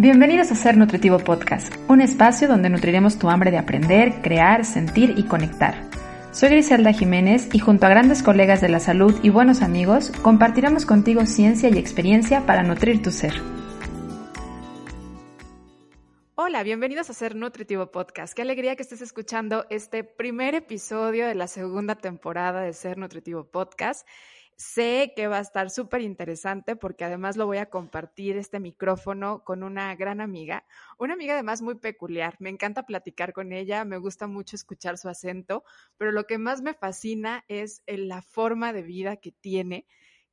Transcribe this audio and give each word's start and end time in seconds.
Bienvenidos 0.00 0.52
a 0.52 0.54
Ser 0.54 0.76
Nutritivo 0.76 1.18
Podcast, 1.18 1.74
un 1.88 2.00
espacio 2.00 2.46
donde 2.46 2.70
nutriremos 2.70 3.18
tu 3.18 3.30
hambre 3.30 3.50
de 3.50 3.58
aprender, 3.58 4.22
crear, 4.22 4.64
sentir 4.64 5.14
y 5.16 5.24
conectar. 5.24 5.74
Soy 6.30 6.50
Griselda 6.50 6.92
Jiménez 6.92 7.48
y 7.52 7.58
junto 7.58 7.84
a 7.84 7.88
grandes 7.88 8.22
colegas 8.22 8.60
de 8.60 8.68
la 8.68 8.78
salud 8.78 9.18
y 9.24 9.30
buenos 9.30 9.60
amigos, 9.60 10.12
compartiremos 10.22 10.86
contigo 10.86 11.26
ciencia 11.26 11.68
y 11.68 11.78
experiencia 11.78 12.46
para 12.46 12.62
nutrir 12.62 13.02
tu 13.02 13.10
ser. 13.10 13.34
Hola, 16.36 16.62
bienvenidos 16.62 17.10
a 17.10 17.12
Ser 17.12 17.34
Nutritivo 17.34 17.90
Podcast. 17.90 18.34
Qué 18.34 18.42
alegría 18.42 18.76
que 18.76 18.84
estés 18.84 19.02
escuchando 19.02 19.66
este 19.68 20.04
primer 20.04 20.54
episodio 20.54 21.26
de 21.26 21.34
la 21.34 21.48
segunda 21.48 21.96
temporada 21.96 22.60
de 22.60 22.72
Ser 22.72 22.98
Nutritivo 22.98 23.50
Podcast. 23.50 24.06
Sé 24.60 25.12
que 25.14 25.28
va 25.28 25.38
a 25.38 25.40
estar 25.40 25.70
súper 25.70 26.00
interesante 26.00 26.74
porque 26.74 27.04
además 27.04 27.36
lo 27.36 27.46
voy 27.46 27.58
a 27.58 27.70
compartir 27.70 28.36
este 28.36 28.58
micrófono 28.58 29.44
con 29.44 29.62
una 29.62 29.94
gran 29.94 30.20
amiga, 30.20 30.66
una 30.98 31.14
amiga 31.14 31.34
además 31.34 31.62
muy 31.62 31.76
peculiar. 31.76 32.34
Me 32.40 32.50
encanta 32.50 32.84
platicar 32.84 33.32
con 33.32 33.52
ella, 33.52 33.84
me 33.84 33.98
gusta 33.98 34.26
mucho 34.26 34.56
escuchar 34.56 34.98
su 34.98 35.08
acento, 35.08 35.62
pero 35.96 36.10
lo 36.10 36.24
que 36.26 36.38
más 36.38 36.60
me 36.60 36.74
fascina 36.74 37.44
es 37.46 37.82
la 37.86 38.20
forma 38.20 38.72
de 38.72 38.82
vida 38.82 39.16
que 39.16 39.30
tiene 39.30 39.86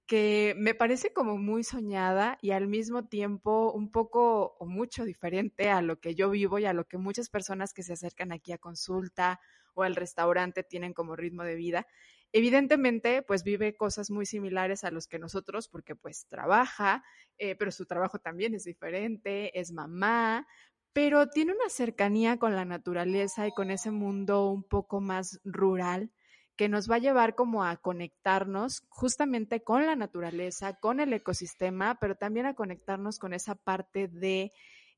que 0.07 0.53
me 0.57 0.75
parece 0.75 1.13
como 1.13 1.37
muy 1.37 1.63
soñada 1.63 2.37
y 2.41 2.51
al 2.51 2.67
mismo 2.67 3.07
tiempo 3.07 3.71
un 3.73 3.91
poco 3.91 4.55
o 4.59 4.65
mucho 4.67 5.03
diferente 5.03 5.69
a 5.71 5.81
lo 5.81 5.99
que 5.99 6.13
yo 6.15 6.29
vivo 6.29 6.59
y 6.59 6.65
a 6.65 6.73
lo 6.73 6.85
que 6.87 6.97
muchas 6.99 7.29
personas 7.29 7.73
que 7.73 7.81
se 7.83 7.93
acercan 7.93 8.31
aquí 8.31 8.51
a 8.51 8.59
consulta 8.59 9.39
o 9.73 9.81
al 9.83 9.95
restaurante 9.95 10.63
tienen 10.63 10.93
como 10.93 11.15
ritmo 11.15 11.43
de 11.43 11.55
vida. 11.55 11.87
Evidentemente, 12.31 13.21
pues 13.21 13.43
vive 13.43 13.75
cosas 13.75 14.11
muy 14.11 14.25
similares 14.25 14.83
a 14.83 14.91
los 14.91 15.07
que 15.07 15.19
nosotros, 15.19 15.69
porque 15.69 15.95
pues 15.95 16.27
trabaja, 16.27 17.03
eh, 17.37 17.55
pero 17.55 17.71
su 17.71 17.85
trabajo 17.85 18.19
también 18.19 18.53
es 18.53 18.65
diferente, 18.65 19.57
es 19.59 19.71
mamá, 19.71 20.47
pero 20.93 21.27
tiene 21.27 21.53
una 21.53 21.69
cercanía 21.69 22.37
con 22.37 22.55
la 22.55 22.65
naturaleza 22.65 23.47
y 23.47 23.51
con 23.51 23.71
ese 23.71 23.91
mundo 23.91 24.49
un 24.49 24.63
poco 24.63 25.01
más 25.01 25.39
rural 25.43 26.11
que 26.55 26.69
nos 26.69 26.89
va 26.89 26.95
a 26.95 26.99
llevar 26.99 27.35
como 27.35 27.65
a 27.65 27.75
conectarnos 27.77 28.83
justamente 28.87 29.61
con 29.61 29.85
la 29.85 29.95
naturaleza, 29.95 30.79
con 30.79 30.99
el 30.99 31.11
ecosistema, 31.11 31.97
pero 31.99 32.15
también 32.15 32.45
a 32.45 32.53
conectarnos 32.53 33.19
con 33.19 33.33
esa 33.33 33.55
parte 33.55 34.07
de 34.07 34.53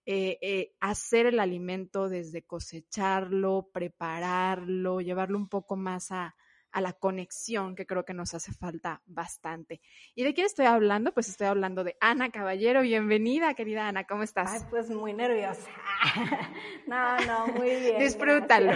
eh, 0.06 0.38
eh, 0.42 0.76
hacer 0.80 1.26
el 1.26 1.40
alimento 1.40 2.10
desde 2.10 2.44
cosecharlo, 2.44 3.70
prepararlo, 3.74 5.02
llevarlo 5.02 5.38
un 5.38 5.50
poco 5.50 5.76
más 5.76 6.12
a, 6.12 6.36
a 6.78 6.82
la 6.82 6.94
conexión 6.94 7.76
que 7.76 7.88
creo 7.88 8.06
que 8.06 8.14
nos 8.14 8.36
hace 8.36 8.54
falta 8.54 9.02
bastante. 9.08 9.82
¿Y 10.14 10.24
de 10.24 10.36
quién 10.36 10.46
estoy 10.46 10.68
hablando? 10.68 11.12
Pues 11.12 11.28
estoy 11.28 11.48
hablando 11.48 11.84
de 11.84 11.98
Ana 12.00 12.30
Caballero. 12.30 12.84
Bienvenida, 12.84 13.56
querida 13.56 13.88
Ana, 13.88 14.04
¿cómo 14.04 14.22
estás? 14.22 14.52
Ay, 14.52 14.68
pues 14.70 14.88
muy 14.92 15.12
nerviosa. 15.12 15.68
no, 16.86 17.18
no, 17.22 17.48
muy 17.48 17.72
bien. 17.72 17.98
Disfrútalo. 17.98 18.74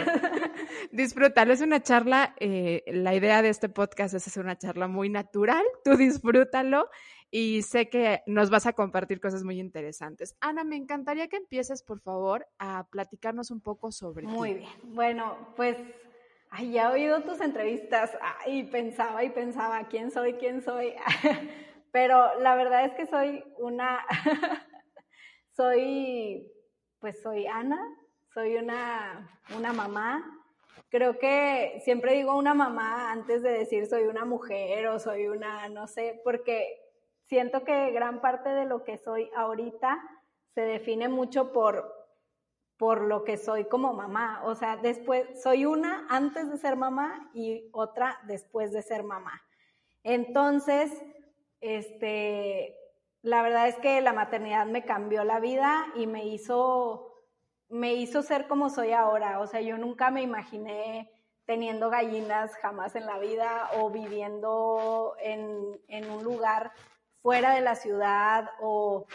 Disfrútalo. 0.91 1.53
Es 1.53 1.61
una 1.61 1.83
charla, 1.83 2.33
eh, 2.39 2.81
la 2.87 3.13
idea 3.13 3.43
de 3.43 3.49
este 3.49 3.69
podcast 3.69 4.15
es 4.15 4.25
hacer 4.25 4.43
una 4.43 4.57
charla 4.57 4.87
muy 4.87 5.09
natural. 5.09 5.63
Tú 5.83 5.95
disfrútalo 5.95 6.89
y 7.29 7.61
sé 7.61 7.87
que 7.87 8.23
nos 8.25 8.49
vas 8.49 8.65
a 8.65 8.73
compartir 8.73 9.21
cosas 9.21 9.43
muy 9.43 9.59
interesantes. 9.59 10.35
Ana, 10.41 10.63
me 10.63 10.75
encantaría 10.75 11.27
que 11.27 11.37
empieces, 11.37 11.83
por 11.83 11.99
favor, 11.99 12.47
a 12.57 12.87
platicarnos 12.89 13.51
un 13.51 13.61
poco 13.61 13.91
sobre 13.91 14.25
Muy 14.25 14.55
bien. 14.55 14.69
Bueno, 14.85 15.53
pues 15.55 15.77
ay, 16.51 16.71
ya 16.73 16.89
he 16.89 16.93
oído 16.93 17.23
tus 17.23 17.41
entrevistas, 17.41 18.15
y 18.45 18.63
pensaba 18.63 19.23
y 19.23 19.29
pensaba, 19.29 19.87
¿quién 19.87 20.11
soy? 20.11 20.33
¿Quién 20.33 20.61
soy? 20.61 20.93
Pero 21.91 22.39
la 22.39 22.55
verdad 22.55 22.85
es 22.85 22.93
que 22.93 23.07
soy 23.07 23.43
una, 23.57 24.05
soy, 25.55 26.51
pues 26.99 27.21
soy 27.21 27.47
Ana, 27.47 27.81
soy 28.33 28.57
una, 28.57 29.41
una 29.57 29.73
mamá. 29.73 30.37
Creo 30.89 31.17
que 31.17 31.81
siempre 31.83 32.13
digo 32.13 32.37
una 32.37 32.53
mamá 32.53 33.11
antes 33.11 33.41
de 33.43 33.51
decir 33.51 33.87
soy 33.87 34.03
una 34.03 34.25
mujer 34.25 34.87
o 34.87 34.99
soy 34.99 35.27
una, 35.27 35.69
no 35.69 35.87
sé, 35.87 36.21
porque 36.23 36.81
siento 37.27 37.63
que 37.63 37.91
gran 37.91 38.19
parte 38.19 38.49
de 38.49 38.65
lo 38.65 38.83
que 38.83 38.97
soy 38.97 39.29
ahorita 39.35 40.01
se 40.53 40.61
define 40.61 41.07
mucho 41.07 41.53
por 41.53 42.00
por 42.81 43.01
lo 43.03 43.23
que 43.23 43.37
soy 43.37 43.65
como 43.65 43.93
mamá. 43.93 44.41
O 44.43 44.55
sea, 44.55 44.75
después 44.75 45.39
soy 45.39 45.67
una 45.67 46.07
antes 46.09 46.49
de 46.49 46.57
ser 46.57 46.75
mamá 46.75 47.29
y 47.31 47.69
otra 47.73 48.19
después 48.23 48.71
de 48.71 48.81
ser 48.81 49.03
mamá. 49.03 49.39
Entonces, 50.01 50.91
este, 51.59 52.75
la 53.21 53.43
verdad 53.43 53.67
es 53.67 53.75
que 53.75 54.01
la 54.01 54.13
maternidad 54.13 54.65
me 54.65 54.83
cambió 54.83 55.23
la 55.23 55.39
vida 55.39 55.85
y 55.93 56.07
me 56.07 56.25
hizo, 56.25 57.13
me 57.69 57.93
hizo 57.93 58.23
ser 58.23 58.47
como 58.47 58.71
soy 58.71 58.93
ahora. 58.93 59.41
O 59.41 59.45
sea, 59.45 59.61
yo 59.61 59.77
nunca 59.77 60.09
me 60.09 60.23
imaginé 60.23 61.11
teniendo 61.45 61.91
gallinas 61.91 62.55
jamás 62.63 62.95
en 62.95 63.05
la 63.05 63.19
vida 63.19 63.69
o 63.77 63.91
viviendo 63.91 65.13
en, 65.21 65.79
en 65.87 66.09
un 66.09 66.23
lugar 66.23 66.71
fuera 67.21 67.53
de 67.53 67.61
la 67.61 67.75
ciudad 67.75 68.49
o 68.59 69.05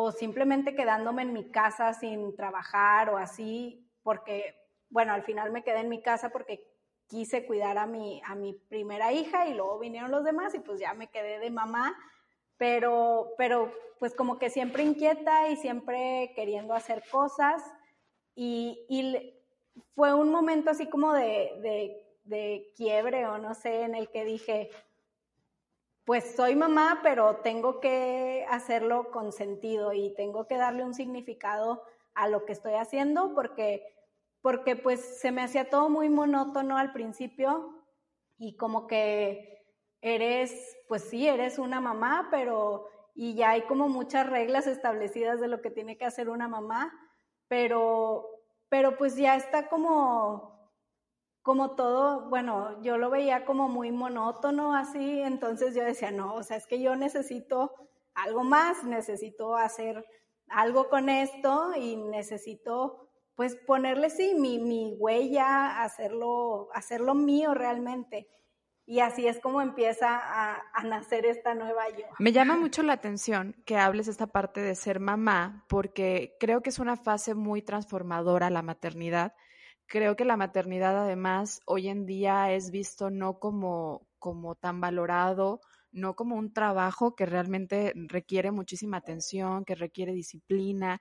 o 0.00 0.12
simplemente 0.12 0.76
quedándome 0.76 1.22
en 1.22 1.32
mi 1.32 1.50
casa 1.50 1.92
sin 1.92 2.36
trabajar 2.36 3.10
o 3.10 3.16
así, 3.16 3.84
porque, 4.04 4.54
bueno, 4.90 5.12
al 5.12 5.24
final 5.24 5.50
me 5.50 5.64
quedé 5.64 5.80
en 5.80 5.88
mi 5.88 6.00
casa 6.00 6.30
porque 6.30 6.64
quise 7.08 7.44
cuidar 7.44 7.78
a 7.78 7.86
mi, 7.86 8.22
a 8.24 8.36
mi 8.36 8.52
primera 8.52 9.10
hija 9.10 9.48
y 9.48 9.54
luego 9.54 9.80
vinieron 9.80 10.12
los 10.12 10.22
demás 10.22 10.54
y 10.54 10.60
pues 10.60 10.78
ya 10.78 10.94
me 10.94 11.08
quedé 11.08 11.40
de 11.40 11.50
mamá, 11.50 11.98
pero, 12.56 13.32
pero 13.36 13.72
pues 13.98 14.14
como 14.14 14.38
que 14.38 14.50
siempre 14.50 14.84
inquieta 14.84 15.48
y 15.48 15.56
siempre 15.56 16.32
queriendo 16.36 16.74
hacer 16.74 17.02
cosas 17.10 17.60
y, 18.36 18.86
y 18.88 19.34
fue 19.96 20.14
un 20.14 20.30
momento 20.30 20.70
así 20.70 20.86
como 20.86 21.12
de, 21.12 21.58
de, 21.60 22.06
de 22.22 22.72
quiebre 22.76 23.26
o 23.26 23.38
no 23.38 23.52
sé, 23.52 23.82
en 23.82 23.96
el 23.96 24.10
que 24.10 24.24
dije, 24.24 24.70
pues 26.08 26.34
soy 26.36 26.56
mamá, 26.56 27.00
pero 27.02 27.36
tengo 27.42 27.80
que 27.80 28.46
hacerlo 28.48 29.10
con 29.10 29.30
sentido 29.30 29.92
y 29.92 30.14
tengo 30.14 30.46
que 30.46 30.56
darle 30.56 30.82
un 30.82 30.94
significado 30.94 31.82
a 32.14 32.28
lo 32.28 32.46
que 32.46 32.54
estoy 32.54 32.72
haciendo 32.76 33.34
porque, 33.34 33.84
porque 34.40 34.74
pues 34.74 35.20
se 35.20 35.32
me 35.32 35.42
hacía 35.42 35.68
todo 35.68 35.90
muy 35.90 36.08
monótono 36.08 36.78
al 36.78 36.94
principio 36.94 37.84
y 38.38 38.56
como 38.56 38.86
que 38.86 39.66
eres, 40.00 40.78
pues 40.88 41.02
sí, 41.02 41.28
eres 41.28 41.58
una 41.58 41.82
mamá, 41.82 42.28
pero 42.30 42.88
y 43.14 43.34
ya 43.34 43.50
hay 43.50 43.66
como 43.66 43.90
muchas 43.90 44.26
reglas 44.26 44.66
establecidas 44.66 45.40
de 45.40 45.48
lo 45.48 45.60
que 45.60 45.70
tiene 45.70 45.98
que 45.98 46.06
hacer 46.06 46.30
una 46.30 46.48
mamá, 46.48 46.90
pero, 47.48 48.26
pero 48.70 48.96
pues 48.96 49.14
ya 49.16 49.36
está 49.36 49.68
como 49.68 50.57
como 51.48 51.70
todo, 51.70 52.28
bueno, 52.28 52.78
yo 52.82 52.98
lo 52.98 53.08
veía 53.08 53.46
como 53.46 53.70
muy 53.70 53.90
monótono 53.90 54.74
así, 54.74 55.22
entonces 55.22 55.74
yo 55.74 55.82
decía, 55.82 56.10
no, 56.10 56.34
o 56.34 56.42
sea, 56.42 56.58
es 56.58 56.66
que 56.66 56.78
yo 56.78 56.94
necesito 56.94 57.72
algo 58.12 58.44
más, 58.44 58.84
necesito 58.84 59.56
hacer 59.56 60.04
algo 60.50 60.90
con 60.90 61.08
esto 61.08 61.70
y 61.74 61.96
necesito 61.96 63.08
pues 63.34 63.56
ponerle 63.66 64.10
sí 64.10 64.34
mi, 64.34 64.58
mi 64.58 64.94
huella, 64.98 65.82
hacerlo, 65.82 66.68
hacerlo 66.74 67.14
mío 67.14 67.54
realmente. 67.54 68.28
Y 68.84 69.00
así 69.00 69.26
es 69.26 69.40
como 69.40 69.62
empieza 69.62 70.18
a, 70.18 70.60
a, 70.74 70.84
nacer 70.84 71.24
esta 71.24 71.54
nueva 71.54 71.88
yo. 71.88 72.04
Me 72.18 72.32
llama 72.32 72.58
mucho 72.58 72.82
la 72.82 72.92
atención 72.92 73.56
que 73.64 73.78
hables 73.78 74.06
esta 74.06 74.26
parte 74.26 74.60
de 74.60 74.74
ser 74.74 75.00
mamá, 75.00 75.64
porque 75.66 76.36
creo 76.38 76.60
que 76.60 76.68
es 76.68 76.78
una 76.78 76.98
fase 76.98 77.34
muy 77.34 77.62
transformadora 77.62 78.50
la 78.50 78.60
maternidad 78.60 79.32
creo 79.88 80.16
que 80.16 80.24
la 80.24 80.36
maternidad 80.36 80.96
además 80.96 81.60
hoy 81.66 81.88
en 81.88 82.06
día 82.06 82.52
es 82.52 82.70
visto 82.70 83.10
no 83.10 83.38
como, 83.40 84.06
como 84.18 84.54
tan 84.54 84.80
valorado, 84.80 85.60
no 85.90 86.14
como 86.14 86.36
un 86.36 86.52
trabajo 86.52 87.16
que 87.16 87.26
realmente 87.26 87.92
requiere 87.96 88.50
muchísima 88.52 88.98
atención, 88.98 89.64
que 89.64 89.74
requiere 89.74 90.12
disciplina, 90.12 91.00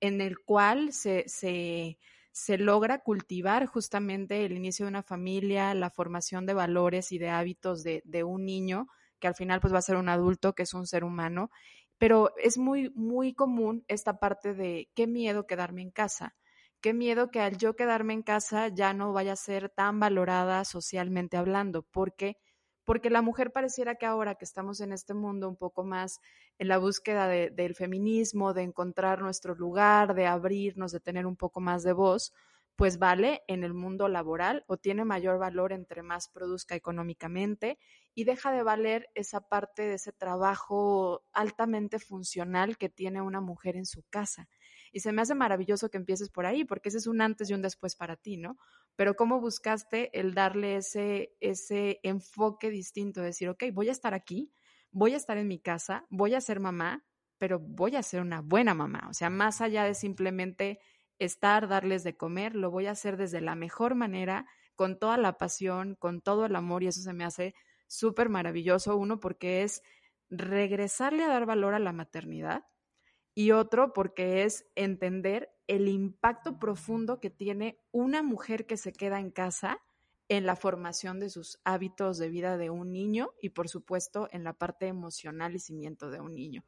en 0.00 0.20
el 0.20 0.38
cual 0.38 0.92
se, 0.92 1.24
se, 1.26 1.98
se 2.30 2.58
logra 2.58 3.00
cultivar 3.00 3.66
justamente 3.66 4.44
el 4.44 4.52
inicio 4.52 4.86
de 4.86 4.90
una 4.90 5.02
familia, 5.02 5.74
la 5.74 5.90
formación 5.90 6.46
de 6.46 6.54
valores 6.54 7.12
y 7.12 7.18
de 7.18 7.30
hábitos 7.30 7.82
de, 7.82 8.02
de 8.04 8.24
un 8.24 8.44
niño, 8.44 8.86
que 9.18 9.26
al 9.28 9.34
final 9.34 9.60
pues 9.60 9.74
va 9.74 9.78
a 9.78 9.82
ser 9.82 9.96
un 9.96 10.08
adulto, 10.08 10.54
que 10.54 10.62
es 10.62 10.74
un 10.74 10.86
ser 10.86 11.04
humano, 11.04 11.50
pero 11.98 12.32
es 12.36 12.56
muy, 12.58 12.90
muy 12.94 13.34
común 13.34 13.84
esta 13.88 14.18
parte 14.18 14.54
de 14.54 14.88
qué 14.94 15.06
miedo 15.06 15.46
quedarme 15.46 15.82
en 15.82 15.90
casa 15.90 16.36
qué 16.82 16.92
miedo 16.94 17.30
que 17.30 17.40
al 17.40 17.56
yo 17.58 17.76
quedarme 17.76 18.12
en 18.14 18.22
casa 18.22 18.68
ya 18.68 18.92
no 18.92 19.12
vaya 19.12 19.32
a 19.34 19.36
ser 19.36 19.70
tan 19.70 20.00
valorada 20.00 20.64
socialmente 20.64 21.36
hablando, 21.36 21.82
porque 21.82 22.36
porque 22.84 23.10
la 23.10 23.22
mujer 23.22 23.52
pareciera 23.52 23.94
que 23.94 24.06
ahora 24.06 24.34
que 24.34 24.44
estamos 24.44 24.80
en 24.80 24.92
este 24.92 25.14
mundo 25.14 25.48
un 25.48 25.56
poco 25.56 25.84
más 25.84 26.20
en 26.58 26.68
la 26.68 26.78
búsqueda 26.78 27.28
de, 27.28 27.50
del 27.50 27.76
feminismo, 27.76 28.54
de 28.54 28.62
encontrar 28.62 29.22
nuestro 29.22 29.54
lugar, 29.54 30.14
de 30.14 30.26
abrirnos, 30.26 30.90
de 30.92 31.00
tener 31.00 31.26
un 31.26 31.36
poco 31.36 31.60
más 31.60 31.84
de 31.84 31.92
voz, 31.92 32.32
pues 32.76 32.98
vale 32.98 33.42
en 33.46 33.64
el 33.64 33.74
mundo 33.74 34.08
laboral 34.08 34.64
o 34.66 34.76
tiene 34.78 35.04
mayor 35.04 35.38
valor 35.38 35.72
entre 35.72 36.02
más 36.02 36.28
produzca 36.28 36.74
económicamente 36.74 37.78
y 38.14 38.24
deja 38.24 38.50
de 38.50 38.62
valer 38.62 39.08
esa 39.14 39.40
parte 39.40 39.82
de 39.82 39.94
ese 39.94 40.12
trabajo 40.12 41.22
altamente 41.32 41.98
funcional 41.98 42.76
que 42.78 42.88
tiene 42.88 43.20
una 43.22 43.40
mujer 43.40 43.76
en 43.76 43.86
su 43.86 44.02
casa. 44.10 44.48
Y 44.92 45.00
se 45.00 45.12
me 45.12 45.22
hace 45.22 45.34
maravilloso 45.34 45.90
que 45.90 45.96
empieces 45.96 46.28
por 46.28 46.46
ahí, 46.46 46.64
porque 46.64 46.90
ese 46.90 46.98
es 46.98 47.06
un 47.06 47.22
antes 47.22 47.50
y 47.50 47.54
un 47.54 47.62
después 47.62 47.96
para 47.96 48.16
ti, 48.16 48.36
¿no? 48.36 48.58
Pero 48.94 49.16
cómo 49.16 49.40
buscaste 49.40 50.18
el 50.18 50.34
darle 50.34 50.76
ese, 50.76 51.34
ese 51.40 51.98
enfoque 52.02 52.70
distinto, 52.70 53.22
decir, 53.22 53.48
ok, 53.48 53.64
voy 53.72 53.88
a 53.88 53.92
estar 53.92 54.12
aquí, 54.12 54.52
voy 54.90 55.14
a 55.14 55.16
estar 55.16 55.38
en 55.38 55.48
mi 55.48 55.58
casa, 55.58 56.06
voy 56.10 56.34
a 56.34 56.40
ser 56.40 56.60
mamá, 56.60 57.04
pero 57.38 57.58
voy 57.58 57.96
a 57.96 58.02
ser 58.02 58.20
una 58.20 58.42
buena 58.42 58.74
mamá. 58.74 59.06
O 59.08 59.14
sea, 59.14 59.30
más 59.30 59.62
allá 59.62 59.84
de 59.84 59.94
simplemente 59.94 60.78
estar, 61.18 61.68
darles 61.68 62.04
de 62.04 62.16
comer, 62.16 62.54
lo 62.54 62.70
voy 62.70 62.86
a 62.86 62.92
hacer 62.92 63.16
desde 63.16 63.40
la 63.40 63.54
mejor 63.54 63.94
manera, 63.94 64.46
con 64.74 64.98
toda 64.98 65.16
la 65.16 65.38
pasión, 65.38 65.96
con 65.96 66.20
todo 66.20 66.46
el 66.46 66.54
amor, 66.54 66.82
y 66.82 66.88
eso 66.88 67.00
se 67.00 67.12
me 67.12 67.24
hace 67.24 67.54
súper 67.86 68.28
maravilloso. 68.28 68.96
Uno, 68.96 69.20
porque 69.20 69.62
es 69.62 69.82
regresarle 70.28 71.24
a 71.24 71.28
dar 71.28 71.46
valor 71.46 71.74
a 71.74 71.78
la 71.78 71.92
maternidad 71.92 72.64
y 73.34 73.52
otro 73.52 73.92
porque 73.92 74.44
es 74.44 74.66
entender 74.74 75.54
el 75.66 75.88
impacto 75.88 76.58
profundo 76.58 77.20
que 77.20 77.30
tiene 77.30 77.78
una 77.92 78.22
mujer 78.22 78.66
que 78.66 78.76
se 78.76 78.92
queda 78.92 79.20
en 79.20 79.30
casa 79.30 79.80
en 80.28 80.46
la 80.46 80.56
formación 80.56 81.20
de 81.20 81.30
sus 81.30 81.60
hábitos 81.64 82.18
de 82.18 82.28
vida 82.28 82.56
de 82.56 82.70
un 82.70 82.92
niño 82.92 83.32
y 83.40 83.50
por 83.50 83.68
supuesto 83.68 84.28
en 84.32 84.44
la 84.44 84.52
parte 84.52 84.86
emocional 84.86 85.54
y 85.54 85.58
cimiento 85.58 86.10
de 86.10 86.20
un 86.20 86.34
niño. 86.34 86.64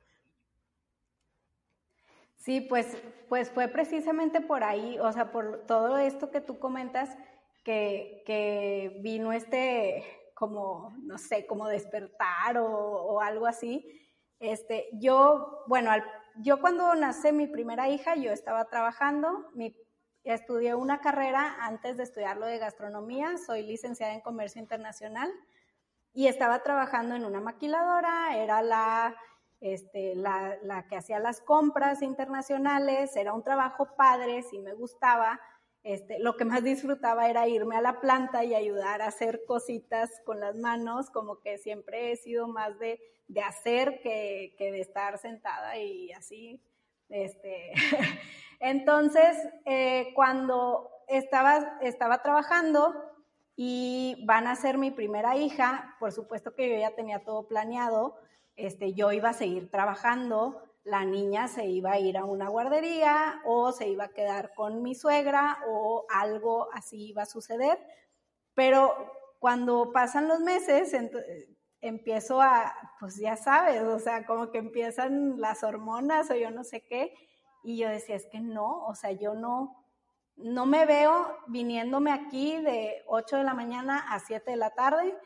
Sí, 2.37 2.61
pues, 2.61 3.03
pues 3.31 3.51
fue 3.51 3.69
precisamente 3.69 4.43
por 4.43 4.65
ahí, 4.65 4.99
o 4.99 5.11
sea, 5.13 5.33
por 5.33 5.65
todo 5.67 5.97
esto 5.97 6.31
que 6.31 6.43
tú 6.43 6.59
comentas, 6.59 7.17
que, 7.65 8.23
que 8.27 9.01
vino 9.03 9.33
este, 9.33 10.05
como, 10.35 10.95
no 11.03 11.17
sé, 11.17 11.47
como 11.47 11.69
despertar 11.69 12.59
o, 12.59 13.21
algo 13.21 13.47
así. 13.47 13.89
Este, 14.41 14.89
yo, 14.93 15.65
bueno, 15.67 15.91
al 15.91 16.05
yo 16.37 16.61
cuando 16.61 16.95
nací 16.95 17.33
mi 17.33 17.47
primera 17.47 17.89
hija, 17.89 18.17
yo 18.17 18.33
estaba 18.33 18.65
trabajando, 18.67 19.51
mi, 19.55 19.77
estudié 20.25 20.75
una 20.75 21.01
carrera 21.01 21.57
antes 21.61 21.97
de 21.97 22.03
estudiar 22.03 22.37
lo 22.37 22.47
de 22.47 22.59
gastronomía, 22.59 23.37
soy 23.39 23.63
licenciada 23.63 24.15
en 24.15 24.21
comercio 24.21 24.61
internacional 24.61 25.31
y 26.13 26.27
estaba 26.27 26.63
trabajando 26.63 27.15
en 27.15 27.25
una 27.25 27.41
maquiladora, 27.41 28.37
era 28.39 28.63
la, 28.63 29.17
este, 29.61 30.15
la, 30.15 30.57
la 30.63 30.87
que 30.87 30.97
hacía 30.97 31.19
las 31.19 31.41
compras 31.41 32.03
internacionales, 32.03 33.15
era 33.17 33.35
un 33.35 33.43
trabajo 33.43 33.95
padre, 33.97 34.43
sí 34.43 34.59
me 34.59 34.75
gustaba, 34.75 35.41
este, 35.85 36.19
lo 36.19 36.37
que 36.37 36.47
más 36.47 36.65
disfrutaba 36.65 37.29
era 37.29 37.47
irme 37.47 37.77
a 37.77 37.83
la 37.83 38.01
planta 38.01 38.43
y 38.43 38.55
ayudar 38.55 39.03
a 39.03 39.07
hacer 39.07 39.45
cositas 39.47 40.11
con 40.25 40.41
las 40.41 40.57
manos, 40.57 41.11
como 41.11 41.41
que 41.41 41.59
siempre 41.59 42.11
he 42.11 42.17
sido 42.17 42.49
más 42.49 42.79
de, 42.79 42.99
de 43.29 43.43
hacer 43.43 44.01
que, 44.01 44.55
que, 44.57 44.73
de 44.73 44.81
estar 44.81 45.19
sentada 45.19 45.77
y 45.77 46.11
así. 46.13 46.63
Este. 47.11 47.73
Entonces, 48.61 49.37
eh, 49.67 50.13
cuando 50.15 50.91
estaba, 51.07 51.79
estaba 51.83 52.23
trabajando 52.23 52.95
y 53.55 54.25
van 54.27 54.47
a 54.47 54.57
ser 54.57 54.79
mi 54.79 54.91
primera 54.91 55.37
hija, 55.37 55.97
por 56.01 56.13
supuesto 56.13 56.55
que 56.55 56.71
yo 56.71 56.79
ya 56.79 56.95
tenía 56.95 57.25
todo 57.25 57.47
planeado, 57.47 58.17
este, 58.57 58.95
yo 58.95 59.13
iba 59.13 59.29
a 59.29 59.35
seguir 59.35 59.71
trabajando, 59.71 60.63
la 60.85 61.05
niña 61.05 61.49
se 61.49 61.65
iba 61.67 61.93
a 61.93 61.99
ir 61.99 62.19
a 62.19 62.27
una 62.27 62.49
guardería 62.49 63.41
o 63.47 63.73
se 63.73 63.89
iba 63.89 64.05
a 64.05 64.13
quedar 64.13 64.53
con 64.55 64.83
mi 64.83 64.95
suegra 64.95 65.59
o 65.67 66.05
algo 66.11 66.69
así 66.75 67.09
iba 67.09 67.23
a 67.23 67.27
suceder. 67.27 67.79
Pero 68.55 68.95
cuando 69.39 69.93
pasan 69.93 70.29
los 70.29 70.41
meses, 70.41 70.95
empiezo 71.81 72.41
a, 72.41 72.75
pues 73.01 73.17
ya 73.17 73.37
sabes, 73.37 73.83
o 73.83 73.99
sea, 73.99 74.27
como 74.27 74.51
que 74.51 74.59
empiezan 74.59 75.41
las 75.41 75.65
hormonas 75.65 76.31
o 76.31 76.35
yo 76.35 76.51
no 76.51 76.65
sé 76.65 76.85
qué. 76.85 77.15
Y 77.63 77.79
yo 77.79 77.89
decía, 77.89 78.17
es 78.17 78.27
que 78.27 78.41
no, 78.41 78.85
o 78.87 78.95
sea, 78.95 79.13
yo 79.13 79.35
no, 79.35 79.85
no 80.37 80.67
me 80.67 80.85
veo 80.85 81.39
viniéndome 81.47 82.13
aquí 82.13 82.59
de 82.59 83.03
8 83.07 83.39
de 83.39 83.45
la 83.45 83.55
mañana 83.55 84.13
a 84.13 84.21
7 84.21 84.51
de 84.51 84.57
la 84.59 84.71
tarde 84.71 85.17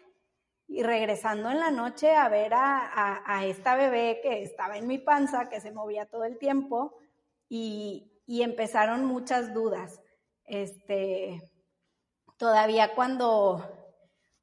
y 0.68 0.82
regresando 0.82 1.50
en 1.50 1.58
la 1.58 1.70
noche 1.70 2.14
a 2.14 2.28
ver 2.28 2.52
a, 2.54 3.42
esta 3.44 3.74
bebé 3.74 4.20
que 4.22 4.42
estaba 4.42 4.76
en 4.76 4.86
mi 4.86 4.98
panza, 4.98 5.48
que 5.48 5.60
se 5.60 5.72
movía 5.72 6.04
todo 6.06 6.24
el 6.24 6.38
tiempo, 6.38 6.94
y, 7.48 8.12
empezaron 8.26 9.06
muchas 9.06 9.54
dudas. 9.54 10.02
Este, 10.44 11.42
todavía 12.36 12.94
cuando, 12.94 13.66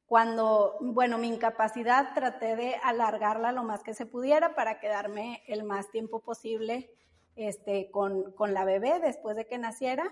cuando, 0.07 0.77
bueno, 0.81 1.19
mi 1.19 1.27
incapacidad 1.27 2.15
traté 2.15 2.55
de 2.55 2.75
alargarla 2.83 3.51
lo 3.51 3.63
más 3.63 3.83
que 3.83 3.93
se 3.93 4.07
pudiera 4.07 4.55
para 4.55 4.79
quedarme 4.79 5.43
el 5.47 5.63
más 5.63 5.91
tiempo 5.91 6.21
posible 6.21 6.89
este, 7.35 7.91
con, 7.91 8.31
con 8.31 8.55
la 8.55 8.65
bebé 8.65 8.99
después 8.99 9.35
de 9.35 9.45
que 9.45 9.59
naciera. 9.59 10.11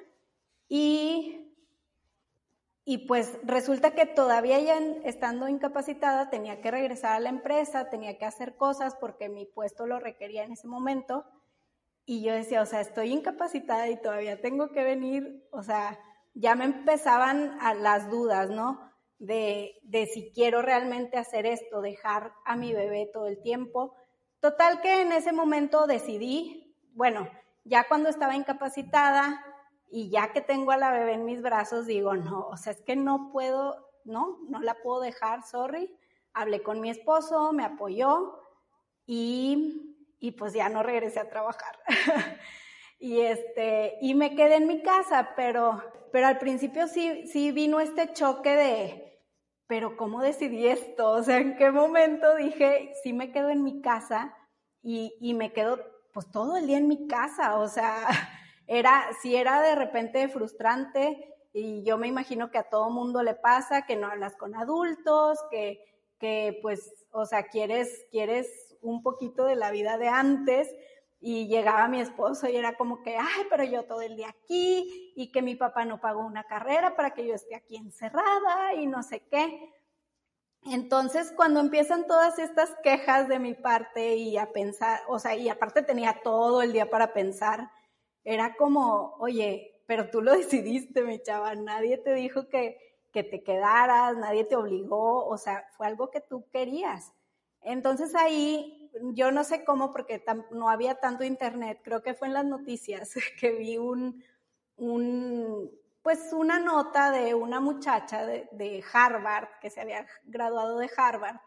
Y 0.70 1.53
y 2.86 3.08
pues 3.08 3.38
resulta 3.44 3.92
que 3.92 4.06
todavía 4.06 4.60
ya 4.60 4.78
estando 5.06 5.48
incapacitada 5.48 6.30
tenía 6.30 6.60
que 6.60 6.70
regresar 6.70 7.14
a 7.14 7.20
la 7.22 7.30
empresa, 7.30 7.90
tenía 7.90 8.18
que 8.18 8.26
hacer 8.26 8.58
cosas 8.58 8.96
porque 9.00 9.30
mi 9.30 9.46
puesto 9.46 9.86
lo 9.86 10.00
requería 10.00 10.44
en 10.44 10.52
ese 10.52 10.68
momento. 10.68 11.26
Y 12.06 12.24
yo 12.24 12.34
decía, 12.34 12.62
o 12.62 12.66
sea, 12.66 12.82
estoy 12.82 13.14
incapacitada 13.14 13.88
y 13.88 14.02
todavía 14.02 14.42
tengo 14.42 14.72
que 14.72 14.84
venir, 14.84 15.48
o 15.52 15.64
sea, 15.64 15.98
ya 16.34 16.56
me 16.56 16.66
empezaban 16.66 17.58
las 17.82 18.10
dudas, 18.10 18.50
¿no? 18.50 18.92
De, 19.18 19.76
de 19.84 20.06
si 20.08 20.34
quiero 20.34 20.62
realmente 20.62 21.18
hacer 21.18 21.46
esto, 21.46 21.80
dejar 21.80 22.34
a 22.44 22.58
mi 22.58 22.74
bebé 22.74 23.10
todo 23.14 23.28
el 23.28 23.42
tiempo. 23.42 23.96
Total 24.42 24.82
que 24.82 25.02
en 25.02 25.14
ese 25.14 25.32
momento 25.32 25.88
decidí, 25.88 26.76
bueno, 26.92 27.30
ya 27.64 27.88
cuando 27.88 28.10
estaba 28.10 28.36
incapacitada, 28.36 29.42
y 29.96 30.10
ya 30.10 30.32
que 30.32 30.42
tengo 30.42 30.72
a 30.72 30.78
la 30.78 30.90
bebé 30.90 31.14
en 31.14 31.24
mis 31.24 31.44
brazos, 31.44 31.86
digo, 31.86 32.16
no, 32.16 32.48
o 32.48 32.58
sea, 32.58 32.74
es 32.74 32.82
que 32.82 32.96
no 32.96 33.30
puedo, 33.32 33.92
no, 34.06 34.40
no 34.50 34.60
la 34.60 34.82
puedo 34.82 35.00
dejar, 35.02 35.44
sorry. 35.44 35.96
Hablé 36.34 36.64
con 36.64 36.82
mi 36.82 36.90
esposo, 36.90 37.54
me 37.54 37.64
apoyó 37.64 38.42
y, 39.06 39.96
y 40.20 40.32
pues 40.32 40.54
ya 40.54 40.68
no 40.68 40.82
regresé 40.82 41.20
a 41.20 41.30
trabajar. 41.30 41.78
y 43.00 43.22
este, 43.22 44.00
y 44.02 44.16
me 44.16 44.36
quedé 44.36 44.56
en 44.56 44.66
mi 44.66 44.82
casa, 44.82 45.34
pero, 45.36 45.84
pero 46.12 46.26
al 46.26 46.40
principio 46.40 46.88
sí, 46.88 47.28
sí 47.28 47.52
vino 47.52 47.80
este 47.80 48.14
choque 48.14 48.50
de, 48.50 49.22
pero 49.68 49.96
¿cómo 49.96 50.24
decidí 50.24 50.66
esto? 50.66 51.12
O 51.12 51.22
sea, 51.22 51.38
¿en 51.38 51.56
qué 51.56 51.70
momento 51.70 52.36
dije, 52.36 52.96
sí 53.04 53.14
me 53.14 53.32
quedo 53.32 53.52
en 53.52 53.64
mi 53.64 53.80
casa 53.80 54.36
y, 54.82 55.16
y 55.22 55.36
me 55.36 55.54
quedo 55.54 55.78
pues 56.12 56.32
todo 56.32 56.58
el 56.58 56.66
día 56.66 56.80
en 56.80 56.88
mi 56.88 57.08
casa? 57.08 57.60
O 57.60 57.68
sea, 57.68 58.08
era, 58.68 59.10
si 59.22 59.36
era 59.36 59.62
de 59.62 59.76
repente 59.76 60.28
frustrante, 60.30 61.34
y 61.54 61.84
yo 61.84 61.98
me 61.98 62.08
imagino 62.08 62.50
que 62.50 62.58
a 62.58 62.70
todo 62.70 62.90
mundo 62.90 63.22
le 63.22 63.36
pasa, 63.36 63.86
que 63.86 63.96
no 63.96 64.08
hablas 64.08 64.36
con 64.36 64.56
adultos, 64.56 65.40
que, 65.52 65.86
que 66.20 66.60
pues, 66.62 67.06
o 67.12 67.26
sea, 67.26 67.48
quieres, 67.48 68.08
quieres 68.10 68.76
un 68.82 69.04
poquito 69.04 69.46
de 69.46 69.56
la 69.56 69.72
vida 69.72 69.98
de 69.98 70.08
antes, 70.08 70.70
y 71.26 71.48
llegaba 71.48 71.88
mi 71.88 72.02
esposo 72.02 72.50
y 72.50 72.58
era 72.58 72.76
como 72.76 73.02
que, 73.02 73.16
ay, 73.16 73.46
pero 73.50 73.64
yo 73.64 73.86
todo 73.86 74.02
el 74.02 74.18
día 74.18 74.28
aquí, 74.28 75.14
y 75.16 75.32
que 75.32 75.42
mi 75.42 75.56
papá 75.56 75.86
no 75.86 76.02
pagó 76.02 76.26
una 76.26 76.44
carrera 76.44 76.98
para 76.98 77.12
que 77.12 77.26
yo 77.26 77.34
esté 77.34 77.56
aquí 77.56 77.78
encerrada, 77.78 78.74
y 78.74 78.88
no 78.88 79.04
sé 79.04 79.22
qué. 79.32 79.72
Entonces, 80.66 81.32
cuando 81.36 81.60
empiezan 81.62 82.08
todas 82.08 82.40
estas 82.40 82.76
quejas 82.84 83.28
de 83.28 83.40
mi 83.40 83.54
parte 83.54 84.16
y 84.16 84.38
a 84.38 84.52
pensar, 84.52 85.02
o 85.08 85.18
sea, 85.20 85.36
y 85.36 85.48
aparte 85.48 85.82
tenía 85.82 86.22
todo 86.24 86.62
el 86.62 86.74
día 86.74 86.90
para 86.90 87.14
pensar, 87.14 87.70
era 88.24 88.56
como, 88.56 89.16
oye, 89.20 89.82
pero 89.86 90.10
tú 90.10 90.22
lo 90.22 90.32
decidiste, 90.38 91.04
mi 91.04 91.22
chava, 91.22 91.56
nadie 91.56 91.98
te 91.98 92.14
dijo 92.14 92.48
que, 92.50 92.78
que 93.12 93.24
te 93.24 93.44
quedaras, 93.44 94.18
nadie 94.18 94.46
te 94.46 94.56
obligó, 94.56 95.26
o 95.26 95.38
sea, 95.38 95.68
fue 95.78 95.88
algo 95.88 96.10
que 96.10 96.22
tú 96.22 96.48
querías. 96.52 97.14
Entonces 97.62 98.16
ahí, 98.16 98.92
yo 99.14 99.32
no 99.32 99.44
sé 99.44 99.64
cómo, 99.64 99.92
porque 99.92 100.24
no 100.52 100.70
había 100.70 100.96
tanto 100.96 101.24
internet, 101.24 101.80
creo 101.84 102.02
que 102.02 102.14
fue 102.14 102.28
en 102.28 102.34
las 102.34 102.46
noticias 102.46 103.14
que 103.40 103.52
vi 103.52 103.78
un, 103.78 104.24
un 104.78 105.72
pues 106.02 106.34
una 106.34 106.60
nota 106.60 107.12
de 107.12 107.34
una 107.34 107.62
muchacha 107.62 108.26
de, 108.26 108.50
de, 108.52 108.84
Harvard, 108.92 109.48
que 109.62 109.70
se 109.70 109.80
había 109.80 110.06
graduado 110.26 110.78
de 110.78 110.90
Harvard, 110.98 111.38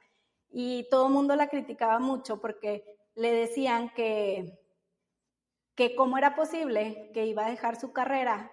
y 0.50 0.88
todo 0.90 1.09
el 1.09 1.12
mundo 1.12 1.37
la 1.37 1.49
criticaba 1.49 1.99
mucho 1.99 2.40
porque 2.40 2.85
le 3.14 3.33
decían 3.33 3.92
que, 3.92 4.66
que 5.76 5.95
cómo 5.95 6.18
era 6.18 6.35
posible 6.35 7.11
que 7.12 7.26
iba 7.26 7.47
a 7.47 7.50
dejar 7.50 7.78
su 7.78 7.92
carrera 7.92 8.50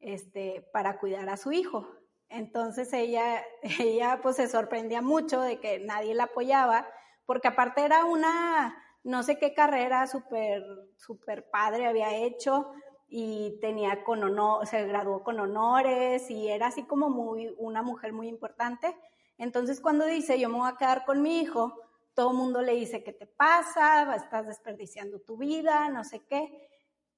este, 0.00 0.68
para 0.72 0.98
cuidar 0.98 1.28
a 1.30 1.36
su 1.36 1.52
hijo. 1.52 1.88
Entonces 2.28 2.92
ella, 2.92 3.42
ella 3.80 4.20
pues 4.22 4.36
se 4.36 4.48
sorprendía 4.48 5.00
mucho 5.00 5.40
de 5.40 5.60
que 5.60 5.78
nadie 5.78 6.14
la 6.14 6.24
apoyaba, 6.24 6.86
porque 7.24 7.48
aparte 7.48 7.84
era 7.84 8.04
una, 8.04 8.76
no 9.04 9.22
sé 9.22 9.38
qué 9.38 9.54
carrera 9.54 10.06
súper, 10.06 10.62
súper 10.96 11.48
padre 11.48 11.86
había 11.86 12.14
hecho 12.14 12.72
y 13.06 13.58
tenía 13.60 14.02
con 14.02 14.24
honor, 14.24 14.66
se 14.66 14.84
graduó 14.86 15.22
con 15.22 15.38
honores 15.38 16.28
y 16.30 16.48
era 16.48 16.66
así 16.66 16.82
como 16.82 17.08
muy, 17.08 17.54
una 17.58 17.82
mujer 17.82 18.12
muy 18.12 18.28
importante. 18.28 18.96
Entonces 19.38 19.80
cuando 19.80 20.04
dice 20.04 20.40
yo 20.40 20.48
me 20.48 20.58
voy 20.58 20.68
a 20.68 20.76
quedar 20.76 21.04
con 21.04 21.22
mi 21.22 21.40
hijo, 21.40 21.83
todo 22.14 22.30
el 22.30 22.36
mundo 22.36 22.62
le 22.62 22.74
dice, 22.74 23.02
¿qué 23.02 23.12
te 23.12 23.26
pasa? 23.26 24.14
Estás 24.14 24.46
desperdiciando 24.46 25.20
tu 25.20 25.36
vida, 25.36 25.88
no 25.90 26.04
sé 26.04 26.24
qué. 26.26 26.68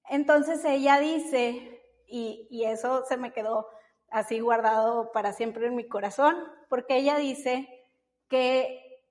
Entonces 0.09 0.65
ella 0.65 0.99
dice, 0.99 1.83
y, 2.07 2.47
y 2.51 2.65
eso 2.65 3.05
se 3.05 3.17
me 3.17 3.33
quedó 3.33 3.69
así 4.11 4.41
guardado 4.41 5.13
para 5.13 5.33
siempre 5.33 5.67
en 5.67 5.77
mi 5.77 5.89
corazón, 5.89 6.37
porque 6.69 6.97
ella 6.97 7.17
dice 7.17 7.69
que, 8.29 9.03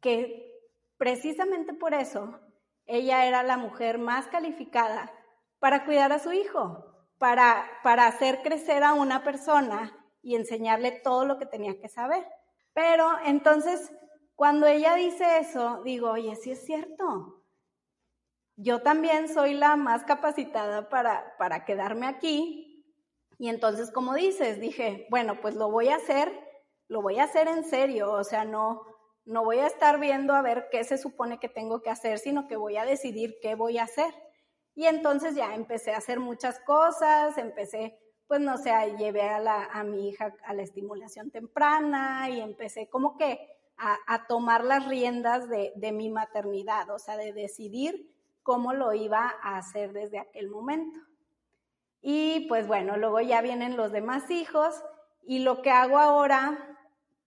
que 0.00 0.48
precisamente 0.96 1.74
por 1.74 1.94
eso 1.94 2.40
ella 2.86 3.26
era 3.26 3.42
la 3.42 3.56
mujer 3.56 3.98
más 3.98 4.26
calificada 4.28 5.12
para 5.58 5.84
cuidar 5.84 6.12
a 6.12 6.18
su 6.18 6.32
hijo, 6.32 6.84
para, 7.18 7.68
para 7.82 8.06
hacer 8.06 8.42
crecer 8.42 8.84
a 8.84 8.94
una 8.94 9.22
persona 9.22 9.92
y 10.22 10.36
enseñarle 10.36 10.92
todo 10.92 11.24
lo 11.24 11.38
que 11.38 11.46
tenía 11.46 11.78
que 11.80 11.88
saber. 11.88 12.26
Pero 12.72 13.10
entonces, 13.24 13.92
cuando 14.38 14.68
ella 14.68 14.94
dice 14.94 15.38
eso, 15.40 15.82
digo, 15.82 16.12
oye, 16.12 16.36
sí 16.36 16.52
es 16.52 16.64
cierto. 16.64 17.42
Yo 18.54 18.82
también 18.82 19.28
soy 19.28 19.52
la 19.52 19.74
más 19.74 20.04
capacitada 20.04 20.88
para, 20.88 21.36
para 21.38 21.64
quedarme 21.64 22.06
aquí. 22.06 22.86
Y 23.40 23.48
entonces, 23.48 23.90
como 23.90 24.14
dices, 24.14 24.60
dije, 24.60 25.08
bueno, 25.10 25.40
pues 25.40 25.56
lo 25.56 25.72
voy 25.72 25.88
a 25.88 25.96
hacer, 25.96 26.32
lo 26.86 27.02
voy 27.02 27.18
a 27.18 27.24
hacer 27.24 27.48
en 27.48 27.64
serio, 27.64 28.12
o 28.12 28.22
sea, 28.22 28.44
no, 28.44 28.82
no 29.24 29.42
voy 29.42 29.58
a 29.58 29.66
estar 29.66 29.98
viendo 29.98 30.34
a 30.34 30.42
ver 30.42 30.68
qué 30.70 30.84
se 30.84 30.98
supone 30.98 31.40
que 31.40 31.48
tengo 31.48 31.82
que 31.82 31.90
hacer, 31.90 32.20
sino 32.20 32.46
que 32.46 32.54
voy 32.54 32.76
a 32.76 32.84
decidir 32.84 33.40
qué 33.42 33.56
voy 33.56 33.78
a 33.78 33.84
hacer. 33.84 34.14
Y 34.76 34.86
entonces 34.86 35.34
ya 35.34 35.52
empecé 35.56 35.94
a 35.94 35.98
hacer 35.98 36.20
muchas 36.20 36.60
cosas, 36.60 37.36
empecé, 37.38 37.98
pues 38.28 38.40
no 38.40 38.56
sé, 38.56 38.70
llevé 38.98 39.22
a, 39.22 39.40
la, 39.40 39.64
a 39.64 39.82
mi 39.82 40.10
hija 40.10 40.32
a 40.44 40.54
la 40.54 40.62
estimulación 40.62 41.32
temprana 41.32 42.30
y 42.30 42.40
empecé 42.40 42.88
como 42.88 43.16
que 43.16 43.57
a, 43.78 44.26
tomar 44.26 44.64
las 44.64 44.86
riendas 44.86 45.48
de, 45.48 45.92
mi 45.92 46.10
maternidad, 46.10 46.90
o 46.90 46.98
sea, 46.98 47.16
de 47.16 47.32
decidir 47.32 48.12
cómo 48.42 48.72
lo 48.72 48.92
iba 48.92 49.34
a 49.42 49.56
hacer 49.56 49.92
desde 49.92 50.18
aquel 50.18 50.50
momento. 50.50 50.98
Y 52.00 52.46
pues 52.48 52.66
bueno, 52.66 52.96
luego 52.96 53.20
ya 53.20 53.40
vienen 53.40 53.76
los 53.76 53.92
demás 53.92 54.30
hijos 54.30 54.74
y 55.22 55.40
lo 55.40 55.62
que 55.62 55.70
hago 55.70 55.98
ahora, 55.98 56.76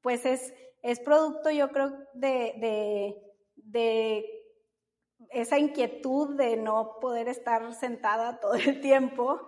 pues 0.02 0.26
es, 0.26 0.54
es 0.82 1.00
producto 1.00 1.52
yo 1.52 1.70
creo 1.72 1.90
de, 2.14 2.54
de, 2.60 3.22
de 3.56 4.42
esa 5.30 5.58
inquietud 5.58 6.36
de 6.36 6.58
no 6.58 6.98
poder 7.00 7.28
estar 7.28 7.74
sentada 7.74 8.40
todo 8.42 8.54
el 8.56 8.82
tiempo. 8.82 9.42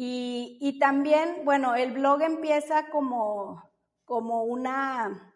Y, 0.00 0.78
también, 0.78 1.44
bueno, 1.44 1.74
el 1.74 1.90
blog 1.90 2.22
empieza 2.22 2.88
como, 2.90 3.64
como 4.04 4.44
una, 4.44 5.34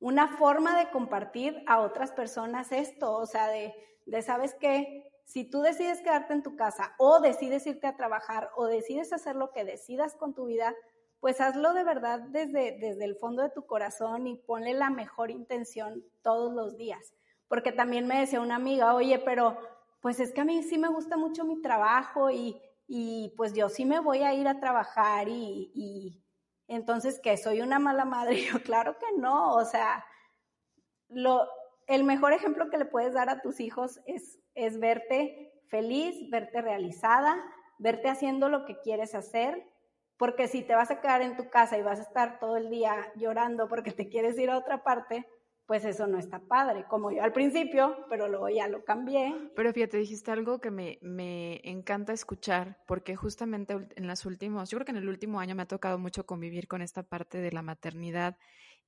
una 0.00 0.28
forma 0.28 0.78
de 0.78 0.90
compartir 0.90 1.62
a 1.66 1.80
otras 1.80 2.12
personas 2.12 2.72
esto, 2.72 3.12
o 3.12 3.26
sea, 3.26 3.48
de, 3.48 3.74
de, 4.06 4.22
¿sabes 4.22 4.54
qué? 4.54 5.04
Si 5.24 5.44
tú 5.44 5.60
decides 5.60 6.00
quedarte 6.02 6.34
en 6.34 6.42
tu 6.42 6.56
casa 6.56 6.94
o 6.98 7.20
decides 7.20 7.66
irte 7.66 7.86
a 7.86 7.96
trabajar 7.96 8.50
o 8.56 8.66
decides 8.66 9.12
hacer 9.12 9.36
lo 9.36 9.50
que 9.52 9.64
decidas 9.64 10.14
con 10.14 10.34
tu 10.34 10.46
vida, 10.46 10.74
pues 11.20 11.40
hazlo 11.40 11.74
de 11.74 11.82
verdad 11.82 12.20
desde, 12.20 12.78
desde 12.78 13.04
el 13.04 13.16
fondo 13.16 13.42
de 13.42 13.50
tu 13.50 13.66
corazón 13.66 14.26
y 14.26 14.36
ponle 14.36 14.74
la 14.74 14.90
mejor 14.90 15.30
intención 15.30 16.04
todos 16.22 16.52
los 16.52 16.76
días 16.76 17.16
porque 17.48 17.72
también 17.72 18.06
me 18.06 18.18
decía 18.18 18.40
una 18.40 18.56
amiga, 18.56 18.94
oye, 18.94 19.18
pero 19.18 19.58
pues 20.00 20.20
es 20.20 20.32
que 20.32 20.40
a 20.40 20.44
mí 20.44 20.62
sí 20.62 20.78
me 20.78 20.88
gusta 20.88 21.16
mucho 21.16 21.44
mi 21.44 21.60
trabajo 21.60 22.30
y, 22.30 22.60
y 22.86 23.32
pues 23.36 23.54
yo 23.54 23.68
sí 23.68 23.84
me 23.84 24.00
voy 24.00 24.22
a 24.22 24.34
ir 24.34 24.48
a 24.48 24.60
trabajar 24.60 25.28
y, 25.28 25.70
y 25.74 26.22
entonces 26.68 27.20
que 27.20 27.36
soy 27.36 27.60
una 27.60 27.78
mala 27.78 28.04
madre. 28.04 28.42
yo, 28.52 28.62
claro 28.62 28.98
que 28.98 29.06
no, 29.18 29.54
o 29.54 29.64
sea, 29.64 30.04
lo, 31.08 31.46
el 31.86 32.04
mejor 32.04 32.32
ejemplo 32.32 32.70
que 32.70 32.78
le 32.78 32.84
puedes 32.84 33.14
dar 33.14 33.28
a 33.30 33.40
tus 33.40 33.60
hijos 33.60 34.00
es, 34.06 34.38
es 34.54 34.78
verte 34.80 35.52
feliz, 35.68 36.30
verte 36.30 36.60
realizada, 36.60 37.42
verte 37.78 38.08
haciendo 38.08 38.48
lo 38.48 38.64
que 38.64 38.78
quieres 38.80 39.14
hacer, 39.14 39.66
porque 40.16 40.48
si 40.48 40.62
te 40.62 40.74
vas 40.74 40.90
a 40.90 41.00
quedar 41.00 41.22
en 41.22 41.36
tu 41.36 41.50
casa 41.50 41.76
y 41.76 41.82
vas 41.82 41.98
a 41.98 42.02
estar 42.02 42.38
todo 42.38 42.56
el 42.56 42.70
día 42.70 43.12
llorando 43.16 43.68
porque 43.68 43.90
te 43.90 44.08
quieres 44.08 44.38
ir 44.38 44.50
a 44.50 44.58
otra 44.58 44.82
parte, 44.82 45.26
pues 45.66 45.84
eso 45.84 46.06
no 46.06 46.18
está 46.18 46.38
padre, 46.38 46.84
como 46.88 47.10
yo 47.10 47.22
al 47.22 47.32
principio, 47.32 47.96
pero 48.08 48.28
luego 48.28 48.48
ya 48.48 48.68
lo 48.68 48.84
cambié. 48.84 49.34
Pero 49.56 49.72
fíjate, 49.72 49.96
dijiste 49.96 50.30
algo 50.30 50.60
que 50.60 50.70
me, 50.70 50.98
me 51.02 51.60
encanta 51.64 52.12
escuchar, 52.12 52.78
porque 52.86 53.16
justamente 53.16 53.76
en 53.96 54.06
los 54.06 54.26
últimos, 54.26 54.70
yo 54.70 54.78
creo 54.78 54.84
que 54.84 54.92
en 54.92 54.98
el 54.98 55.08
último 55.08 55.40
año 55.40 55.56
me 55.56 55.62
ha 55.62 55.68
tocado 55.68 55.98
mucho 55.98 56.24
convivir 56.24 56.68
con 56.68 56.82
esta 56.82 57.02
parte 57.02 57.38
de 57.38 57.50
la 57.50 57.62
maternidad 57.62 58.36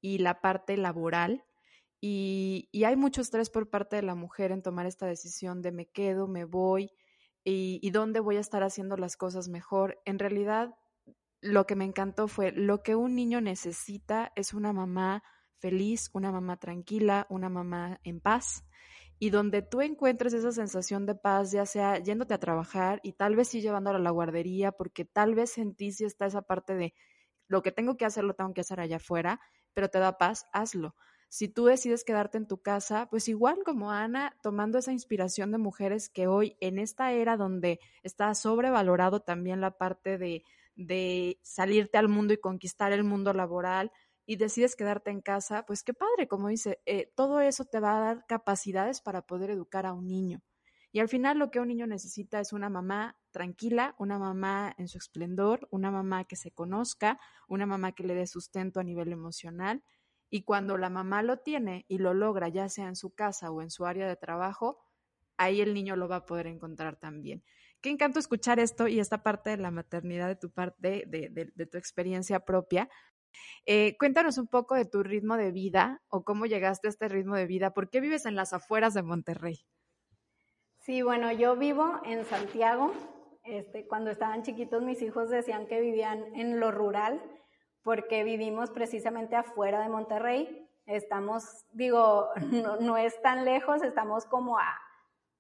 y 0.01 0.19
la 0.19 0.41
parte 0.41 0.77
laboral. 0.77 1.45
Y, 2.01 2.69
y 2.71 2.85
hay 2.85 2.95
mucho 2.95 3.23
estrés 3.23 3.51
por 3.51 3.69
parte 3.71 3.97
de 3.97 4.03
la 4.03 4.15
mujer 4.15 4.53
en 4.53 4.63
tomar 4.63 4.87
esta 4.87 5.07
decisión 5.07 5.63
de 5.63 5.73
me 5.73 5.87
quedo, 5.87 6.29
me 6.29 6.45
voy 6.45 6.93
y, 7.43 7.81
y 7.83 7.91
dónde 7.91 8.21
voy 8.21 8.37
a 8.37 8.41
estar 8.41 8.63
haciendo 8.63 8.97
las 8.97 9.17
cosas 9.17 9.49
mejor. 9.49 10.01
En 10.05 10.21
realidad, 10.21 10.77
lo 11.41 11.67
que 11.67 11.75
me 11.75 11.85
encantó 11.85 12.29
fue 12.29 12.53
lo 12.53 12.85
que 12.85 12.95
un 12.95 13.17
niño 13.17 13.41
necesita 13.41 14.33
es 14.37 14.55
una 14.55 14.73
mamá 14.73 15.25
feliz, 15.59 16.11
una 16.13 16.33
mamá 16.33 16.57
tranquila, 16.57 17.27
una 17.31 17.49
mamá 17.49 18.01
en 18.05 18.21
paz. 18.21 18.65
Y 19.19 19.31
donde 19.31 19.63
tú 19.63 19.81
encuentres 19.81 20.33
esa 20.33 20.53
sensación 20.53 21.05
de 21.05 21.15
paz, 21.15 21.51
ya 21.51 21.67
sea 21.67 21.99
yéndote 21.99 22.35
a 22.35 22.39
trabajar 22.39 23.01
y 23.03 23.13
tal 23.13 23.35
vez 23.35 23.49
sí 23.49 23.61
llevándolo 23.61 23.99
a 23.99 24.03
la 24.03 24.11
guardería, 24.11 24.73
porque 24.73 25.05
tal 25.05 25.35
vez 25.35 25.59
en 25.59 25.75
ti 25.75 25.93
sí 25.93 26.05
está 26.05 26.27
esa 26.27 26.43
parte 26.43 26.75
de 26.75 26.95
lo 27.49 27.63
que 27.63 27.73
tengo 27.73 27.97
que 27.97 28.05
hacer, 28.05 28.25
lo 28.25 28.35
tengo 28.35 28.55
que 28.55 28.61
hacer 28.61 28.79
allá 28.79 28.97
afuera, 28.97 29.41
pero 29.75 29.89
te 29.89 29.99
da 29.99 30.19
paz, 30.19 30.47
hazlo. 30.53 30.95
Si 31.31 31.49
tú 31.49 31.67
decides 31.67 32.05
quedarte 32.05 32.39
en 32.39 32.47
tu 32.47 32.63
casa, 32.63 33.09
pues 33.11 33.29
igual 33.29 33.59
como 33.65 33.91
Ana, 33.91 34.35
tomando 34.43 34.79
esa 34.79 34.93
inspiración 34.93 35.53
de 35.53 35.59
mujeres 35.59 36.09
que 36.09 36.27
hoy, 36.27 36.57
en 36.61 36.79
esta 36.79 37.13
era 37.13 37.37
donde 37.37 37.81
está 38.03 38.35
sobrevalorado 38.35 39.21
también 39.21 39.61
la 39.61 39.73
parte 39.73 40.17
de, 40.17 40.43
de 40.75 41.39
salirte 41.43 41.99
al 41.99 42.09
mundo 42.09 42.33
y 42.33 42.39
conquistar 42.39 42.93
el 42.93 43.05
mundo 43.05 43.35
laboral, 43.35 43.93
y 44.29 44.37
decides 44.37 44.77
quedarte 44.77 45.11
en 45.11 45.23
casa, 45.23 45.65
pues 45.65 45.83
qué 45.83 45.95
padre, 45.95 46.29
como 46.29 46.49
dice, 46.49 46.83
eh, 46.85 47.11
todo 47.17 47.41
eso 47.41 47.65
te 47.65 47.81
va 47.81 47.97
a 47.97 48.01
dar 48.01 48.27
capacidades 48.27 49.01
para 49.01 49.23
poder 49.23 49.49
educar 49.49 49.87
a 49.87 49.95
un 49.95 50.07
niño. 50.07 50.43
Y 50.93 51.01
al 51.01 51.09
final 51.09 51.39
lo 51.39 51.51
que 51.51 51.61
un 51.61 51.69
niño 51.69 51.87
necesita 51.87 52.39
es 52.39 52.53
una 52.53 52.69
mamá 52.69 53.17
tranquila, 53.31 53.95
una 53.99 54.19
mamá 54.19 54.75
en 54.77 54.87
su 54.87 54.99
esplendor, 54.99 55.67
una 55.71 55.91
mamá 55.91 56.25
que 56.25 56.37
se 56.37 56.51
conozca, 56.51 57.19
una 57.49 57.65
mamá 57.65 57.93
que 57.93 58.03
le 58.03 58.15
dé 58.15 58.27
sustento 58.27 58.81
a 58.81 58.85
nivel 58.85 59.13
emocional. 59.13 59.83
Y 60.29 60.43
cuando 60.43 60.77
la 60.77 60.91
mamá 60.91 61.23
lo 61.23 61.39
tiene 61.39 61.87
y 61.89 61.97
lo 61.97 62.13
logra, 62.13 62.51
ya 62.51 62.69
sea 62.69 62.89
en 62.89 62.97
su 62.97 63.15
casa 63.15 63.51
o 63.51 63.63
en 63.63 63.71
su 63.71 63.87
área 63.87 64.07
de 64.07 64.17
trabajo, 64.17 64.79
ahí 65.39 65.63
el 65.63 65.73
niño 65.73 65.97
lo 65.97 66.07
va 66.07 66.17
a 66.17 66.27
poder 66.27 66.49
encontrar 66.49 66.97
también. 66.97 67.43
Qué 67.81 67.89
encanto 67.89 68.19
escuchar 68.19 68.61
esto 68.61 68.89
y 68.89 69.01
esta 69.01 69.23
parte 69.23 69.49
de 69.49 69.57
la 69.57 69.71
maternidad 69.71 70.29
de 70.29 70.37
tu 70.37 70.51
parte, 70.51 71.05
de, 71.07 71.31
de 71.31 71.67
tu 71.67 71.79
experiencia 71.79 72.41
propia, 72.41 72.91
eh, 73.67 73.97
cuéntanos 73.99 74.39
un 74.39 74.47
poco 74.47 74.75
de 74.75 74.85
tu 74.85 75.03
ritmo 75.03 75.37
de 75.37 75.53
vida 75.53 76.03
o 76.09 76.25
cómo 76.25 76.47
llegaste 76.47 76.89
a 76.89 76.91
este 76.91 77.09
ritmo 77.09 77.37
de 77.37 77.47
vida. 77.47 77.75
¿Por 77.75 77.91
qué 77.91 78.01
vives 78.01 78.27
en 78.27 78.35
las 78.35 78.53
afueras 78.53 78.95
de 78.95 79.03
Monterrey? 79.03 79.65
Sí, 80.81 81.03
bueno, 81.03 81.31
yo 81.33 81.57
vivo 81.57 82.01
en 82.05 82.25
Santiago. 82.25 82.93
Este, 83.45 83.87
cuando 83.87 84.11
estaban 84.11 84.43
chiquitos 84.43 84.83
mis 84.83 85.01
hijos 85.03 85.31
decían 85.31 85.67
que 85.67 85.81
vivían 85.81 86.35
en 86.35 86.61
lo 86.61 86.71
rural 86.71 87.23
porque 87.83 88.25
vivimos 88.25 88.71
precisamente 88.71 89.37
afuera 89.37 89.81
de 89.81 89.89
Monterrey. 89.89 90.69
Estamos, 90.87 91.65
digo, 91.73 92.29
no, 92.81 92.97
es 92.97 93.21
tan 93.23 93.45
lejos, 93.45 93.83
estamos 93.83 94.25
como 94.27 94.59
a 94.59 94.79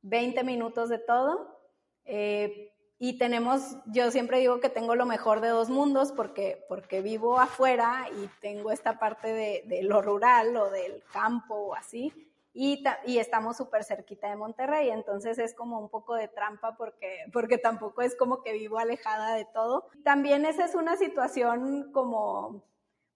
20 0.02 0.45
minutos 0.45 0.88
de 0.88 0.99
todo. 0.99 1.61
Eh, 2.04 2.73
y 2.98 3.18
tenemos, 3.18 3.76
yo 3.86 4.10
siempre 4.10 4.38
digo 4.38 4.60
que 4.60 4.68
tengo 4.68 4.94
lo 4.94 5.06
mejor 5.06 5.40
de 5.40 5.48
dos 5.48 5.70
mundos 5.70 6.12
porque, 6.12 6.64
porque 6.68 7.00
vivo 7.00 7.38
afuera 7.38 8.06
y 8.10 8.28
tengo 8.40 8.70
esta 8.72 8.98
parte 8.98 9.32
de, 9.32 9.62
de 9.66 9.82
lo 9.82 10.02
rural 10.02 10.56
o 10.56 10.70
del 10.70 11.02
campo 11.12 11.54
o 11.54 11.74
así, 11.74 12.12
y, 12.60 12.82
y 13.06 13.18
estamos 13.18 13.56
súper 13.56 13.84
cerquita 13.84 14.28
de 14.28 14.34
Monterrey, 14.34 14.90
entonces 14.90 15.38
es 15.38 15.54
como 15.54 15.78
un 15.78 15.88
poco 15.88 16.16
de 16.16 16.26
trampa 16.26 16.76
porque, 16.76 17.24
porque 17.32 17.56
tampoco 17.56 18.02
es 18.02 18.16
como 18.16 18.42
que 18.42 18.52
vivo 18.52 18.78
alejada 18.78 19.36
de 19.36 19.44
todo. 19.44 19.86
También 20.02 20.44
esa 20.44 20.64
es 20.64 20.74
una 20.74 20.96
situación 20.96 21.92
como, 21.92 22.64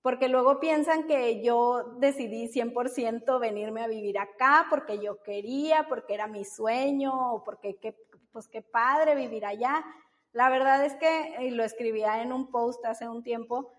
porque 0.00 0.28
luego 0.28 0.60
piensan 0.60 1.08
que 1.08 1.42
yo 1.42 1.96
decidí 1.98 2.52
100% 2.52 3.40
venirme 3.40 3.82
a 3.82 3.88
vivir 3.88 4.16
acá 4.20 4.66
porque 4.70 5.00
yo 5.00 5.20
quería, 5.24 5.86
porque 5.88 6.14
era 6.14 6.28
mi 6.28 6.44
sueño 6.44 7.34
o 7.34 7.42
porque 7.42 7.78
qué, 7.80 7.96
pues 8.32 8.48
qué 8.48 8.62
padre 8.62 9.14
vivir 9.14 9.46
allá. 9.46 9.84
La 10.32 10.48
verdad 10.48 10.84
es 10.84 10.94
que, 10.96 11.36
y 11.40 11.50
lo 11.50 11.64
escribía 11.64 12.22
en 12.22 12.32
un 12.32 12.50
post 12.50 12.84
hace 12.84 13.08
un 13.08 13.22
tiempo, 13.22 13.72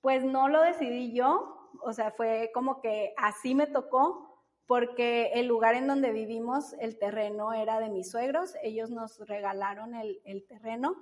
pues 0.00 0.24
no 0.24 0.48
lo 0.48 0.62
decidí 0.62 1.12
yo, 1.12 1.70
o 1.82 1.92
sea, 1.92 2.12
fue 2.12 2.50
como 2.54 2.80
que 2.80 3.12
así 3.16 3.54
me 3.54 3.66
tocó, 3.66 4.42
porque 4.66 5.32
el 5.34 5.46
lugar 5.46 5.74
en 5.74 5.86
donde 5.86 6.12
vivimos, 6.12 6.74
el 6.80 6.98
terreno 6.98 7.52
era 7.52 7.78
de 7.78 7.88
mis 7.88 8.10
suegros, 8.10 8.54
ellos 8.62 8.90
nos 8.90 9.18
regalaron 9.26 9.94
el, 9.94 10.20
el 10.24 10.44
terreno 10.46 10.96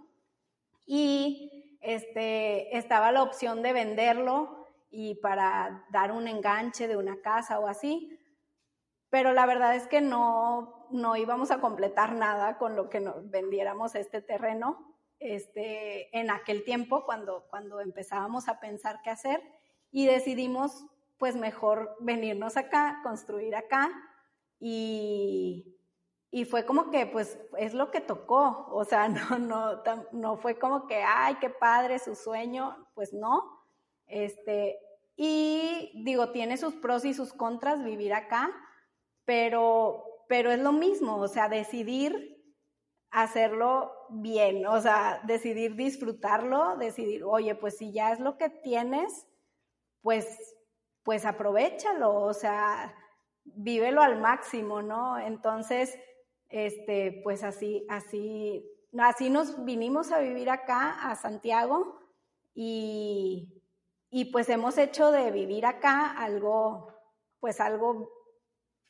y 0.87 1.79
este, 1.81 2.77
estaba 2.77 3.13
la 3.13 3.23
opción 3.23 3.63
de 3.63 3.73
venderlo 3.73 4.67
y 4.91 5.17
para 5.17 5.85
dar 5.91 6.13
un 6.13 6.29
enganche 6.29 6.89
de 6.89 6.97
una 6.97 7.21
casa 7.21 7.59
o 7.59 7.67
así. 7.67 8.19
Pero 9.11 9.33
la 9.33 9.47
verdad 9.47 9.75
es 9.75 9.87
que 9.87 10.01
no, 10.01 10.84
no 10.95 11.17
íbamos 11.17 11.51
a 11.51 11.61
completar 11.61 12.15
nada 12.15 12.57
con 12.57 12.77
lo 12.77 12.89
que 12.89 13.01
nos 13.01 13.29
vendiéramos 13.29 13.95
este 13.95 14.23
terreno 14.23 14.97
este, 15.19 16.17
en 16.19 16.31
aquel 16.31 16.65
tiempo 16.65 17.05
cuando, 17.05 17.47
cuando 17.51 17.81
empezábamos 17.81 18.49
a 18.49 18.61
pensar 18.61 19.01
qué 19.03 19.11
hacer 19.11 19.43
y 19.91 20.07
decidimos 20.07 20.87
pues 21.19 21.37
mejor 21.37 21.97
venirnos 22.01 22.57
acá, 22.57 23.01
construir 23.03 23.57
acá 23.57 23.91
y, 24.61 25.77
y 26.31 26.45
fue 26.45 26.65
como 26.65 26.91
que 26.91 27.07
pues 27.07 27.39
es 27.59 27.75
lo 27.75 27.91
que 27.91 28.01
tocó, 28.01 28.67
o 28.71 28.85
sea, 28.85 29.09
no, 29.09 29.39
no, 29.39 29.83
no 30.13 30.37
fue 30.37 30.59
como 30.59 30.87
que, 30.87 31.03
ay, 31.03 31.37
qué 31.41 31.51
padre 31.51 31.99
su 31.99 32.15
sueño, 32.15 32.89
pues 32.95 33.13
no, 33.13 33.65
este, 34.07 34.79
y 35.17 35.93
digo, 36.05 36.31
tiene 36.31 36.57
sus 36.57 36.75
pros 36.75 37.05
y 37.05 37.15
sus 37.15 37.33
contras 37.33 37.83
vivir 37.83 38.15
acá, 38.15 38.51
pero, 39.25 40.14
pero 40.29 40.51
es 40.51 40.59
lo 40.59 40.73
mismo, 40.73 41.17
o 41.17 41.29
sea, 41.29 41.49
decidir 41.49 42.35
hacerlo 43.11 43.93
bien, 44.11 44.67
o 44.67 44.81
sea, 44.81 45.21
decidir 45.25 45.77
disfrutarlo, 45.77 46.77
decidir, 46.77 47.23
oye, 47.25 47.55
pues 47.55 47.77
si 47.77 47.93
ya 47.93 48.13
es 48.13 48.19
lo 48.19 48.37
que 48.37 48.51
tienes, 48.51 49.29
pues, 50.03 50.27
pues 51.05 51.25
aprovechalo, 51.25 52.13
o 52.13 52.35
sea, 52.35 52.95
vívelo 53.45 54.03
al 54.03 54.21
máximo, 54.21 54.83
¿no? 54.83 55.19
Entonces, 55.19 55.97
este, 56.49 57.21
pues 57.23 57.45
así, 57.45 57.87
así, 57.89 58.69
así 58.99 59.31
nos 59.31 59.65
vinimos 59.65 60.11
a 60.11 60.19
vivir 60.19 60.51
acá, 60.51 61.11
a 61.11 61.15
Santiago, 61.15 62.01
y, 62.55 63.63
y 64.11 64.27
pues 64.27 64.49
hemos 64.49 64.79
hecho 64.79 65.11
de 65.11 65.31
vivir 65.31 65.67
acá 65.67 66.11
algo, 66.11 66.89
pues 67.41 67.61
algo 67.61 68.11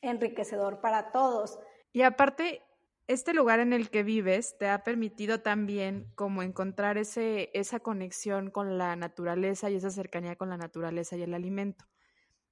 enriquecedor 0.01 0.81
para 0.81 1.11
todos. 1.11 1.59
Y 1.91 2.01
aparte, 2.03 2.61
este 3.07 3.33
lugar 3.33 3.59
en 3.59 3.71
el 3.71 3.89
que 3.89 4.03
vives 4.03 4.57
te 4.57 4.67
ha 4.67 4.83
permitido 4.83 5.41
también 5.41 6.11
como 6.15 6.41
encontrar 6.41 6.97
ese, 6.97 7.51
esa 7.53 7.79
conexión 7.79 8.49
con 8.49 8.77
la 8.77 8.95
naturaleza 8.95 9.69
y 9.69 9.75
esa 9.75 9.91
cercanía 9.91 10.35
con 10.35 10.49
la 10.49 10.57
naturaleza 10.57 11.15
y 11.15 11.21
el 11.21 11.33
alimento. 11.33 11.85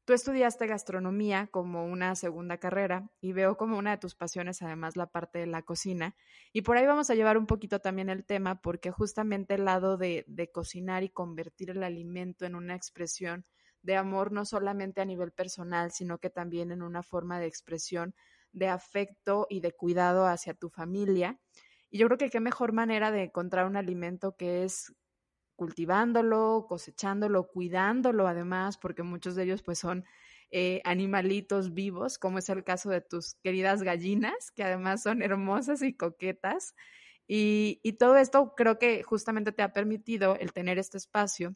Tú 0.05 0.13
estudiaste 0.13 0.67
gastronomía 0.67 1.47
como 1.47 1.85
una 1.85 2.13
segunda 2.15 2.57
carrera 2.57 3.09
y 3.21 3.31
veo 3.31 3.55
como 3.55 3.77
una 3.77 3.91
de 3.91 3.97
tus 3.97 4.15
pasiones 4.15 4.61
además 4.61 4.97
la 4.97 5.07
parte 5.07 5.39
de 5.39 5.47
la 5.47 5.61
cocina. 5.61 6.15
Y 6.51 6.61
por 6.61 6.77
ahí 6.77 6.85
vamos 6.85 7.09
a 7.09 7.15
llevar 7.15 7.37
un 7.37 7.47
poquito 7.47 7.79
también 7.79 8.09
el 8.09 8.25
tema 8.25 8.61
porque 8.61 8.91
justamente 8.91 9.55
el 9.55 9.63
lado 9.63 9.95
de, 9.97 10.25
de 10.27 10.51
cocinar 10.51 11.03
y 11.03 11.09
convertir 11.09 11.69
el 11.69 11.83
alimento 11.83 12.45
en 12.45 12.55
una 12.55 12.75
expresión 12.75 13.45
de 13.83 13.95
amor 13.95 14.31
no 14.31 14.45
solamente 14.45 15.01
a 15.01 15.05
nivel 15.05 15.31
personal, 15.31 15.91
sino 15.91 16.17
que 16.17 16.29
también 16.29 16.71
en 16.71 16.81
una 16.81 17.03
forma 17.03 17.39
de 17.39 17.47
expresión 17.47 18.15
de 18.53 18.67
afecto 18.67 19.45
y 19.49 19.59
de 19.59 19.73
cuidado 19.73 20.25
hacia 20.25 20.53
tu 20.53 20.69
familia. 20.69 21.39
Y 21.89 21.99
yo 21.99 22.07
creo 22.07 22.17
que 22.17 22.29
qué 22.29 22.39
mejor 22.39 22.71
manera 22.71 23.11
de 23.11 23.23
encontrar 23.23 23.65
un 23.65 23.75
alimento 23.75 24.35
que 24.35 24.63
es 24.63 24.93
cultivándolo, 25.55 26.65
cosechándolo, 26.67 27.47
cuidándolo 27.47 28.27
además, 28.27 28.77
porque 28.77 29.03
muchos 29.03 29.35
de 29.35 29.43
ellos 29.43 29.61
pues 29.61 29.79
son 29.79 30.05
eh, 30.51 30.81
animalitos 30.85 31.73
vivos, 31.73 32.17
como 32.17 32.39
es 32.39 32.49
el 32.49 32.63
caso 32.63 32.89
de 32.89 33.01
tus 33.01 33.35
queridas 33.43 33.83
gallinas, 33.83 34.51
que 34.51 34.63
además 34.63 35.03
son 35.03 35.21
hermosas 35.21 35.81
y 35.81 35.95
coquetas. 35.95 36.73
Y, 37.27 37.79
y 37.83 37.93
todo 37.93 38.17
esto 38.17 38.53
creo 38.55 38.79
que 38.79 39.03
justamente 39.03 39.51
te 39.51 39.63
ha 39.63 39.73
permitido 39.73 40.35
el 40.35 40.53
tener 40.53 40.79
este 40.79 40.97
espacio, 40.97 41.55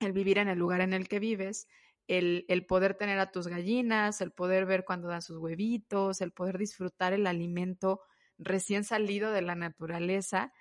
el 0.00 0.12
vivir 0.12 0.38
en 0.38 0.48
el 0.48 0.58
lugar 0.58 0.80
en 0.80 0.92
el 0.92 1.08
que 1.08 1.18
vives, 1.18 1.68
el, 2.08 2.44
el, 2.48 2.66
poder 2.66 2.94
tener 2.94 3.18
a 3.18 3.30
tus 3.30 3.46
gallinas, 3.46 4.20
el 4.20 4.32
poder 4.32 4.66
ver 4.66 4.84
cuando 4.84 5.08
dan 5.08 5.22
sus 5.22 5.38
huevitos, 5.38 6.20
el 6.20 6.32
poder 6.32 6.58
disfrutar 6.58 7.12
el 7.12 7.26
alimento 7.26 8.00
recién 8.38 8.84
salido 8.84 9.30
de 9.30 9.42
la 9.42 9.54
naturaleza 9.54 10.52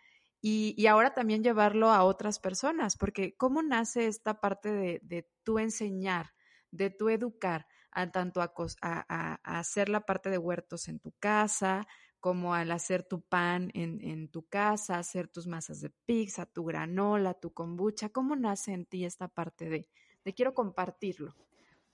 y, 0.41 0.85
ahora 0.87 1.13
también 1.13 1.43
llevarlo 1.43 1.91
a 1.91 2.03
otras 2.03 2.39
personas, 2.39 2.95
porque 2.95 3.35
¿cómo 3.35 3.61
nace 3.61 4.07
esta 4.07 4.39
parte 4.39 4.71
de, 4.71 4.99
de 5.03 5.27
tu 5.43 5.59
enseñar, 5.59 6.31
de 6.71 6.89
tu 6.89 7.09
educar, 7.09 7.67
a 7.91 8.11
tanto 8.11 8.41
a, 8.41 8.53
a, 8.81 9.59
hacer 9.59 9.89
la 9.89 10.01
parte 10.01 10.29
de 10.29 10.37
huertos 10.37 10.87
en 10.87 10.99
tu 10.99 11.11
casa, 11.19 11.87
como 12.19 12.53
al 12.53 12.71
hacer 12.71 13.03
tu 13.03 13.21
pan 13.21 13.71
en, 13.73 14.01
en, 14.01 14.29
tu 14.29 14.47
casa, 14.47 14.97
hacer 14.97 15.27
tus 15.27 15.47
masas 15.47 15.81
de 15.81 15.89
pizza, 16.05 16.45
tu 16.45 16.65
granola, 16.65 17.33
tu 17.33 17.53
kombucha? 17.53 18.09
¿Cómo 18.09 18.35
nace 18.35 18.73
en 18.73 18.85
ti 18.85 19.05
esta 19.05 19.27
parte 19.27 19.69
de, 19.69 19.89
de 20.25 20.33
quiero 20.33 20.53
compartirlo? 20.53 21.35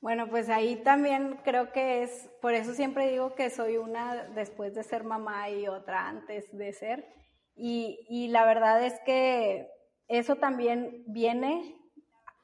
Bueno, 0.02 0.30
pues 0.30 0.50
ahí 0.50 0.78
también 0.84 1.40
creo 1.44 1.72
que 1.72 2.04
es, 2.04 2.30
por 2.42 2.54
eso 2.54 2.74
siempre 2.74 3.10
digo 3.10 3.36
que 3.36 3.50
soy 3.50 3.78
una 3.78 4.26
después 4.36 4.76
de 4.76 4.84
ser 4.84 5.04
mamá 5.04 5.50
y 5.50 5.68
otra 5.68 6.08
antes 6.08 6.56
de 6.56 6.74
ser 6.74 7.16
y, 7.56 8.28
la 8.30 8.46
verdad 8.46 8.84
es 8.84 9.00
que 9.06 9.70
eso 10.08 10.36
también 10.36 11.04
viene, 11.08 11.80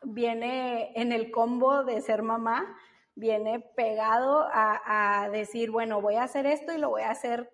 viene 0.04 0.94
en 0.96 1.12
el 1.12 1.32
combo 1.32 1.84
de 1.84 2.02
ser 2.02 2.24
mamá, 2.24 2.78
viene 3.16 3.60
pegado 3.76 4.48
a, 4.52 5.24
a, 5.24 5.30
decir, 5.30 5.70
bueno, 5.70 6.02
voy 6.02 6.16
a 6.16 6.24
hacer 6.24 6.46
esto 6.46 6.74
y 6.74 6.78
lo 6.78 6.90
voy 6.90 7.02
a 7.02 7.12
hacer 7.12 7.50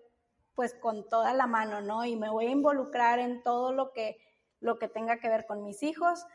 pues 0.58 0.74
con 0.74 1.08
toda 1.08 1.34
la 1.34 1.46
mano, 1.46 1.80
¿no? 1.82 2.04
Y 2.04 2.16
me 2.16 2.30
voy 2.30 2.46
a 2.46 2.50
involucrar 2.50 3.20
en 3.20 3.44
todo 3.44 3.72
lo 3.72 3.92
que, 3.92 4.18
lo 4.58 4.76
que 4.76 4.88
tenga 4.88 5.20
que 5.20 5.28
ver 5.28 5.46
con 5.46 5.62
mis 5.62 5.84
hijos. 5.84 6.26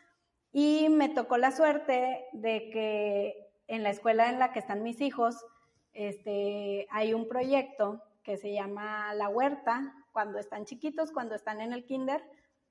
Y 0.53 0.87
me 0.87 1.09
tocó 1.09 1.35
la 1.35 1.51
suerte 1.51 2.29
de 2.31 2.69
que 2.69 3.51
en 3.67 3.83
la 3.83 3.89
escuela 3.89 4.29
en 4.29 4.39
la 4.39 4.53
que 4.53 4.59
están 4.59 4.81
mis 4.81 5.01
hijos, 5.01 5.45
este, 5.91 6.87
hay 6.89 7.13
un 7.13 7.27
proyecto 7.27 8.01
que 8.23 8.37
se 8.37 8.53
llama 8.53 9.13
La 9.13 9.27
Huerta, 9.27 9.93
cuando 10.13 10.39
están 10.39 10.63
chiquitos, 10.63 11.11
cuando 11.11 11.35
están 11.35 11.59
en 11.59 11.73
el 11.73 11.83
kinder, 11.83 12.23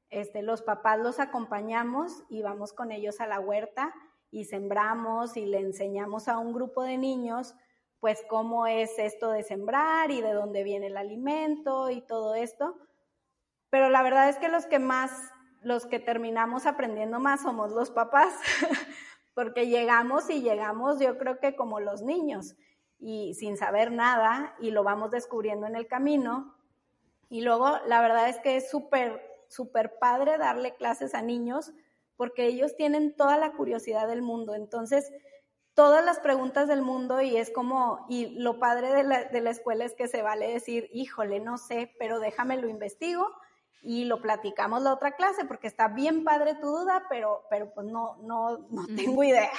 este, 0.08 0.40
los 0.40 0.62
papás 0.62 1.00
los 1.00 1.20
acompañamos 1.20 2.24
y 2.30 2.40
vamos 2.40 2.72
con 2.72 2.92
ellos 2.92 3.20
a 3.20 3.26
la 3.26 3.40
huerta 3.40 3.94
y 4.30 4.46
sembramos 4.46 5.36
y 5.36 5.44
le 5.44 5.58
enseñamos 5.58 6.28
a 6.28 6.38
un 6.38 6.54
grupo 6.54 6.82
de 6.82 6.96
niños 6.96 7.54
pues 8.02 8.24
cómo 8.28 8.66
es 8.66 8.98
esto 8.98 9.30
de 9.30 9.44
sembrar 9.44 10.10
y 10.10 10.20
de 10.20 10.32
dónde 10.32 10.64
viene 10.64 10.88
el 10.88 10.96
alimento 10.96 11.88
y 11.88 12.00
todo 12.00 12.34
esto. 12.34 12.76
Pero 13.70 13.90
la 13.90 14.02
verdad 14.02 14.28
es 14.28 14.38
que 14.38 14.48
los 14.48 14.66
que 14.66 14.80
más, 14.80 15.12
los 15.60 15.86
que 15.86 16.00
terminamos 16.00 16.66
aprendiendo 16.66 17.20
más 17.20 17.42
somos 17.42 17.70
los 17.70 17.92
papás, 17.92 18.34
porque 19.34 19.68
llegamos 19.68 20.28
y 20.30 20.42
llegamos 20.42 20.98
yo 20.98 21.16
creo 21.16 21.38
que 21.38 21.54
como 21.54 21.78
los 21.78 22.02
niños 22.02 22.56
y 22.98 23.34
sin 23.34 23.56
saber 23.56 23.92
nada 23.92 24.56
y 24.58 24.72
lo 24.72 24.82
vamos 24.82 25.12
descubriendo 25.12 25.68
en 25.68 25.76
el 25.76 25.86
camino 25.86 26.56
y 27.28 27.42
luego, 27.42 27.78
la 27.86 28.00
verdad 28.00 28.28
es 28.28 28.40
que 28.40 28.56
es 28.56 28.68
súper, 28.68 29.22
súper 29.46 29.96
padre 30.00 30.38
darle 30.38 30.74
clases 30.74 31.14
a 31.14 31.22
niños 31.22 31.72
porque 32.16 32.46
ellos 32.46 32.74
tienen 32.74 33.14
toda 33.14 33.38
la 33.38 33.52
curiosidad 33.52 34.08
del 34.08 34.22
mundo. 34.22 34.56
Entonces, 34.56 35.12
todas 35.74 36.04
las 36.04 36.18
preguntas 36.20 36.68
del 36.68 36.82
mundo 36.82 37.20
y 37.20 37.36
es 37.36 37.50
como, 37.50 38.04
y 38.08 38.38
lo 38.38 38.58
padre 38.58 38.92
de 38.92 39.02
la, 39.02 39.24
de 39.24 39.40
la 39.40 39.50
escuela 39.50 39.84
es 39.84 39.94
que 39.94 40.08
se 40.08 40.22
vale 40.22 40.52
decir, 40.52 40.90
híjole, 40.92 41.40
no 41.40 41.58
sé, 41.58 41.94
pero 41.98 42.20
déjame 42.20 42.56
lo 42.58 42.68
investigo 42.68 43.28
y 43.82 44.04
lo 44.04 44.20
platicamos 44.20 44.82
la 44.82 44.92
otra 44.92 45.12
clase 45.12 45.44
porque 45.44 45.66
está 45.66 45.88
bien 45.88 46.24
padre 46.24 46.54
tu 46.54 46.68
duda, 46.68 47.06
pero, 47.08 47.44
pero 47.50 47.72
pues 47.74 47.86
no, 47.86 48.16
no, 48.22 48.58
no 48.70 48.86
tengo 48.96 49.24
idea. 49.24 49.50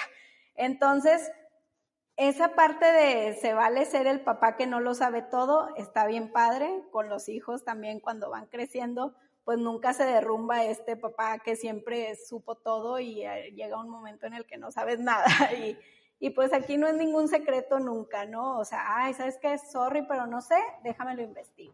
Entonces, 0.55 1.31
esa 2.15 2.55
parte 2.55 2.85
de 2.85 3.35
se 3.35 3.53
vale 3.53 3.85
ser 3.85 4.07
el 4.07 4.21
papá 4.21 4.55
que 4.55 4.67
no 4.67 4.79
lo 4.79 4.93
sabe 4.93 5.23
todo, 5.23 5.75
está 5.75 6.05
bien 6.05 6.31
padre, 6.31 6.83
con 6.91 7.09
los 7.09 7.27
hijos 7.27 7.63
también 7.63 7.99
cuando 7.99 8.29
van 8.29 8.45
creciendo, 8.45 9.15
pues 9.43 9.57
nunca 9.57 9.93
se 9.93 10.05
derrumba 10.05 10.63
este 10.63 10.95
papá 10.95 11.39
que 11.39 11.55
siempre 11.55 12.15
supo 12.15 12.55
todo 12.55 12.99
y 12.99 13.23
eh, 13.25 13.51
llega 13.55 13.79
un 13.79 13.89
momento 13.89 14.25
en 14.25 14.35
el 14.35 14.45
que 14.45 14.57
no 14.57 14.71
sabes 14.71 14.99
nada 14.99 15.25
y, 15.53 15.77
y 16.23 16.29
pues 16.29 16.53
aquí 16.53 16.77
no 16.77 16.87
es 16.87 16.95
ningún 16.95 17.27
secreto 17.27 17.79
nunca, 17.79 18.25
¿no? 18.25 18.57
O 18.57 18.63
sea, 18.63 18.95
ay, 18.95 19.13
¿sabes 19.13 19.37
qué? 19.41 19.57
Sorry, 19.57 20.03
pero 20.07 20.25
no 20.25 20.39
sé, 20.39 20.55
déjame 20.81 21.17
lo 21.17 21.21
investigo. 21.21 21.73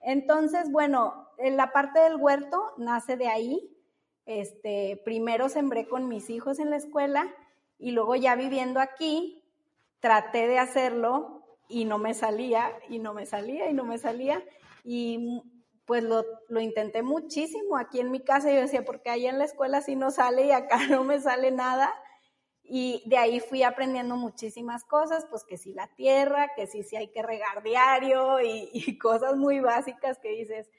Entonces, 0.00 0.72
bueno, 0.72 1.28
la 1.36 1.70
parte 1.70 2.00
del 2.00 2.16
huerto 2.16 2.72
nace 2.78 3.18
de 3.18 3.28
ahí. 3.28 3.76
Este, 4.24 5.02
primero 5.04 5.50
sembré 5.50 5.86
con 5.86 6.08
mis 6.08 6.30
hijos 6.30 6.60
en 6.60 6.70
la 6.70 6.76
escuela 6.76 7.30
y 7.78 7.90
luego 7.90 8.16
ya 8.16 8.36
viviendo 8.36 8.80
aquí, 8.80 9.44
traté 10.00 10.48
de 10.48 10.58
hacerlo 10.58 11.44
y 11.68 11.84
no 11.84 11.98
me 11.98 12.14
salía, 12.14 12.72
y 12.88 13.00
no 13.00 13.12
me 13.12 13.26
salía, 13.26 13.68
y 13.68 13.74
no 13.74 13.84
me 13.84 13.98
salía. 13.98 14.42
Y 14.82 15.42
pues 15.84 16.02
lo, 16.02 16.24
lo, 16.48 16.60
intenté 16.62 17.02
muchísimo 17.02 17.76
aquí 17.76 18.00
en 18.00 18.10
mi 18.10 18.20
casa. 18.20 18.50
Yo 18.50 18.62
decía, 18.62 18.82
porque 18.86 19.10
ahí 19.10 19.26
en 19.26 19.36
la 19.36 19.44
escuela 19.44 19.82
sí 19.82 19.94
no 19.94 20.10
sale 20.10 20.46
y 20.46 20.52
acá 20.52 20.78
no 20.88 21.04
me 21.04 21.20
sale 21.20 21.50
nada. 21.50 21.92
Y 22.66 23.02
de 23.06 23.18
ahí 23.18 23.40
fui 23.40 23.62
aprendiendo 23.62 24.16
muchísimas 24.16 24.84
cosas, 24.84 25.26
pues 25.28 25.44
que 25.44 25.58
sí 25.58 25.74
la 25.74 25.88
tierra, 25.94 26.54
que 26.56 26.66
sí, 26.66 26.82
sí 26.82 26.96
hay 26.96 27.08
que 27.08 27.22
regar 27.22 27.62
diario 27.62 28.40
y, 28.40 28.98
cosas 28.98 29.36
muy 29.36 29.60
básicas 29.60 30.18
que 30.18 30.30
dices, 30.30 30.70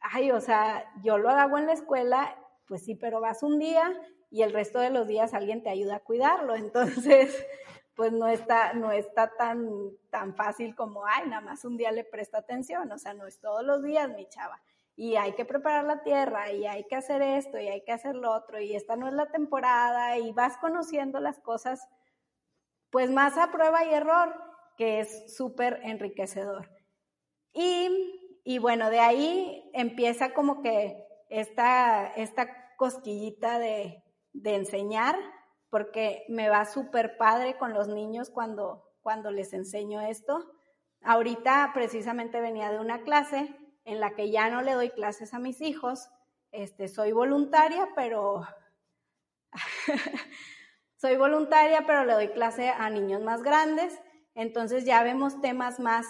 ay, 0.00 0.30
o 0.30 0.40
sea, 0.40 0.84
yo 1.02 1.18
lo 1.18 1.30
hago 1.30 1.58
en 1.58 1.66
la 1.66 1.72
escuela 1.72 2.36
pues 2.66 2.84
sí, 2.84 2.94
pero 2.94 3.20
vas 3.20 3.42
un 3.42 3.58
día 3.58 3.92
y 4.30 4.42
el 4.42 4.52
resto 4.52 4.80
de 4.80 4.90
los 4.90 5.06
días 5.06 5.34
alguien 5.34 5.62
te 5.62 5.70
ayuda 5.70 5.96
a 5.96 6.00
cuidarlo. 6.00 6.54
Entonces, 6.54 7.46
pues 7.94 8.12
no 8.12 8.28
está, 8.28 8.74
no 8.74 8.92
está 8.92 9.32
tan, 9.36 9.68
tan 10.10 10.34
fácil 10.34 10.74
como, 10.74 11.06
ay, 11.06 11.28
nada 11.28 11.40
más 11.40 11.64
un 11.64 11.76
día 11.76 11.92
le 11.92 12.04
presta 12.04 12.38
atención, 12.38 12.90
o 12.90 12.98
sea, 12.98 13.14
no 13.14 13.26
es 13.26 13.40
todos 13.40 13.64
los 13.64 13.82
días, 13.82 14.08
mi 14.10 14.26
chava. 14.28 14.60
Y 14.96 15.16
hay 15.16 15.34
que 15.34 15.44
preparar 15.44 15.84
la 15.84 16.02
tierra, 16.02 16.50
y 16.52 16.66
hay 16.66 16.84
que 16.84 16.96
hacer 16.96 17.20
esto, 17.20 17.58
y 17.60 17.68
hay 17.68 17.84
que 17.84 17.92
hacer 17.92 18.14
lo 18.14 18.32
otro, 18.32 18.58
y 18.58 18.74
esta 18.74 18.96
no 18.96 19.06
es 19.06 19.12
la 19.12 19.30
temporada, 19.30 20.16
y 20.16 20.32
vas 20.32 20.56
conociendo 20.56 21.20
las 21.20 21.38
cosas, 21.38 21.86
pues 22.90 23.10
más 23.10 23.36
a 23.36 23.52
prueba 23.52 23.84
y 23.84 23.92
error, 23.92 24.34
que 24.78 25.00
es 25.00 25.36
súper 25.36 25.80
enriquecedor. 25.82 26.70
Y, 27.52 28.40
y, 28.42 28.58
bueno, 28.58 28.88
de 28.88 29.00
ahí 29.00 29.70
empieza 29.74 30.32
como 30.32 30.62
que 30.62 31.04
esta, 31.28 32.06
esta 32.14 32.48
cosquillita 32.76 33.58
de, 33.58 34.02
de 34.32 34.54
enseñar, 34.54 35.16
porque 35.68 36.24
me 36.28 36.48
va 36.48 36.64
súper 36.64 37.18
padre 37.18 37.58
con 37.58 37.74
los 37.74 37.88
niños 37.88 38.30
cuando, 38.30 38.84
cuando 39.02 39.30
les 39.30 39.52
enseño 39.52 40.00
esto. 40.00 40.52
Ahorita 41.02 41.70
precisamente 41.74 42.40
venía 42.40 42.70
de 42.70 42.78
una 42.78 43.02
clase 43.02 43.54
en 43.86 44.00
la 44.00 44.14
que 44.14 44.30
ya 44.30 44.50
no 44.50 44.60
le 44.60 44.74
doy 44.74 44.90
clases 44.90 45.32
a 45.32 45.38
mis 45.38 45.62
hijos. 45.62 46.10
Este, 46.52 46.88
soy 46.88 47.12
voluntaria, 47.12 47.88
pero 47.96 48.46
soy 50.96 51.16
voluntaria, 51.16 51.84
pero 51.86 52.04
le 52.04 52.12
doy 52.12 52.28
clase 52.28 52.68
a 52.68 52.90
niños 52.90 53.22
más 53.22 53.42
grandes. 53.42 53.98
Entonces 54.34 54.84
ya 54.84 55.02
vemos 55.02 55.40
temas 55.40 55.80
más, 55.80 56.06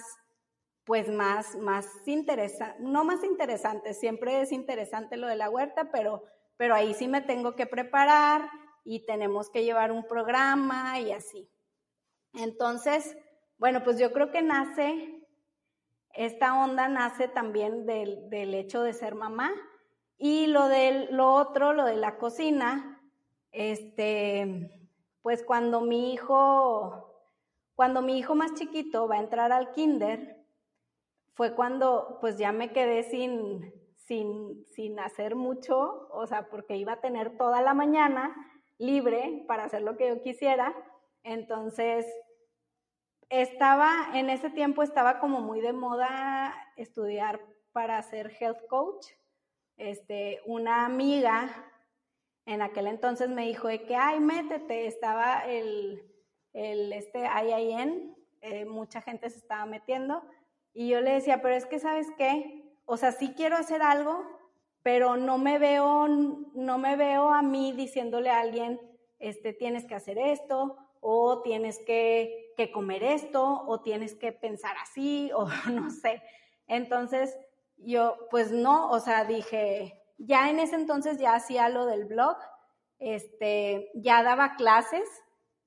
pues 0.82 1.08
más, 1.08 1.54
más 1.54 1.86
interesantes, 2.06 2.80
no 2.80 3.04
más 3.04 3.22
interesantes, 3.22 4.00
siempre 4.00 4.40
es 4.40 4.50
interesante 4.50 5.16
lo 5.16 5.28
de 5.28 5.36
la 5.36 5.48
huerta, 5.48 5.92
pero 5.92 6.24
pero 6.56 6.74
ahí 6.74 6.94
sí 6.94 7.08
me 7.08 7.20
tengo 7.20 7.54
que 7.54 7.66
preparar 7.66 8.48
y 8.84 9.04
tenemos 9.04 9.50
que 9.50 9.64
llevar 9.64 9.92
un 9.92 10.06
programa 10.06 10.98
y 11.00 11.12
así. 11.12 11.50
Entonces, 12.34 13.16
bueno, 13.58 13.82
pues 13.82 13.98
yo 13.98 14.12
creo 14.12 14.30
que 14.30 14.42
nace, 14.42 15.15
esta 16.16 16.64
onda 16.64 16.88
nace 16.88 17.28
también 17.28 17.86
del, 17.86 18.54
hecho 18.54 18.82
de 18.82 18.92
ser 18.92 19.14
mamá 19.14 19.52
y 20.18 20.46
lo 20.46 20.68
de 20.68 21.08
lo 21.10 21.32
otro, 21.32 21.72
lo 21.72 21.84
de 21.84 21.96
la 21.96 22.16
cocina, 22.16 23.02
este, 23.52 24.70
pues 25.22 25.44
cuando 25.44 25.82
mi 25.82 26.12
hijo, 26.12 27.12
cuando 27.74 28.00
mi 28.00 28.18
hijo 28.18 28.34
más 28.34 28.54
chiquito 28.54 29.06
va 29.06 29.16
a 29.16 29.20
entrar 29.20 29.52
al 29.52 29.72
kinder, 29.72 30.44
fue 31.34 31.54
cuando 31.54 32.18
pues 32.20 32.38
ya 32.38 32.50
me 32.50 32.72
quedé 32.72 33.02
sin, 33.02 33.72
sin, 33.96 34.64
sin 34.66 34.98
hacer 34.98 35.36
mucho, 35.36 36.08
o 36.10 36.26
sea, 36.26 36.48
porque 36.48 36.76
iba 36.76 36.94
a 36.94 37.00
tener 37.02 37.36
toda 37.36 37.60
la 37.60 37.74
mañana 37.74 38.34
libre 38.78 39.44
para 39.46 39.64
hacer 39.64 39.82
lo 39.82 39.98
que 39.98 40.08
yo 40.08 40.22
quisiera. 40.22 40.74
Entonces, 41.22 42.06
estaba, 43.28 44.10
en 44.14 44.30
ese 44.30 44.50
tiempo 44.50 44.82
estaba 44.82 45.18
como 45.18 45.40
muy 45.40 45.60
de 45.60 45.72
moda 45.72 46.54
estudiar 46.76 47.40
para 47.72 48.00
ser 48.02 48.32
health 48.40 48.66
coach. 48.68 49.06
Este, 49.76 50.40
una 50.46 50.84
amiga 50.84 51.70
en 52.46 52.62
aquel 52.62 52.86
entonces 52.86 53.28
me 53.28 53.46
dijo 53.46 53.68
de 53.68 53.82
que, 53.84 53.96
ay, 53.96 54.20
métete, 54.20 54.86
estaba 54.86 55.44
el, 55.46 56.02
el 56.52 56.92
este 56.92 57.24
IIN, 57.26 58.16
eh, 58.40 58.64
mucha 58.64 59.02
gente 59.02 59.28
se 59.28 59.38
estaba 59.38 59.66
metiendo, 59.66 60.22
y 60.72 60.88
yo 60.88 61.00
le 61.00 61.12
decía, 61.12 61.42
pero 61.42 61.54
es 61.54 61.66
que, 61.66 61.80
¿sabes 61.80 62.06
qué? 62.16 62.66
o 62.86 62.96
sea, 62.96 63.12
sí 63.12 63.34
quiero 63.36 63.56
hacer 63.56 63.82
algo, 63.82 64.24
pero 64.82 65.16
no 65.16 65.38
me 65.38 65.58
veo, 65.58 66.06
no 66.08 66.78
me 66.78 66.96
veo 66.96 67.28
a 67.28 67.42
mí 67.42 67.72
diciéndole 67.72 68.30
a 68.30 68.40
alguien, 68.40 68.80
este, 69.18 69.52
tienes 69.52 69.84
que 69.84 69.96
hacer 69.96 70.16
esto, 70.18 70.76
o 71.00 71.42
tienes 71.42 71.80
que, 71.80 72.45
que 72.56 72.72
comer 72.72 73.02
esto, 73.04 73.64
o 73.66 73.80
tienes 73.80 74.14
que 74.14 74.32
pensar 74.32 74.76
así, 74.82 75.30
o 75.36 75.48
no 75.70 75.90
sé. 75.90 76.22
Entonces, 76.66 77.36
yo, 77.76 78.16
pues 78.30 78.50
no, 78.50 78.90
o 78.90 79.00
sea, 79.00 79.24
dije, 79.24 80.02
ya 80.18 80.50
en 80.50 80.58
ese 80.58 80.76
entonces 80.76 81.18
ya 81.18 81.34
hacía 81.34 81.68
lo 81.68 81.86
del 81.86 82.06
blog, 82.06 82.36
este, 82.98 83.90
ya 83.94 84.22
daba 84.22 84.56
clases 84.56 85.08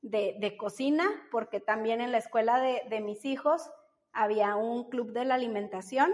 de, 0.01 0.35
de 0.39 0.57
cocina, 0.57 1.05
porque 1.31 1.59
también 1.59 2.01
en 2.01 2.11
la 2.11 2.17
escuela 2.17 2.59
de, 2.59 2.83
de 2.89 3.01
mis 3.01 3.25
hijos 3.25 3.69
había 4.11 4.55
un 4.55 4.89
club 4.89 5.11
de 5.13 5.25
la 5.25 5.35
alimentación, 5.35 6.11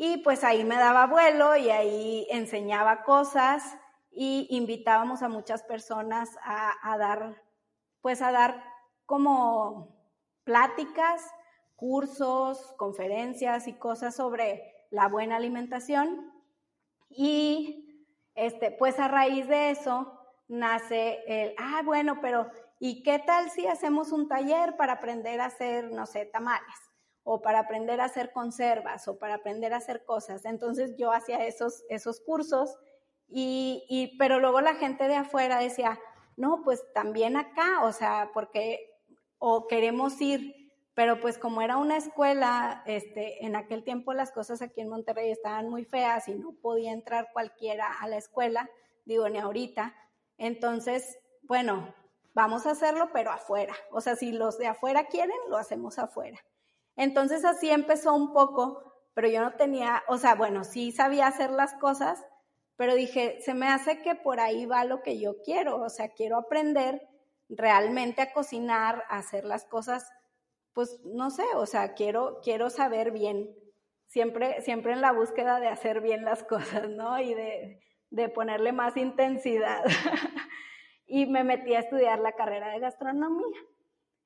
y 0.00 0.18
pues 0.18 0.44
ahí 0.44 0.62
me 0.62 0.76
daba 0.76 1.08
vuelo 1.08 1.56
y 1.56 1.70
ahí 1.70 2.24
enseñaba 2.30 3.02
cosas 3.02 3.76
y 4.12 4.46
invitábamos 4.50 5.22
a 5.22 5.28
muchas 5.28 5.64
personas 5.64 6.38
a, 6.44 6.96
dar, 6.98 7.42
pues 8.00 8.22
a 8.22 8.30
dar 8.30 8.64
como 9.08 9.96
pláticas, 10.44 11.26
cursos, 11.76 12.74
conferencias 12.76 13.66
y 13.66 13.72
cosas 13.72 14.14
sobre 14.14 14.86
la 14.90 15.08
buena 15.08 15.36
alimentación. 15.36 16.30
Y 17.08 18.06
este, 18.34 18.70
pues 18.70 18.98
a 18.98 19.08
raíz 19.08 19.48
de 19.48 19.70
eso 19.70 20.12
nace 20.46 21.20
el, 21.26 21.54
ah, 21.56 21.80
bueno, 21.86 22.20
pero 22.20 22.50
¿y 22.80 23.02
qué 23.02 23.18
tal 23.18 23.50
si 23.50 23.66
hacemos 23.66 24.12
un 24.12 24.28
taller 24.28 24.76
para 24.76 24.92
aprender 24.92 25.40
a 25.40 25.46
hacer, 25.46 25.90
no 25.90 26.04
sé, 26.04 26.26
tamales? 26.26 26.76
o 27.30 27.42
para 27.42 27.58
aprender 27.58 28.00
a 28.00 28.06
hacer 28.06 28.32
conservas 28.32 29.06
o 29.06 29.18
para 29.18 29.34
aprender 29.34 29.74
a 29.74 29.78
hacer 29.78 30.02
cosas. 30.06 30.46
Entonces 30.46 30.96
yo 30.96 31.12
hacía 31.12 31.46
esos, 31.46 31.84
esos 31.90 32.20
cursos 32.20 32.74
y, 33.28 33.84
y, 33.90 34.16
pero 34.16 34.40
luego 34.40 34.62
la 34.62 34.76
gente 34.76 35.06
de 35.08 35.16
afuera 35.16 35.58
decía, 35.58 36.00
no, 36.38 36.62
pues 36.64 36.82
también 36.94 37.36
acá, 37.36 37.84
o 37.84 37.92
sea, 37.92 38.30
porque 38.32 38.97
o 39.38 39.66
queremos 39.66 40.20
ir, 40.20 40.72
pero 40.94 41.20
pues 41.20 41.38
como 41.38 41.62
era 41.62 41.76
una 41.76 41.96
escuela, 41.96 42.82
este, 42.86 43.44
en 43.44 43.54
aquel 43.54 43.84
tiempo 43.84 44.12
las 44.12 44.32
cosas 44.32 44.62
aquí 44.62 44.80
en 44.80 44.88
Monterrey 44.88 45.30
estaban 45.30 45.68
muy 45.68 45.84
feas 45.84 46.26
y 46.28 46.34
no 46.34 46.52
podía 46.52 46.92
entrar 46.92 47.28
cualquiera 47.32 48.00
a 48.00 48.08
la 48.08 48.16
escuela, 48.16 48.68
digo, 49.04 49.28
ni 49.28 49.38
ahorita. 49.38 49.94
Entonces, 50.38 51.18
bueno, 51.42 51.94
vamos 52.34 52.66
a 52.66 52.72
hacerlo, 52.72 53.10
pero 53.12 53.30
afuera. 53.30 53.74
O 53.92 54.00
sea, 54.00 54.16
si 54.16 54.32
los 54.32 54.58
de 54.58 54.66
afuera 54.66 55.06
quieren, 55.06 55.36
lo 55.48 55.56
hacemos 55.56 55.98
afuera. 55.98 56.38
Entonces 56.96 57.44
así 57.44 57.70
empezó 57.70 58.12
un 58.14 58.32
poco, 58.32 58.92
pero 59.14 59.28
yo 59.28 59.40
no 59.40 59.52
tenía, 59.52 60.02
o 60.08 60.18
sea, 60.18 60.34
bueno, 60.34 60.64
sí 60.64 60.90
sabía 60.90 61.28
hacer 61.28 61.50
las 61.50 61.74
cosas, 61.74 62.24
pero 62.76 62.94
dije, 62.94 63.40
se 63.40 63.54
me 63.54 63.68
hace 63.68 64.02
que 64.02 64.14
por 64.16 64.40
ahí 64.40 64.66
va 64.66 64.84
lo 64.84 65.02
que 65.02 65.18
yo 65.18 65.42
quiero, 65.42 65.80
o 65.80 65.88
sea, 65.90 66.08
quiero 66.08 66.36
aprender 66.36 67.08
realmente 67.48 68.22
a 68.22 68.32
cocinar, 68.32 69.04
a 69.08 69.18
hacer 69.18 69.44
las 69.44 69.64
cosas, 69.64 70.10
pues 70.72 71.00
no 71.04 71.30
sé, 71.30 71.44
o 71.56 71.66
sea, 71.66 71.94
quiero, 71.94 72.40
quiero 72.42 72.70
saber 72.70 73.10
bien, 73.10 73.48
siempre, 74.06 74.60
siempre 74.62 74.92
en 74.92 75.00
la 75.00 75.12
búsqueda 75.12 75.60
de 75.60 75.68
hacer 75.68 76.00
bien 76.00 76.24
las 76.24 76.42
cosas, 76.44 76.88
¿no? 76.90 77.20
Y 77.20 77.34
de, 77.34 77.82
de 78.10 78.28
ponerle 78.28 78.72
más 78.72 78.96
intensidad. 78.96 79.84
y 81.06 81.26
me 81.26 81.44
metí 81.44 81.74
a 81.74 81.80
estudiar 81.80 82.20
la 82.20 82.32
carrera 82.32 82.70
de 82.70 82.80
gastronomía 82.80 83.58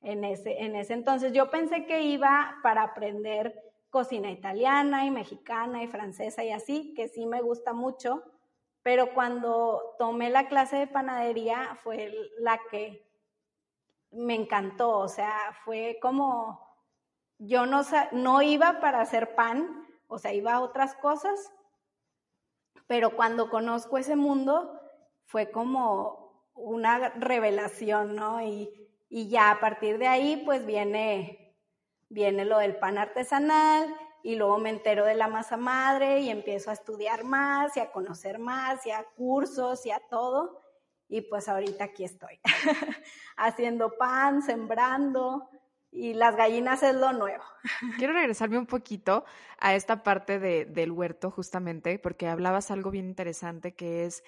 en 0.03 0.25
ese, 0.25 0.63
en 0.63 0.77
ese 0.77 0.95
entonces. 0.95 1.33
Yo 1.33 1.51
pensé 1.51 1.87
que 1.87 2.03
iba 2.03 2.57
para 2.63 2.83
aprender 2.83 3.55
cocina 3.91 4.31
italiana 4.31 5.07
y 5.07 5.11
mexicana 5.11 5.83
y 5.83 5.87
francesa 5.87 6.43
y 6.45 6.51
así, 6.51 6.95
que 6.95 7.09
sí 7.09 7.27
me 7.27 7.41
gusta 7.41 7.73
mucho, 7.73 8.23
pero 8.83 9.15
cuando 9.15 9.95
tomé 9.99 10.31
la 10.31 10.49
clase 10.49 10.77
de 10.77 10.87
panadería 10.87 11.79
fue 11.83 12.13
la 12.39 12.59
que 12.71 13.07
me 14.13 14.35
encantó, 14.35 14.99
o 14.99 15.09
sea, 15.09 15.57
fue 15.65 15.99
como, 16.01 16.61
yo 17.39 17.67
no, 17.67 17.83
no 18.13 18.43
iba 18.43 18.81
para 18.81 19.01
hacer 19.01 19.35
pan, 19.35 19.87
o 20.07 20.19
sea, 20.19 20.33
iba 20.33 20.55
a 20.55 20.61
otras 20.61 20.95
cosas, 20.95 21.53
pero 22.87 23.17
cuando 23.17 23.51
conozco 23.51 23.99
ese 23.99 24.17
mundo 24.17 24.81
fue 25.25 25.51
como 25.51 26.51
una 26.55 27.09
revelación, 27.11 28.15
¿no? 28.15 28.43
Y 28.43 28.83
y 29.15 29.29
ya 29.29 29.51
a 29.51 29.61
partir 29.61 29.99
de 29.99 30.07
ahí, 30.07 30.43
pues 30.43 30.65
viene, 30.65 31.55
viene 32.09 32.47
lo 32.47 32.57
del 32.57 32.77
pan 32.77 32.97
artesanal 32.97 33.95
y 34.23 34.37
luego 34.37 34.57
me 34.57 34.71
entero 34.71 35.05
de 35.05 35.15
la 35.15 35.29
masa 35.29 35.59
madre 35.59 36.21
y 36.21 36.31
empiezo 36.31 36.71
a 36.71 36.73
estudiar 36.73 37.23
más 37.23 37.77
y 37.77 37.81
a 37.81 37.93
conocer 37.93 38.39
más 38.39 38.87
y 38.87 38.91
a 38.91 39.05
cursos 39.15 39.85
y 39.85 39.91
a 39.91 40.01
todo. 40.09 40.63
Y 41.13 41.21
pues 41.21 41.47
ahorita 41.47 41.85
aquí 41.85 42.05
estoy, 42.05 42.41
haciendo 43.37 43.99
pan, 43.99 44.41
sembrando, 44.41 45.47
y 45.91 46.15
las 46.15 46.37
gallinas 46.37 46.83
es 46.83 46.95
lo 46.95 47.13
nuevo. 47.13 47.45
Quiero 47.99 48.15
regresarme 48.15 48.57
un 48.57 48.65
poquito 48.65 49.27
a 49.59 49.75
esta 49.75 50.03
parte 50.03 50.39
de, 50.39 50.65
del 50.65 50.91
huerto 50.91 51.31
justamente, 51.31 51.99
porque 51.99 52.29
hablabas 52.29 52.71
algo 52.71 52.91
bien 52.91 53.05
interesante 53.05 53.75
que 53.75 54.07
es 54.07 54.25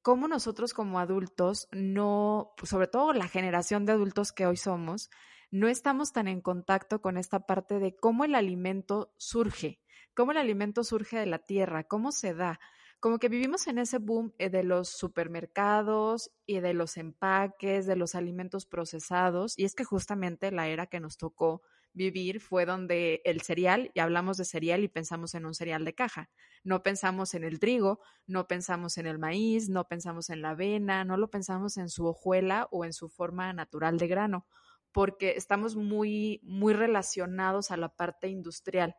cómo 0.00 0.26
nosotros 0.26 0.72
como 0.72 1.00
adultos 1.00 1.68
no, 1.70 2.54
pues, 2.56 2.70
sobre 2.70 2.86
todo 2.86 3.12
la 3.12 3.28
generación 3.28 3.84
de 3.84 3.92
adultos 3.92 4.32
que 4.32 4.46
hoy 4.46 4.56
somos, 4.56 5.10
no 5.50 5.68
estamos 5.68 6.14
tan 6.14 6.28
en 6.28 6.40
contacto 6.40 7.02
con 7.02 7.18
esta 7.18 7.40
parte 7.40 7.78
de 7.78 7.94
cómo 7.94 8.24
el 8.24 8.34
alimento 8.34 9.12
surge, 9.18 9.82
cómo 10.14 10.32
el 10.32 10.38
alimento 10.38 10.82
surge 10.82 11.18
de 11.18 11.26
la 11.26 11.40
tierra, 11.40 11.84
cómo 11.84 12.10
se 12.10 12.32
da, 12.32 12.58
como 13.02 13.18
que 13.18 13.28
vivimos 13.28 13.66
en 13.66 13.78
ese 13.78 13.98
boom 13.98 14.32
eh, 14.38 14.48
de 14.48 14.62
los 14.62 14.88
supermercados 14.88 16.30
y 16.46 16.60
de 16.60 16.72
los 16.72 16.96
empaques, 16.96 17.84
de 17.84 17.96
los 17.96 18.14
alimentos 18.14 18.64
procesados, 18.64 19.58
y 19.58 19.64
es 19.64 19.74
que 19.74 19.82
justamente 19.82 20.52
la 20.52 20.68
era 20.68 20.86
que 20.86 21.00
nos 21.00 21.16
tocó 21.16 21.62
vivir 21.94 22.38
fue 22.38 22.64
donde 22.64 23.20
el 23.24 23.40
cereal, 23.40 23.90
y 23.92 23.98
hablamos 23.98 24.36
de 24.36 24.44
cereal 24.44 24.84
y 24.84 24.88
pensamos 24.88 25.34
en 25.34 25.46
un 25.46 25.52
cereal 25.52 25.84
de 25.84 25.96
caja, 25.96 26.30
no 26.62 26.84
pensamos 26.84 27.34
en 27.34 27.42
el 27.42 27.58
trigo, 27.58 27.98
no 28.28 28.46
pensamos 28.46 28.96
en 28.98 29.08
el 29.08 29.18
maíz, 29.18 29.68
no 29.68 29.88
pensamos 29.88 30.30
en 30.30 30.40
la 30.40 30.50
avena, 30.50 31.04
no 31.04 31.16
lo 31.16 31.28
pensamos 31.28 31.78
en 31.78 31.88
su 31.88 32.06
hojuela 32.06 32.68
o 32.70 32.84
en 32.84 32.92
su 32.92 33.08
forma 33.08 33.52
natural 33.52 33.98
de 33.98 34.06
grano, 34.06 34.46
porque 34.92 35.32
estamos 35.32 35.74
muy, 35.74 36.38
muy 36.44 36.72
relacionados 36.72 37.72
a 37.72 37.76
la 37.76 37.88
parte 37.88 38.28
industrial 38.28 38.94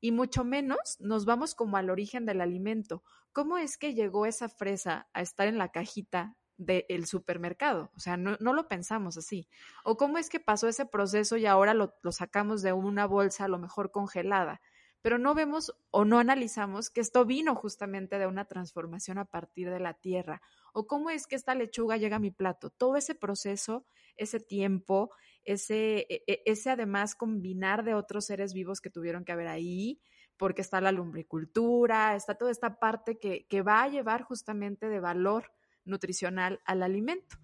y 0.00 0.12
mucho 0.12 0.44
menos 0.44 0.96
nos 1.00 1.24
vamos 1.24 1.54
como 1.54 1.76
al 1.76 1.90
origen 1.90 2.24
del 2.24 2.40
alimento. 2.40 3.02
¿Cómo 3.32 3.58
es 3.58 3.76
que 3.76 3.94
llegó 3.94 4.26
esa 4.26 4.48
fresa 4.48 5.08
a 5.12 5.22
estar 5.22 5.48
en 5.48 5.58
la 5.58 5.70
cajita 5.70 6.36
del 6.56 7.06
supermercado? 7.06 7.90
O 7.94 8.00
sea, 8.00 8.16
no, 8.16 8.36
lo 8.38 8.68
pensamos 8.68 9.16
así. 9.16 9.48
¿O 9.84 9.96
cómo 9.96 10.18
es 10.18 10.28
que 10.28 10.40
pasó 10.40 10.68
ese 10.68 10.86
proceso 10.86 11.36
y 11.36 11.46
ahora 11.46 11.74
lo, 11.74 11.94
lo 12.02 12.12
sacamos 12.12 12.62
de 12.62 12.72
una 12.72 13.06
bolsa 13.06 13.44
a 13.44 13.48
lo 13.48 13.58
mejor 13.58 13.90
congelada? 13.90 14.60
Pero 15.00 15.18
no 15.18 15.34
vemos 15.34 15.72
o 15.90 16.04
no 16.04 16.18
analizamos 16.18 16.90
que 16.90 17.00
esto 17.00 17.24
vino 17.24 17.54
justamente 17.54 18.18
de 18.18 18.26
una 18.26 18.46
transformación 18.46 19.18
a 19.18 19.26
partir 19.26 19.70
de 19.70 19.78
la 19.78 19.94
tierra. 19.94 20.42
¿O 20.72 20.86
cómo 20.88 21.10
es 21.10 21.26
que 21.28 21.36
esta 21.36 21.54
lechuga 21.54 21.96
llega 21.96 22.16
a 22.16 22.20
mi 22.20 22.32
plato? 22.32 22.70
Todo 22.70 22.96
ese 22.96 23.14
proceso, 23.14 23.86
ese 24.16 24.40
tiempo, 24.40 25.10
ese, 25.44 26.06
e, 26.08 26.24
e, 26.26 26.42
ese 26.46 26.70
además 26.70 27.14
combinar 27.14 27.84
de 27.84 27.94
otros 27.94 28.26
seres 28.26 28.52
vivos 28.52 28.80
que 28.80 28.90
tuvieron 28.90 29.24
que 29.24 29.32
haber 29.32 29.46
ahí, 29.46 30.00
porque 30.38 30.62
está 30.62 30.80
la 30.80 30.92
lumbricultura, 30.92 32.14
está 32.14 32.36
toda 32.36 32.50
esta 32.50 32.78
parte 32.78 33.18
que, 33.18 33.46
que 33.46 33.62
va 33.62 33.82
a 33.82 33.88
llevar 33.88 34.22
justamente 34.22 34.88
de 34.88 35.00
valor 35.00 35.52
nutricional 35.84 36.60
al 36.64 36.82
alimento. 36.82 37.36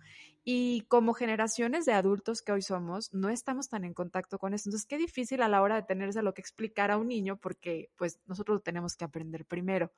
Y 0.47 0.83
como 0.89 1.15
generaciones 1.15 1.87
de 1.87 1.95
adultos 1.95 2.43
que 2.43 2.53
hoy 2.53 2.61
somos, 2.61 3.13
no 3.15 3.31
estamos 3.31 3.71
tan 3.71 3.85
en 3.85 3.95
contacto 3.95 4.39
con 4.39 4.53
eso. 4.53 4.69
Entonces, 4.69 4.87
qué 4.87 4.99
difícil 4.99 5.41
a 5.43 5.49
la 5.49 5.63
hora 5.63 5.77
de 5.77 5.83
tenerse 5.83 6.23
lo 6.23 6.35
que 6.35 6.43
explicar 6.43 6.91
a 6.91 6.99
un 6.99 7.09
niño, 7.09 7.39
porque 7.39 7.91
pues 7.97 8.21
nosotros 8.27 8.57
lo 8.57 8.61
tenemos 8.61 8.95
que 8.95 9.07
aprender 9.07 9.47
primero. 9.47 9.91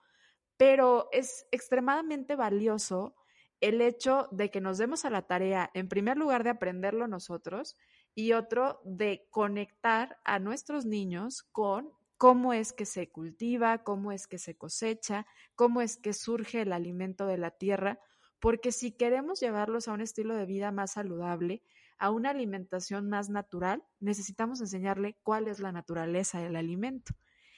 Pero 0.56 1.08
es 1.10 1.46
extremadamente 1.50 2.36
valioso 2.36 3.16
el 3.60 3.80
hecho 3.80 4.28
de 4.30 4.50
que 4.50 4.60
nos 4.60 4.78
demos 4.78 5.04
a 5.04 5.10
la 5.10 5.22
tarea, 5.22 5.70
en 5.74 5.88
primer 5.88 6.16
lugar, 6.16 6.44
de 6.44 6.50
aprenderlo 6.50 7.08
nosotros 7.08 7.76
y 8.14 8.32
otro, 8.32 8.80
de 8.84 9.26
conectar 9.30 10.18
a 10.24 10.38
nuestros 10.38 10.86
niños 10.86 11.42
con 11.42 11.90
cómo 12.16 12.52
es 12.52 12.72
que 12.72 12.86
se 12.86 13.10
cultiva, 13.10 13.82
cómo 13.84 14.12
es 14.12 14.26
que 14.26 14.38
se 14.38 14.56
cosecha, 14.56 15.26
cómo 15.54 15.80
es 15.80 15.96
que 15.96 16.12
surge 16.12 16.62
el 16.62 16.72
alimento 16.72 17.26
de 17.26 17.38
la 17.38 17.50
tierra, 17.50 17.98
porque 18.40 18.72
si 18.72 18.92
queremos 18.92 19.40
llevarlos 19.40 19.88
a 19.88 19.92
un 19.92 20.00
estilo 20.00 20.34
de 20.34 20.46
vida 20.46 20.70
más 20.72 20.92
saludable, 20.92 21.62
a 21.98 22.10
una 22.10 22.30
alimentación 22.30 23.08
más 23.08 23.30
natural, 23.30 23.82
necesitamos 24.00 24.60
enseñarle 24.60 25.18
cuál 25.22 25.48
es 25.48 25.60
la 25.60 25.72
naturaleza 25.72 26.40
del 26.40 26.56
alimento. 26.56 27.14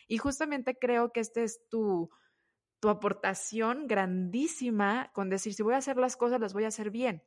Y 0.07 0.19
justamente 0.19 0.79
creo 0.79 1.13
que 1.13 1.21
este 1.21 1.43
es 1.43 1.61
tu, 1.69 2.11
tu 2.81 2.89
aportación 2.89 3.87
grandísima 3.87 5.11
con 5.13 5.29
decir, 5.29 5.55
si 5.55 5.63
voy 5.63 5.75
a 5.75 5.79
hacer 5.79 5.97
las 5.97 6.17
cosas, 6.17 6.41
las 6.41 6.55
voy 6.55 6.65
a 6.65 6.69
hacer 6.69 6.91
bien. 6.91 7.23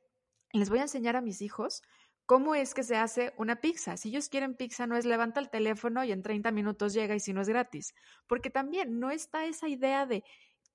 Les 0.53 0.69
voy 0.69 0.79
a 0.79 0.83
enseñar 0.83 1.15
a 1.15 1.21
mis 1.21 1.41
hijos 1.41 1.81
cómo 2.31 2.55
es 2.55 2.73
que 2.73 2.83
se 2.83 2.95
hace 2.95 3.33
una 3.35 3.59
pizza. 3.59 3.97
Si 3.97 4.07
ellos 4.07 4.29
quieren 4.29 4.55
pizza, 4.55 4.87
no 4.87 4.95
es 4.95 5.03
levanta 5.03 5.41
el 5.41 5.49
teléfono 5.49 6.05
y 6.05 6.13
en 6.13 6.23
30 6.23 6.49
minutos 6.51 6.93
llega 6.93 7.13
y 7.13 7.19
si 7.19 7.33
no 7.33 7.41
es 7.41 7.49
gratis. 7.49 7.93
Porque 8.25 8.49
también 8.49 9.01
no 9.01 9.11
está 9.11 9.43
esa 9.43 9.67
idea 9.67 10.05
de 10.05 10.23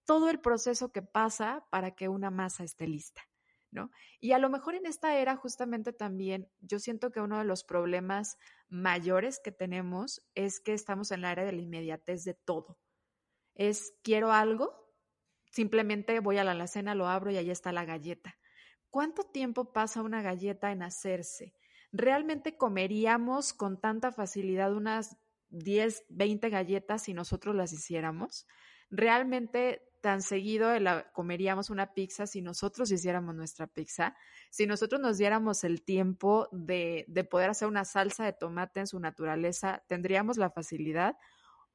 todo 0.05 0.29
el 0.29 0.39
proceso 0.39 0.93
que 0.93 1.01
pasa 1.01 1.67
para 1.71 1.93
que 1.93 2.11
una 2.11 2.31
masa 2.31 2.63
esté 2.63 2.87
lista. 2.87 3.23
¿No? 3.71 3.91
Y 4.21 4.33
a 4.33 4.39
lo 4.39 4.51
mejor 4.51 4.75
en 4.75 4.85
esta 4.85 5.17
era 5.17 5.35
justamente 5.35 5.95
también 5.95 6.47
yo 6.61 6.79
siento 6.79 7.11
que 7.11 7.23
uno 7.23 7.39
de 7.39 7.45
los 7.45 7.65
problemas 7.65 8.37
mayores 8.69 9.41
que 9.43 9.51
tenemos 9.51 10.21
es 10.35 10.61
que 10.61 10.75
estamos 10.75 11.11
en 11.11 11.23
la 11.23 11.33
era 11.33 11.47
de 11.47 11.53
la 11.53 11.63
inmediatez 11.63 12.25
de 12.25 12.35
todo 12.35 12.77
es 13.55 13.95
quiero 14.03 14.31
algo, 14.31 14.93
simplemente 15.51 16.21
voy 16.21 16.37
a 16.37 16.45
la 16.45 16.51
alacena, 16.51 16.95
lo 16.95 17.09
abro 17.09 17.31
y 17.31 17.39
ahí 17.39 17.51
está 17.51 17.73
la 17.73 17.87
galleta. 17.87 18.37
¿Cuánto 18.97 19.25
tiempo 19.25 19.75
pasa 19.75 20.01
una 20.01 20.23
galleta 20.23 20.73
en 20.73 20.83
hacerse? 20.83 21.53
¿Realmente 21.93 22.57
comeríamos 22.57 23.53
con 23.53 23.79
tanta 23.79 24.11
facilidad 24.11 24.73
unas 24.73 25.19
10, 25.51 26.07
20 26.09 26.49
galletas 26.49 27.03
si 27.03 27.13
nosotros 27.13 27.55
las 27.55 27.75
hiciéramos? 27.75 28.47
¿Realmente 28.89 29.83
tan 30.01 30.23
seguido 30.23 30.71
comeríamos 31.13 31.69
una 31.69 31.93
pizza 31.93 32.27
si 32.27 32.41
nosotros 32.41 32.91
hiciéramos 32.91 33.35
nuestra 33.35 33.67
pizza? 33.67 34.17
Si 34.49 34.67
nosotros 34.67 34.99
nos 34.99 35.19
diéramos 35.19 35.63
el 35.65 35.83
tiempo 35.83 36.49
de, 36.51 37.05
de 37.07 37.25
poder 37.25 37.51
hacer 37.51 37.69
una 37.69 37.85
salsa 37.85 38.25
de 38.25 38.33
tomate 38.33 38.81
en 38.81 38.87
su 38.87 38.99
naturaleza, 38.99 39.85
¿tendríamos 39.89 40.39
la 40.39 40.49
facilidad? 40.49 41.19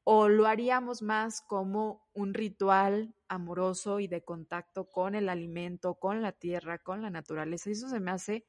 O 0.04 0.30
lo 0.30 0.48
haríamos 0.48 1.02
más 1.02 1.42
como 1.42 2.10
un 2.14 2.34
ritual 2.34 3.14
amoroso 3.28 4.00
y 4.00 4.08
de 4.08 4.24
contacto 4.24 4.90
con 4.90 5.16
el 5.16 5.30
alimento, 5.30 5.96
con 5.96 6.22
la 6.22 6.32
tierra, 6.32 6.80
con 6.80 7.02
la 7.02 7.10
naturaleza. 7.10 7.70
Y 7.70 7.74
eso 7.74 7.88
se 7.88 8.00
me 8.00 8.12
hace 8.12 8.46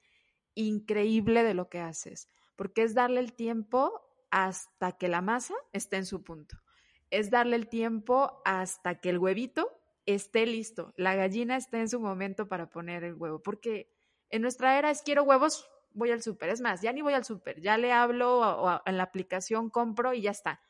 increíble 0.55 1.45
de 1.45 1.55
lo 1.55 1.69
que 1.69 1.81
haces, 1.81 2.29
porque 2.57 2.83
es 2.83 2.95
darle 2.95 3.21
el 3.21 3.35
tiempo 3.35 4.03
hasta 4.31 4.93
que 4.93 5.09
la 5.09 5.21
masa 5.21 5.55
esté 5.73 5.97
en 5.97 6.07
su 6.07 6.23
punto. 6.23 6.57
Es 7.11 7.31
darle 7.31 7.57
el 7.57 7.69
tiempo 7.69 8.41
hasta 8.45 9.01
que 9.01 9.11
el 9.11 9.19
huevito 9.19 9.71
esté 10.07 10.47
listo, 10.47 10.93
la 10.97 11.15
gallina 11.15 11.57
esté 11.57 11.79
en 11.79 11.89
su 11.89 12.01
momento 12.01 12.49
para 12.49 12.71
poner 12.71 13.05
el 13.05 13.15
huevo, 13.15 13.41
porque 13.41 13.91
en 14.31 14.43
nuestra 14.43 14.79
era 14.79 14.91
es 14.91 15.03
quiero 15.03 15.23
huevos, 15.23 15.69
voy 15.93 16.11
al 16.11 16.23
súper. 16.23 16.49
Es 16.49 16.61
más, 16.61 16.81
ya 16.81 16.93
ni 16.93 17.03
voy 17.03 17.13
al 17.13 17.25
súper, 17.25 17.61
ya 17.61 17.77
le 17.77 17.93
hablo 17.93 18.41
o 18.41 18.81
en 18.87 18.97
la 18.97 19.05
aplicación 19.05 19.69
compro 19.69 20.15
y 20.15 20.23
ya 20.23 20.31
está 20.31 20.61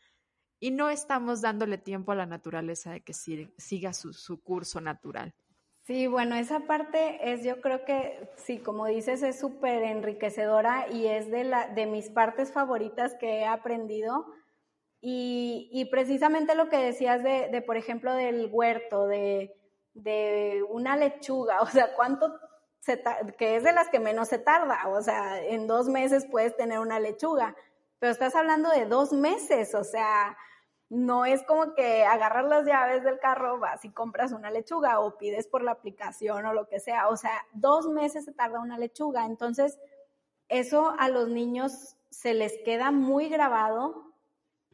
y 0.62 0.70
no 0.70 0.90
estamos 0.90 1.40
dándole 1.40 1.76
tiempo 1.76 2.12
a 2.12 2.14
la 2.14 2.24
naturaleza 2.24 2.92
de 2.92 3.00
que 3.00 3.12
siga 3.12 3.92
su, 3.92 4.40
curso 4.44 4.80
natural. 4.80 5.34
Sí, 5.82 6.06
bueno, 6.06 6.36
esa 6.36 6.60
parte 6.60 7.32
es, 7.32 7.42
yo 7.42 7.60
creo 7.60 7.84
que, 7.84 8.30
sí, 8.36 8.58
como 8.58 8.86
dices, 8.86 9.24
es 9.24 9.40
súper 9.40 9.82
enriquecedora 9.82 10.86
y 10.88 11.08
es 11.08 11.32
de, 11.32 11.42
la, 11.42 11.66
de 11.66 11.86
mis 11.86 12.10
partes 12.10 12.52
favoritas 12.52 13.16
que 13.16 13.40
he 13.40 13.44
aprendido. 13.44 14.24
Y, 15.00 15.88
precisamente 15.90 16.54
lo 16.54 16.68
que 16.68 16.76
decías 16.76 17.24
de, 17.24 17.60
por 17.66 17.76
ejemplo, 17.76 18.14
del 18.14 18.48
huerto, 18.52 19.08
de, 19.08 19.56
de 19.94 20.64
una 20.70 20.96
lechuga, 20.96 21.60
o 21.62 21.66
sea, 21.66 21.92
cuánto 21.96 22.38
se 22.78 23.02
que 23.36 23.56
es 23.56 23.64
de 23.64 23.72
las 23.72 23.88
que 23.88 23.98
menos 23.98 24.28
se 24.28 24.38
tarda, 24.38 24.86
o 24.86 25.02
sea, 25.02 25.42
en 25.42 25.66
dos 25.66 25.88
meses 25.88 26.24
puedes 26.30 26.56
tener 26.56 26.78
una 26.78 27.00
lechuga, 27.00 27.56
pero 27.98 28.12
estás 28.12 28.36
hablando 28.36 28.70
de 28.70 28.86
dos 28.86 29.12
meses, 29.12 29.74
o 29.74 29.82
sea, 29.82 30.36
no 30.92 31.24
es 31.24 31.42
como 31.44 31.72
que 31.72 32.04
agarras 32.04 32.44
las 32.44 32.66
llaves 32.66 33.02
del 33.02 33.18
carro, 33.18 33.58
vas 33.58 33.82
y 33.82 33.88
compras 33.88 34.32
una 34.32 34.50
lechuga 34.50 35.00
o 35.00 35.16
pides 35.16 35.46
por 35.46 35.62
la 35.62 35.70
aplicación 35.70 36.44
o 36.44 36.52
lo 36.52 36.68
que 36.68 36.80
sea. 36.80 37.08
O 37.08 37.16
sea, 37.16 37.46
dos 37.54 37.88
meses 37.88 38.26
se 38.26 38.32
tarda 38.34 38.60
una 38.60 38.76
lechuga. 38.76 39.24
Entonces, 39.24 39.80
eso 40.50 40.94
a 40.98 41.08
los 41.08 41.30
niños 41.30 41.96
se 42.10 42.34
les 42.34 42.58
queda 42.62 42.90
muy 42.90 43.30
grabado. 43.30 44.12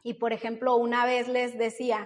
Y, 0.03 0.15
por 0.15 0.33
ejemplo, 0.33 0.75
una 0.75 1.05
vez 1.05 1.29
les 1.29 1.57
decía, 1.57 2.05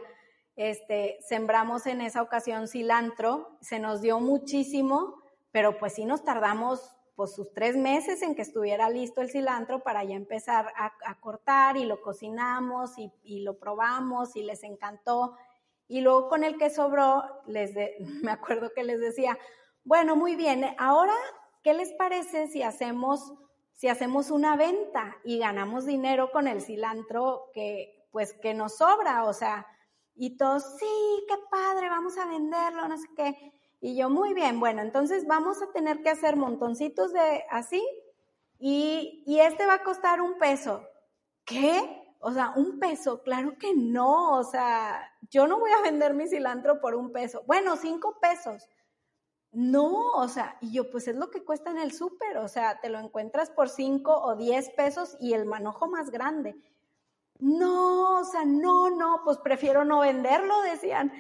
este, 0.56 1.18
sembramos 1.28 1.88
en 1.88 2.00
esa 2.00 2.22
ocasión 2.22 2.68
cilantro, 2.68 3.58
se 3.62 3.80
nos 3.80 4.02
dio 4.02 4.20
muchísimo, 4.20 5.24
pero 5.52 5.80
pues 5.80 5.94
sí 5.94 6.06
nos 6.06 6.24
tardamos 6.24 6.96
pues 7.16 7.36
sus 7.36 7.54
tres 7.54 7.76
meses 7.76 8.22
en 8.22 8.36
que 8.36 8.42
estuviera 8.42 8.90
listo 8.90 9.22
el 9.22 9.30
cilantro 9.30 9.84
para 9.84 10.04
ya 10.04 10.16
empezar 10.16 10.74
a, 10.76 11.20
cortar 11.20 11.78
y 11.78 11.86
lo 11.86 12.02
cocinamos 12.02 12.94
y, 12.98 13.42
lo 13.42 13.58
probamos 13.60 14.36
y 14.36 14.44
les 14.44 14.64
encantó. 14.64 15.36
Y 15.88 16.02
luego 16.02 16.28
con 16.28 16.44
el 16.44 16.58
que 16.58 16.70
sobró, 16.70 17.24
les 17.46 17.74
me 18.24 18.32
acuerdo 18.32 18.72
que 18.74 18.84
les 18.84 19.00
decía, 19.00 19.38
bueno, 19.84 20.16
muy 20.16 20.36
bien, 20.36 20.76
ahora, 20.80 21.14
¿qué 21.62 21.74
les 21.74 21.94
parece 21.94 22.48
si 22.48 22.64
hacemos, 22.64 23.34
si 23.74 23.88
hacemos 23.90 24.32
una 24.32 24.56
venta 24.56 25.18
y 25.24 25.38
ganamos 25.38 25.86
dinero 25.86 26.32
con 26.32 26.48
el 26.48 26.62
cilantro 26.62 27.52
que, 27.54 28.08
pues, 28.12 28.34
que 28.34 28.54
nos 28.54 28.78
sobra? 28.78 29.26
O 29.26 29.34
sea, 29.34 29.68
y 30.16 30.38
todos, 30.38 30.78
sí, 30.80 31.26
qué 31.28 31.36
padre, 31.52 31.90
vamos 31.90 32.18
a 32.18 32.26
venderlo, 32.26 32.88
no 32.88 32.98
sé 32.98 33.08
qué. 33.16 33.54
Y 33.86 33.98
yo, 33.98 34.10
muy 34.10 34.34
bien, 34.34 34.62
bueno, 34.62 34.82
entonces 34.82 35.28
vamos 35.28 35.62
a 35.62 35.70
tener 35.74 36.02
que 36.02 36.10
hacer 36.10 36.38
montoncitos 36.38 37.12
de 37.12 37.44
así 37.50 37.86
y, 38.58 39.26
y 39.28 39.42
este 39.42 39.66
va 39.66 39.74
a 39.74 39.84
costar 39.84 40.22
un 40.22 40.38
peso. 40.38 40.88
¿Qué? 41.44 42.16
O 42.22 42.32
sea, 42.32 42.54
un 42.56 42.80
peso, 42.80 43.22
claro 43.24 43.58
que 43.58 43.76
no, 43.76 44.38
o 44.40 44.44
sea, 44.46 45.12
yo 45.30 45.48
no 45.48 45.60
voy 45.60 45.72
a 45.74 45.82
vender 45.82 46.14
mi 46.14 46.30
cilantro 46.30 46.80
por 46.80 46.96
un 46.96 47.12
peso. 47.12 47.44
Bueno, 47.46 47.76
cinco 47.76 48.18
pesos. 48.22 48.70
No, 49.52 50.12
o 50.12 50.30
sea, 50.30 50.58
y 50.62 50.72
yo, 50.72 50.90
pues 50.90 51.10
es 51.10 51.18
lo 51.18 51.30
que 51.30 51.44
cuesta 51.44 51.70
en 51.70 51.78
el 51.78 51.92
súper, 51.92 52.38
o 52.38 52.48
sea, 52.48 52.80
te 52.80 52.88
lo 52.88 53.00
encuentras 53.00 53.50
por 53.50 53.68
cinco 53.68 54.16
o 54.16 54.38
diez 54.38 54.70
pesos 54.70 55.18
y 55.20 55.34
el 55.34 55.44
manojo 55.44 55.90
más 55.90 56.10
grande. 56.10 56.56
No, 57.38 58.22
o 58.22 58.24
sea, 58.24 58.46
no, 58.46 58.90
no, 58.92 59.24
pues 59.26 59.40
prefiero 59.40 59.84
no 59.84 60.00
venderlo, 60.00 60.62
decían. 60.62 61.12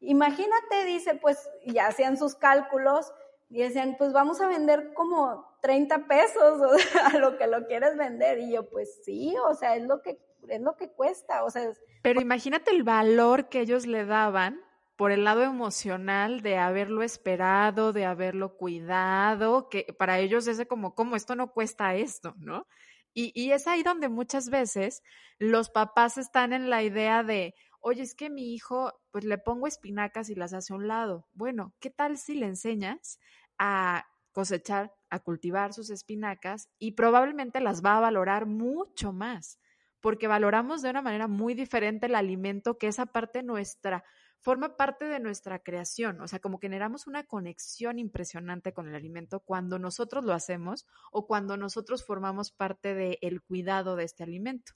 Imagínate, 0.00 0.84
dice, 0.86 1.14
pues 1.16 1.48
ya 1.66 1.86
hacían 1.86 2.16
sus 2.16 2.34
cálculos 2.34 3.12
y 3.50 3.60
decían, 3.60 3.96
pues 3.98 4.12
vamos 4.12 4.40
a 4.40 4.48
vender 4.48 4.92
como 4.94 5.56
30 5.62 6.06
pesos 6.06 6.60
a 7.04 7.18
lo 7.18 7.36
que 7.38 7.46
lo 7.46 7.66
quieres 7.66 7.96
vender. 7.96 8.38
Y 8.38 8.52
yo, 8.52 8.68
pues 8.68 9.00
sí, 9.04 9.34
o 9.48 9.54
sea, 9.54 9.76
es 9.76 9.84
lo 9.84 10.02
que, 10.02 10.18
es 10.48 10.60
lo 10.60 10.76
que 10.76 10.90
cuesta. 10.90 11.44
O 11.44 11.50
sea, 11.50 11.70
Pero 12.02 12.20
imagínate 12.20 12.70
el 12.70 12.82
valor 12.82 13.48
que 13.48 13.60
ellos 13.60 13.86
le 13.86 14.04
daban 14.04 14.60
por 14.96 15.12
el 15.12 15.24
lado 15.24 15.42
emocional 15.42 16.42
de 16.42 16.58
haberlo 16.58 17.02
esperado, 17.02 17.92
de 17.92 18.04
haberlo 18.04 18.56
cuidado, 18.56 19.68
que 19.68 19.94
para 19.96 20.18
ellos 20.18 20.48
es 20.48 20.64
como, 20.66 20.94
como 20.94 21.14
esto 21.14 21.36
no 21.36 21.52
cuesta 21.52 21.94
esto, 21.94 22.34
¿no? 22.38 22.66
Y, 23.14 23.32
y 23.34 23.52
es 23.52 23.66
ahí 23.66 23.82
donde 23.82 24.08
muchas 24.08 24.50
veces 24.50 25.02
los 25.38 25.70
papás 25.70 26.18
están 26.18 26.52
en 26.52 26.68
la 26.68 26.82
idea 26.82 27.22
de, 27.22 27.54
oye, 27.80 28.02
es 28.02 28.14
que 28.14 28.30
mi 28.30 28.54
hijo, 28.54 28.92
pues 29.10 29.24
le 29.24 29.38
pongo 29.38 29.66
espinacas 29.66 30.30
y 30.30 30.34
las 30.34 30.52
hace 30.52 30.72
a 30.72 30.76
un 30.76 30.88
lado. 30.88 31.28
Bueno, 31.32 31.74
¿qué 31.80 31.90
tal 31.90 32.18
si 32.18 32.34
le 32.34 32.46
enseñas 32.46 33.18
a 33.58 34.06
cosechar, 34.32 34.92
a 35.10 35.20
cultivar 35.20 35.72
sus 35.72 35.90
espinacas 35.90 36.68
y 36.78 36.92
probablemente 36.92 37.60
las 37.60 37.84
va 37.84 37.96
a 37.96 38.00
valorar 38.00 38.46
mucho 38.46 39.12
más? 39.12 39.58
Porque 40.00 40.28
valoramos 40.28 40.82
de 40.82 40.90
una 40.90 41.02
manera 41.02 41.26
muy 41.26 41.54
diferente 41.54 42.06
el 42.06 42.14
alimento 42.14 42.78
que 42.78 42.88
esa 42.88 43.06
parte 43.06 43.42
nuestra, 43.42 44.04
forma 44.40 44.76
parte 44.76 45.06
de 45.06 45.20
nuestra 45.20 45.58
creación, 45.58 46.20
o 46.20 46.28
sea, 46.28 46.38
como 46.38 46.58
generamos 46.58 47.06
una 47.06 47.24
conexión 47.24 47.98
impresionante 47.98 48.72
con 48.72 48.88
el 48.88 48.94
alimento 48.94 49.40
cuando 49.40 49.78
nosotros 49.78 50.24
lo 50.24 50.32
hacemos 50.32 50.86
o 51.10 51.26
cuando 51.26 51.56
nosotros 51.56 52.04
formamos 52.04 52.52
parte 52.52 52.94
del 52.94 53.42
cuidado 53.42 53.96
de 53.96 54.04
este 54.04 54.22
alimento. 54.22 54.72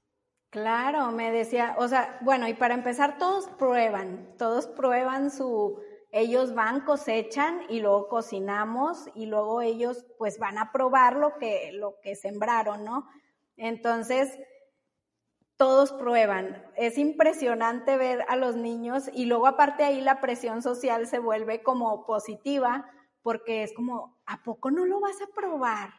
Claro, 0.53 1.13
me 1.13 1.33
decía, 1.33 1.75
o 1.79 1.89
sea, 1.89 2.19
bueno, 2.21 2.47
y 2.47 2.53
para 2.53 2.75
empezar, 2.75 3.17
todos 3.17 3.49
prueban, 3.59 4.35
todos 4.37 4.67
prueban 4.67 5.31
su, 5.31 5.81
ellos 6.11 6.53
van, 6.53 6.83
cosechan 6.83 7.63
y 7.71 7.81
luego 7.81 8.09
cocinamos 8.09 9.07
y 9.15 9.25
luego 9.25 9.63
ellos 9.63 10.05
pues 10.19 10.39
van 10.39 10.59
a 10.59 10.71
probar 10.71 11.17
lo 11.17 11.39
que, 11.39 11.71
lo 11.73 11.99
que 12.03 12.17
sembraron, 12.17 12.85
¿no? 12.85 13.09
Entonces, 13.57 14.39
todos 15.57 15.91
prueban. 15.93 16.63
Es 16.77 16.99
impresionante 16.99 17.97
ver 17.97 18.23
a 18.29 18.37
los 18.37 18.55
niños 18.55 19.09
y 19.15 19.25
luego 19.25 19.47
aparte 19.47 19.85
ahí 19.85 20.03
la 20.03 20.21
presión 20.21 20.61
social 20.61 21.07
se 21.07 21.19
vuelve 21.19 21.63
como 21.63 22.05
positiva 22.05 22.91
porque 23.23 23.63
es 23.63 23.73
como, 23.73 24.21
¿a 24.27 24.43
poco 24.43 24.71
no 24.71 24.85
lo 24.85 25.01
vas 25.01 25.17
a 25.23 25.35
probar? 25.35 25.95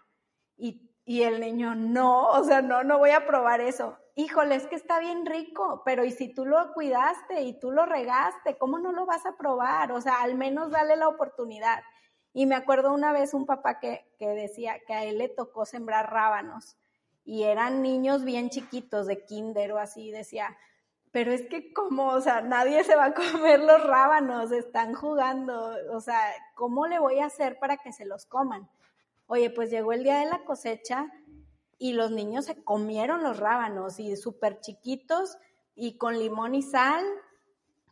Y, 0.57 0.91
y 1.05 1.23
el 1.23 1.39
niño, 1.39 1.73
no, 1.73 2.27
o 2.29 2.43
sea, 2.43 2.61
no, 2.61 2.83
no 2.83 2.99
voy 2.99 3.09
a 3.09 3.25
probar 3.25 3.59
eso 3.59 3.97
híjole, 4.15 4.55
es 4.55 4.67
que 4.67 4.75
está 4.75 4.99
bien 4.99 5.25
rico, 5.25 5.81
pero 5.85 6.03
¿y 6.03 6.11
si 6.11 6.33
tú 6.33 6.45
lo 6.45 6.73
cuidaste 6.73 7.41
y 7.41 7.59
tú 7.59 7.71
lo 7.71 7.85
regaste, 7.85 8.57
cómo 8.57 8.79
no 8.79 8.91
lo 8.91 9.05
vas 9.05 9.25
a 9.25 9.37
probar? 9.37 9.91
O 9.91 10.01
sea, 10.01 10.21
al 10.21 10.35
menos 10.35 10.71
dale 10.71 10.95
la 10.95 11.07
oportunidad. 11.07 11.81
Y 12.33 12.45
me 12.45 12.55
acuerdo 12.55 12.93
una 12.93 13.11
vez 13.11 13.33
un 13.33 13.45
papá 13.45 13.79
que, 13.79 14.05
que 14.17 14.27
decía 14.29 14.79
que 14.85 14.93
a 14.93 15.03
él 15.03 15.17
le 15.17 15.29
tocó 15.29 15.65
sembrar 15.65 16.11
rábanos 16.11 16.77
y 17.25 17.43
eran 17.43 17.81
niños 17.81 18.23
bien 18.23 18.49
chiquitos 18.49 19.07
de 19.07 19.23
kinder 19.25 19.71
o 19.73 19.77
así, 19.77 20.11
decía, 20.11 20.57
pero 21.11 21.31
es 21.31 21.47
que 21.47 21.71
como, 21.73 22.07
o 22.07 22.21
sea, 22.21 22.41
nadie 22.41 22.83
se 22.83 22.95
va 22.95 23.05
a 23.05 23.13
comer 23.13 23.59
los 23.59 23.83
rábanos, 23.83 24.51
están 24.51 24.93
jugando, 24.93 25.75
o 25.91 26.01
sea, 26.01 26.19
¿cómo 26.55 26.87
le 26.87 26.99
voy 26.99 27.19
a 27.19 27.27
hacer 27.27 27.59
para 27.59 27.77
que 27.77 27.93
se 27.93 28.05
los 28.05 28.25
coman? 28.25 28.69
Oye, 29.27 29.49
pues 29.49 29.69
llegó 29.69 29.93
el 29.93 30.03
día 30.03 30.19
de 30.19 30.25
la 30.25 30.43
cosecha 30.43 31.11
y 31.79 31.93
los 31.93 32.11
niños 32.11 32.45
se 32.45 32.63
comieron 32.63 33.23
los 33.23 33.37
rábanos 33.37 33.99
y 33.99 34.15
súper 34.15 34.59
chiquitos 34.59 35.37
y 35.75 35.97
con 35.97 36.17
limón 36.17 36.55
y 36.55 36.61
sal 36.61 37.03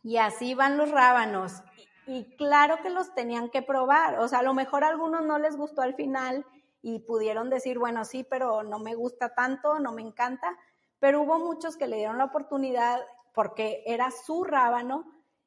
y 0.02 0.16
así 0.16 0.54
van 0.54 0.76
los 0.76 0.90
rábanos. 0.90 1.62
Y, 2.06 2.36
claro 2.36 2.78
que 2.82 2.90
los 2.90 3.14
tenían 3.14 3.48
que 3.48 3.62
probar, 3.62 4.18
o 4.18 4.26
sea, 4.26 4.40
a 4.40 4.42
lo 4.42 4.54
mejor 4.54 4.82
a 4.82 4.88
algunos 4.88 5.24
no 5.24 5.38
les 5.38 5.56
gustó 5.56 5.82
al 5.82 5.94
final 5.94 6.44
y 6.82 6.98
pudieron 6.98 7.48
decir, 7.48 7.78
bueno, 7.78 8.04
sí, 8.04 8.24
pero 8.28 8.64
no 8.64 8.80
me 8.80 8.96
gusta 8.96 9.34
tanto, 9.34 9.78
no 9.78 9.92
me 9.92 10.02
encanta, 10.02 10.58
pero 10.98 11.22
hubo 11.22 11.38
muchos 11.38 11.76
que 11.76 11.86
le 11.86 11.96
dieron 11.96 12.18
la 12.18 12.24
oportunidad 12.24 13.00
porque 13.32 13.84
era 13.86 14.10
su 14.10 14.42
rábano 14.42 15.04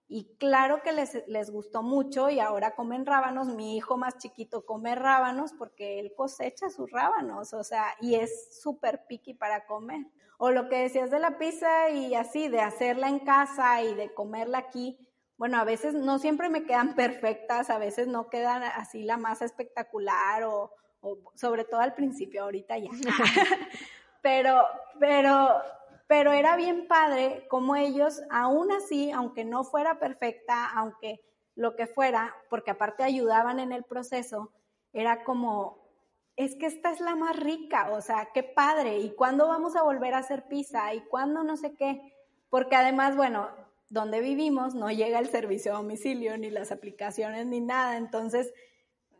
y 0.07 0.35
claro 0.37 0.83
que 0.83 0.91
les, 0.91 1.27
les, 1.27 1.49
gustó 1.49 1.81
mucho 1.81 2.29
y 2.29 2.39
ahora 2.39 2.75
comen 2.75 3.05
rábanos. 3.05 3.47
Mi 3.47 3.75
hijo 3.75 3.97
más 3.97 4.17
chiquito 4.17 4.63
come 4.63 4.93
rábanos 4.93 5.53
porque 5.53 5.99
él 5.99 6.13
cosecha 6.15 6.69
sus 6.69 6.91
rábanos, 6.91 7.53
o 7.53 7.63
sea, 7.63 7.95
y 7.99 8.15
es 8.15 8.61
súper 8.61 9.05
picky 9.07 9.33
para 9.33 9.65
comer. 9.65 10.05
O 10.37 10.51
lo 10.51 10.69
que 10.69 10.77
decías 10.77 11.09
de 11.09 11.19
la 11.19 11.39
pizza 11.39 11.89
y 11.89 12.13
así, 12.13 12.49
de 12.49 12.61
hacerla 12.61 13.07
en 13.07 13.19
casa 13.19 13.81
y 13.81 13.95
de 13.95 14.13
comerla 14.13 14.59
aquí. 14.59 14.99
Bueno, 15.37 15.57
a 15.57 15.63
veces 15.63 15.95
no 15.95 16.19
siempre 16.19 16.49
me 16.49 16.65
quedan 16.65 16.95
perfectas, 16.95 17.69
a 17.69 17.79
veces 17.79 18.07
no 18.07 18.29
quedan 18.29 18.63
así 18.63 19.03
la 19.03 19.17
más 19.17 19.41
espectacular 19.41 20.43
o, 20.43 20.71
o 21.01 21.17
sobre 21.33 21.63
todo 21.63 21.81
al 21.81 21.95
principio, 21.95 22.43
ahorita 22.43 22.77
ya. 22.77 22.91
pero, 24.21 24.61
pero 24.99 25.61
pero 26.07 26.31
era 26.33 26.55
bien 26.55 26.87
padre 26.87 27.47
como 27.49 27.75
ellos, 27.75 28.21
aún 28.29 28.71
así, 28.71 29.11
aunque 29.11 29.43
no 29.43 29.63
fuera 29.63 29.99
perfecta, 29.99 30.69
aunque 30.75 31.21
lo 31.55 31.75
que 31.75 31.87
fuera, 31.87 32.35
porque 32.49 32.71
aparte 32.71 33.03
ayudaban 33.03 33.59
en 33.59 33.71
el 33.71 33.83
proceso, 33.83 34.51
era 34.93 35.23
como, 35.23 35.89
es 36.35 36.55
que 36.55 36.65
esta 36.67 36.91
es 36.91 36.99
la 36.99 37.15
más 37.15 37.37
rica, 37.37 37.89
o 37.91 38.01
sea, 38.01 38.29
qué 38.33 38.43
padre, 38.43 38.99
y 38.99 39.15
cuándo 39.15 39.47
vamos 39.47 39.75
a 39.75 39.83
volver 39.83 40.13
a 40.13 40.19
hacer 40.19 40.47
pizza, 40.47 40.93
y 40.93 41.01
cuándo 41.05 41.43
no 41.43 41.57
sé 41.57 41.75
qué, 41.75 42.13
porque 42.49 42.75
además, 42.75 43.15
bueno, 43.15 43.49
donde 43.89 44.19
vivimos 44.19 44.75
no 44.75 44.91
llega 44.91 45.19
el 45.19 45.29
servicio 45.29 45.73
a 45.73 45.77
domicilio, 45.77 46.37
ni 46.37 46.49
las 46.49 46.71
aplicaciones, 46.71 47.45
ni 47.45 47.61
nada, 47.61 47.97
entonces 47.97 48.53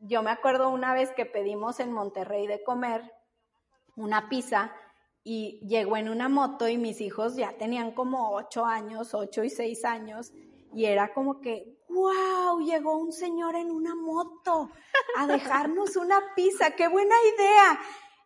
yo 0.02 0.22
me 0.22 0.32
acuerdo 0.32 0.70
una 0.70 0.94
vez 0.94 1.12
que 1.12 1.26
pedimos 1.26 1.80
en 1.80 1.92
Monterrey 1.92 2.48
de 2.48 2.64
comer 2.64 3.12
una 3.96 4.30
pizza, 4.30 4.72
y 5.28 5.60
llegó 5.68 5.98
en 5.98 6.08
una 6.08 6.30
moto 6.30 6.70
y 6.70 6.78
mis 6.78 7.02
hijos 7.02 7.36
ya 7.36 7.58
tenían 7.58 7.94
como 7.94 8.36
ocho 8.36 8.64
años, 8.64 9.16
ocho 9.16 9.44
y 9.44 9.50
seis 9.50 9.84
años, 9.84 10.32
y 10.72 10.86
era 10.86 11.14
como 11.14 11.42
que, 11.42 11.80
wow, 11.90 12.60
llegó 12.60 12.96
un 13.00 13.12
señor 13.12 13.56
en 13.56 13.72
una 13.72 13.96
moto 13.96 14.70
a 15.18 15.26
dejarnos 15.26 15.96
una 15.96 16.22
pizza, 16.36 16.72
qué 16.72 16.88
buena 16.88 17.16
idea. 17.36 17.80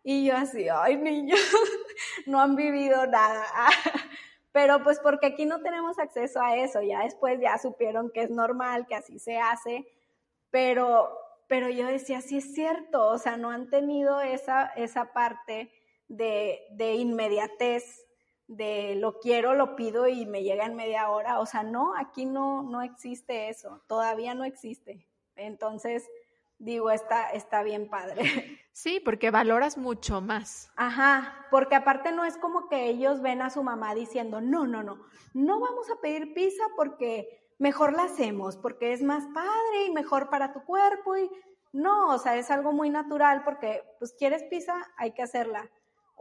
Y 0.04 0.26
yo 0.26 0.36
así, 0.36 0.68
ay 0.68 0.98
niños, 0.98 1.40
no 2.26 2.38
han 2.38 2.54
vivido 2.54 3.06
nada. 3.06 3.46
Pero 4.52 4.82
pues 4.82 5.00
porque 5.00 5.28
aquí 5.28 5.46
no 5.46 5.62
tenemos 5.62 5.98
acceso 5.98 6.42
a 6.42 6.56
eso, 6.56 6.82
ya 6.82 7.04
después 7.04 7.40
ya 7.40 7.56
supieron 7.56 8.10
que 8.10 8.24
es 8.24 8.30
normal, 8.30 8.86
que 8.86 8.96
así 8.96 9.18
se 9.20 9.38
hace, 9.38 9.86
pero, 10.50 11.16
pero 11.46 11.68
yo 11.68 11.86
decía, 11.86 12.20
sí 12.20 12.38
es 12.38 12.52
cierto, 12.52 13.06
o 13.06 13.18
sea, 13.18 13.36
no 13.36 13.50
han 13.50 13.70
tenido 13.70 14.20
esa, 14.20 14.66
esa 14.74 15.12
parte 15.12 15.70
de, 16.10 16.66
de 16.72 16.94
inmediatez, 16.94 18.04
de 18.48 18.96
lo 18.96 19.20
quiero, 19.20 19.54
lo 19.54 19.76
pido 19.76 20.08
y 20.08 20.26
me 20.26 20.42
llega 20.42 20.66
en 20.66 20.74
media 20.74 21.08
hora. 21.08 21.38
O 21.38 21.46
sea, 21.46 21.62
no, 21.62 21.94
aquí 21.96 22.26
no, 22.26 22.64
no 22.64 22.82
existe 22.82 23.48
eso, 23.48 23.80
todavía 23.86 24.34
no 24.34 24.44
existe. 24.44 25.06
Entonces, 25.36 26.06
digo, 26.58 26.90
está, 26.90 27.30
está 27.30 27.62
bien 27.62 27.88
padre. 27.88 28.22
Sí, 28.72 28.98
porque 28.98 29.30
valoras 29.30 29.76
mucho 29.76 30.22
más. 30.22 30.70
Ajá, 30.76 31.34
porque 31.50 31.74
aparte 31.74 32.12
no 32.12 32.24
es 32.24 32.38
como 32.38 32.68
que 32.68 32.86
ellos 32.86 33.20
ven 33.20 33.42
a 33.42 33.50
su 33.50 33.62
mamá 33.62 33.94
diciendo, 33.94 34.40
no, 34.40 34.66
no, 34.66 34.82
no, 34.82 35.04
no 35.34 35.60
vamos 35.60 35.90
a 35.90 36.00
pedir 36.00 36.32
pizza 36.32 36.62
porque 36.76 37.50
mejor 37.58 37.92
la 37.92 38.04
hacemos, 38.04 38.56
porque 38.56 38.94
es 38.94 39.02
más 39.02 39.26
padre 39.34 39.86
y 39.86 39.90
mejor 39.90 40.30
para 40.30 40.54
tu 40.54 40.64
cuerpo 40.64 41.16
y 41.16 41.28
no, 41.72 42.14
o 42.14 42.18
sea, 42.18 42.36
es 42.36 42.50
algo 42.50 42.72
muy 42.72 42.88
natural 42.88 43.42
porque 43.44 43.82
pues 43.98 44.14
quieres 44.14 44.44
pizza, 44.44 44.74
hay 44.96 45.12
que 45.12 45.22
hacerla 45.22 45.68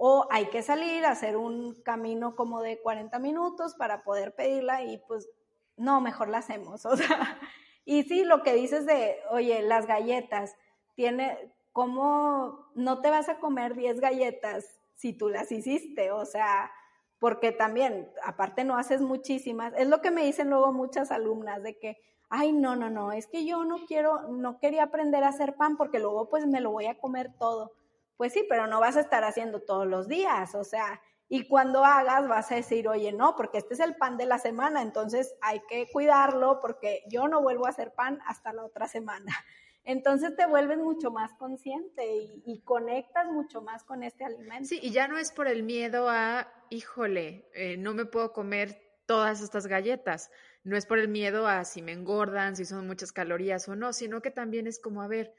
o 0.02 0.26
hay 0.32 0.46
que 0.46 0.64
salir 0.64 1.04
a 1.04 1.12
hacer 1.12 1.36
un 1.36 1.76
camino 1.84 2.34
como 2.38 2.62
de 2.62 2.80
40 2.80 3.20
minutos 3.20 3.76
para 3.76 4.02
poder 4.04 4.34
pedirla 4.34 4.82
y 4.82 4.98
pues 4.98 5.30
no, 5.76 6.00
mejor 6.00 6.30
la 6.30 6.38
hacemos, 6.38 6.86
o 6.86 6.96
sea, 6.96 7.38
y 7.84 8.04
sí, 8.04 8.24
lo 8.24 8.42
que 8.42 8.54
dices 8.54 8.86
de, 8.86 9.18
oye, 9.30 9.62
las 9.62 9.88
galletas, 9.88 10.56
tiene, 10.96 11.54
¿cómo 11.74 12.72
no 12.76 13.02
te 13.02 13.10
vas 13.10 13.28
a 13.28 13.40
comer 13.40 13.76
10 13.76 14.00
galletas 14.00 14.80
si 14.96 15.12
tú 15.12 15.28
las 15.28 15.52
hiciste? 15.52 16.12
O 16.12 16.26
sea, 16.26 16.72
porque 17.20 17.52
también, 17.52 18.10
aparte 18.24 18.64
no 18.64 18.78
haces 18.78 19.02
muchísimas, 19.02 19.74
es 19.76 19.90
lo 19.90 20.02
que 20.02 20.12
me 20.12 20.24
dicen 20.24 20.50
luego 20.50 20.72
muchas 20.72 21.12
alumnas 21.12 21.62
de 21.62 21.78
que, 21.78 21.98
ay, 22.30 22.54
no, 22.54 22.78
no, 22.78 22.90
no, 22.90 23.12
es 23.12 23.28
que 23.28 23.46
yo 23.46 23.66
no 23.66 23.86
quiero, 23.86 24.30
no 24.30 24.60
quería 24.60 24.84
aprender 24.84 25.26
a 25.26 25.30
hacer 25.30 25.56
pan 25.56 25.76
porque 25.76 26.00
luego 26.00 26.30
pues 26.30 26.46
me 26.48 26.62
lo 26.62 26.72
voy 26.72 26.86
a 26.86 26.98
comer 26.98 27.34
todo. 27.38 27.74
Pues 28.20 28.34
sí, 28.34 28.46
pero 28.50 28.68
no 28.68 28.82
vas 28.82 28.98
a 28.98 29.00
estar 29.00 29.24
haciendo 29.24 29.62
todos 29.62 29.88
los 29.88 30.10
días, 30.10 30.54
o 30.54 30.66
sea, 30.66 31.00
y 31.30 31.48
cuando 31.48 31.86
hagas 31.86 32.28
vas 32.28 32.52
a 32.52 32.56
decir, 32.56 32.90
oye, 32.90 33.14
no, 33.14 33.38
porque 33.38 33.60
este 33.60 33.76
es 33.76 33.80
el 33.80 33.96
pan 33.96 34.18
de 34.18 34.26
la 34.26 34.40
semana, 34.40 34.82
entonces 34.82 35.34
hay 35.40 35.62
que 35.70 35.88
cuidarlo 35.90 36.60
porque 36.60 37.04
yo 37.08 37.30
no 37.30 37.42
vuelvo 37.42 37.66
a 37.66 37.70
hacer 37.70 37.94
pan 37.94 38.20
hasta 38.28 38.52
la 38.52 38.66
otra 38.66 38.90
semana. 38.90 39.26
Entonces 39.86 40.36
te 40.36 40.46
vuelves 40.46 40.80
mucho 40.80 41.12
más 41.12 41.34
consciente 41.36 42.04
y, 42.46 42.62
conectas 42.66 43.28
mucho 43.28 43.62
más 43.62 43.86
con 43.86 44.04
este 44.04 44.26
alimento. 44.26 44.68
Sí, 44.68 44.80
y 44.84 44.92
ya 44.92 45.08
no 45.08 45.18
es 45.18 45.32
por 45.32 45.48
el 45.48 45.64
miedo 45.64 46.10
a, 46.10 46.52
híjole, 46.70 47.50
eh, 47.54 47.78
no 47.78 47.94
me 47.94 48.04
puedo 48.04 48.34
comer 48.34 48.78
todas 49.06 49.40
estas 49.40 49.66
galletas. 49.66 50.30
No 50.66 50.76
es 50.76 50.86
por 50.86 51.00
el 51.00 51.08
miedo 51.08 51.48
a 51.48 51.64
si 51.64 51.82
me 51.82 51.94
engordan, 51.94 52.58
si 52.58 52.66
son 52.66 52.86
muchas 52.86 53.14
calorías 53.14 53.70
o 53.70 53.78
no, 53.78 53.94
sino 53.94 54.22
que 54.22 54.30
también 54.30 54.68
es 54.68 54.78
como, 54.78 55.02
a 55.02 55.08
ver, 55.08 55.34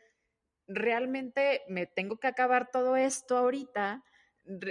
realmente 0.70 1.62
me 1.68 1.86
tengo 1.86 2.18
que 2.18 2.28
acabar 2.28 2.70
todo 2.70 2.96
esto 2.96 3.36
ahorita, 3.36 4.04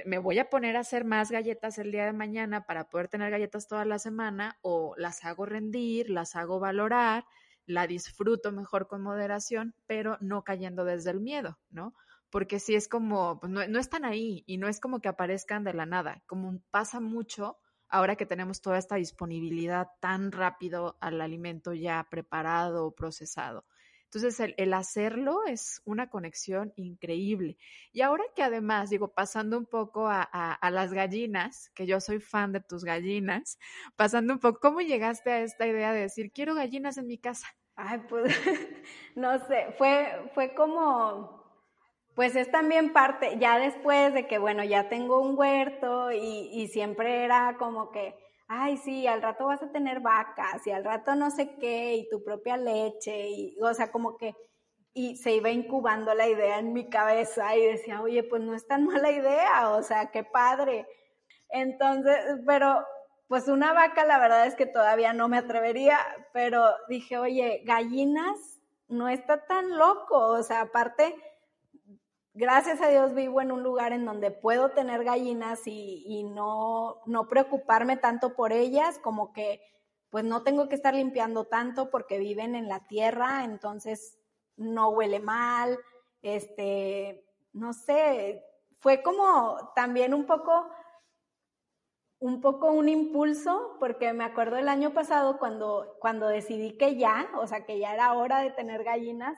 me 0.06 0.18
voy 0.18 0.40
a 0.40 0.50
poner 0.50 0.76
a 0.76 0.82
hacer 0.82 1.06
más 1.06 1.32
galletas 1.32 1.78
el 1.78 1.92
día 1.92 2.06
de 2.06 2.14
mañana 2.14 2.66
para 2.66 2.90
poder 2.90 3.08
tener 3.08 3.32
galletas 3.32 3.68
toda 3.68 3.86
la 3.86 4.00
semana 4.00 4.58
o 4.62 4.96
las 4.98 5.24
hago 5.26 5.46
rendir, 5.46 6.10
las 6.10 6.36
hago 6.36 6.60
valorar, 6.60 7.26
la 7.66 7.86
disfruto 7.86 8.52
mejor 8.52 8.88
con 8.88 9.02
moderación, 9.02 9.76
pero 9.86 10.18
no 10.22 10.44
cayendo 10.44 10.86
desde 10.86 11.12
el 11.12 11.22
miedo, 11.22 11.60
¿no? 11.70 11.94
Porque 12.30 12.60
si 12.60 12.76
es 12.76 12.88
como, 12.88 13.40
pues 13.40 13.52
no, 13.52 13.68
no 13.68 13.80
están 13.80 14.06
ahí 14.06 14.44
y 14.48 14.58
no 14.58 14.68
es 14.68 14.80
como 14.80 15.02
que 15.02 15.10
aparezcan 15.10 15.64
de 15.64 15.74
la 15.74 15.86
nada, 15.86 16.24
como 16.26 16.60
pasa 16.72 17.00
mucho 17.00 17.60
ahora 17.88 18.16
que 18.16 18.26
tenemos 18.26 18.62
toda 18.62 18.78
esta 18.78 18.96
disponibilidad 18.96 19.88
tan 20.00 20.32
rápido 20.32 20.98
al 21.02 21.22
alimento 21.22 21.74
ya 21.74 22.08
preparado 22.10 22.86
o 22.86 22.96
procesado. 22.96 23.66
Entonces, 24.12 24.54
el, 24.58 24.74
hacerlo 24.74 25.46
es 25.46 25.84
una 25.86 26.10
conexión 26.10 26.74
increíble. 26.76 27.58
Y 27.94 28.02
ahora 28.02 28.24
que 28.36 28.42
además, 28.42 28.90
digo, 28.90 29.10
pasando 29.14 29.56
un 29.56 29.68
poco 29.68 30.08
a, 30.10 30.58
las 30.72 30.94
gallinas, 30.94 31.70
que 31.76 31.86
yo 31.86 32.02
soy 32.02 32.20
fan 32.20 32.52
de 32.52 32.60
tus 32.60 32.84
gallinas, 32.84 33.60
pasando 33.96 34.34
un 34.34 34.40
poco, 34.40 34.60
¿cómo 34.62 34.82
llegaste 34.82 35.32
a 35.32 35.42
esta 35.42 35.68
idea 35.68 35.94
de 35.94 36.02
decir, 36.02 36.32
quiero 36.32 36.56
gallinas 36.56 36.98
en 36.98 37.06
mi 37.06 37.20
casa? 37.20 37.48
Ay, 37.76 38.00
pues, 38.10 38.34
no 39.16 39.46
sé, 39.46 39.76
fue, 39.78 40.32
fue 40.34 40.56
como, 40.56 41.44
pues 42.16 42.36
es 42.36 42.50
también 42.50 42.94
parte, 42.94 43.38
ya 43.38 43.60
después 43.60 44.16
de 44.16 44.26
que, 44.26 44.40
bueno, 44.40 44.64
ya 44.64 44.90
tengo 44.90 45.22
un 45.22 45.38
huerto 45.38 46.12
y 46.12 46.68
siempre 46.70 47.26
era 47.26 47.58
como 47.60 47.92
que, 47.92 48.16
ay, 48.50 48.78
sí, 48.78 49.06
al 49.08 49.22
rato 49.22 49.46
vas 49.46 49.62
a 49.62 49.72
tener 49.72 50.00
vacas 50.02 50.66
y 50.66 50.72
al 50.72 50.84
rato 50.84 51.16
no 51.16 51.30
sé 51.30 51.56
qué 51.60 51.96
y 51.96 52.10
tu 52.10 52.24
propia 52.24 52.58
leche 52.58 53.30
y, 53.30 53.56
o 53.62 53.74
sea, 53.76 53.92
como 53.92 54.18
que, 54.18 54.36
y 54.94 55.18
se 55.18 55.34
iba 55.36 55.52
incubando 55.52 56.16
la 56.16 56.28
idea 56.28 56.58
en 56.58 56.74
mi 56.74 56.90
cabeza 56.90 57.56
y 57.56 57.64
decía, 57.64 58.02
oye, 58.02 58.24
pues 58.24 58.42
no 58.42 58.56
es 58.56 58.68
tan 58.68 58.86
mala 58.86 59.12
idea, 59.12 59.70
o 59.70 59.84
sea, 59.84 60.12
qué 60.12 60.24
padre. 60.24 60.88
Entonces, 61.50 62.18
pero 62.46 62.84
pues 63.28 63.48
una 63.48 63.72
vaca 63.74 64.04
la 64.06 64.18
verdad 64.18 64.48
es 64.48 64.56
que 64.56 64.66
todavía 64.66 65.14
no 65.14 65.30
me 65.30 65.38
atrevería, 65.38 66.00
pero 66.34 66.74
dije, 66.90 67.20
oye, 67.20 67.62
gallinas 67.66 68.60
no 68.88 69.10
está 69.10 69.46
tan 69.46 69.78
loco, 69.78 70.18
o 70.18 70.42
sea, 70.42 70.62
aparte 70.62 71.16
gracias 72.40 72.82
a 72.82 72.88
Dios 72.88 73.14
vivo 73.14 73.42
en 73.42 73.52
un 73.52 73.64
lugar 73.64 73.92
en 73.92 74.06
donde 74.06 74.32
puedo 74.32 74.72
tener 74.72 75.04
gallinas 75.04 75.60
y, 75.66 76.24
no, 76.24 77.02
no, 77.06 77.28
preocuparme 77.28 77.98
tanto 77.98 78.34
por 78.34 78.54
ellas, 78.54 78.98
como 79.00 79.34
que 79.34 79.62
pues 80.10 80.24
no 80.24 80.42
tengo 80.42 80.70
que 80.70 80.76
estar 80.76 80.96
limpiando 80.96 81.46
tanto 81.46 81.92
porque 81.92 82.18
viven 82.18 82.56
en 82.56 82.70
la 82.70 82.88
tierra, 82.88 83.44
entonces 83.44 84.18
no 84.56 84.90
huele 84.90 85.20
mal, 85.20 85.78
este, 86.22 87.26
no 87.52 87.74
sé, 87.74 88.42
fue 88.80 89.04
como 89.04 89.74
también 89.76 90.14
un 90.14 90.26
poco 90.26 90.72
un 92.20 92.42
poco 92.42 92.72
un 92.72 92.90
impulso, 92.90 93.76
porque 93.80 94.12
me 94.14 94.26
acuerdo 94.26 94.58
el 94.58 94.70
año 94.70 94.94
pasado 94.94 95.38
cuando, 95.40 95.96
cuando 96.00 96.28
decidí 96.28 96.78
que 96.78 96.96
ya, 96.96 97.30
o 97.36 97.48
sea, 97.48 97.66
que 97.66 97.80
ya 97.80 97.94
era 97.94 98.14
hora 98.14 98.40
de 98.40 98.52
tener 98.52 98.84
gallinas, 98.84 99.38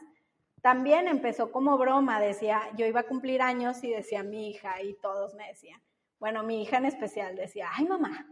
también 0.62 1.08
empezó 1.08 1.52
como 1.52 1.78
broma, 1.78 2.20
decía, 2.20 2.62
yo 2.76 2.86
iba 2.86 3.02
a 3.02 3.08
cumplir 3.08 3.42
años 3.42 3.84
y 3.84 3.90
decía 3.90 4.24
mi 4.24 4.50
hija 4.50 4.82
y 4.82 4.94
todos 4.94 5.34
me 5.34 5.48
decían, 5.48 5.82
bueno, 6.20 6.44
mi 6.44 6.62
hija 6.62 6.78
en 6.78 6.86
especial 6.86 7.36
decía, 7.36 7.70
ay 7.74 7.86
mamá, 7.86 8.28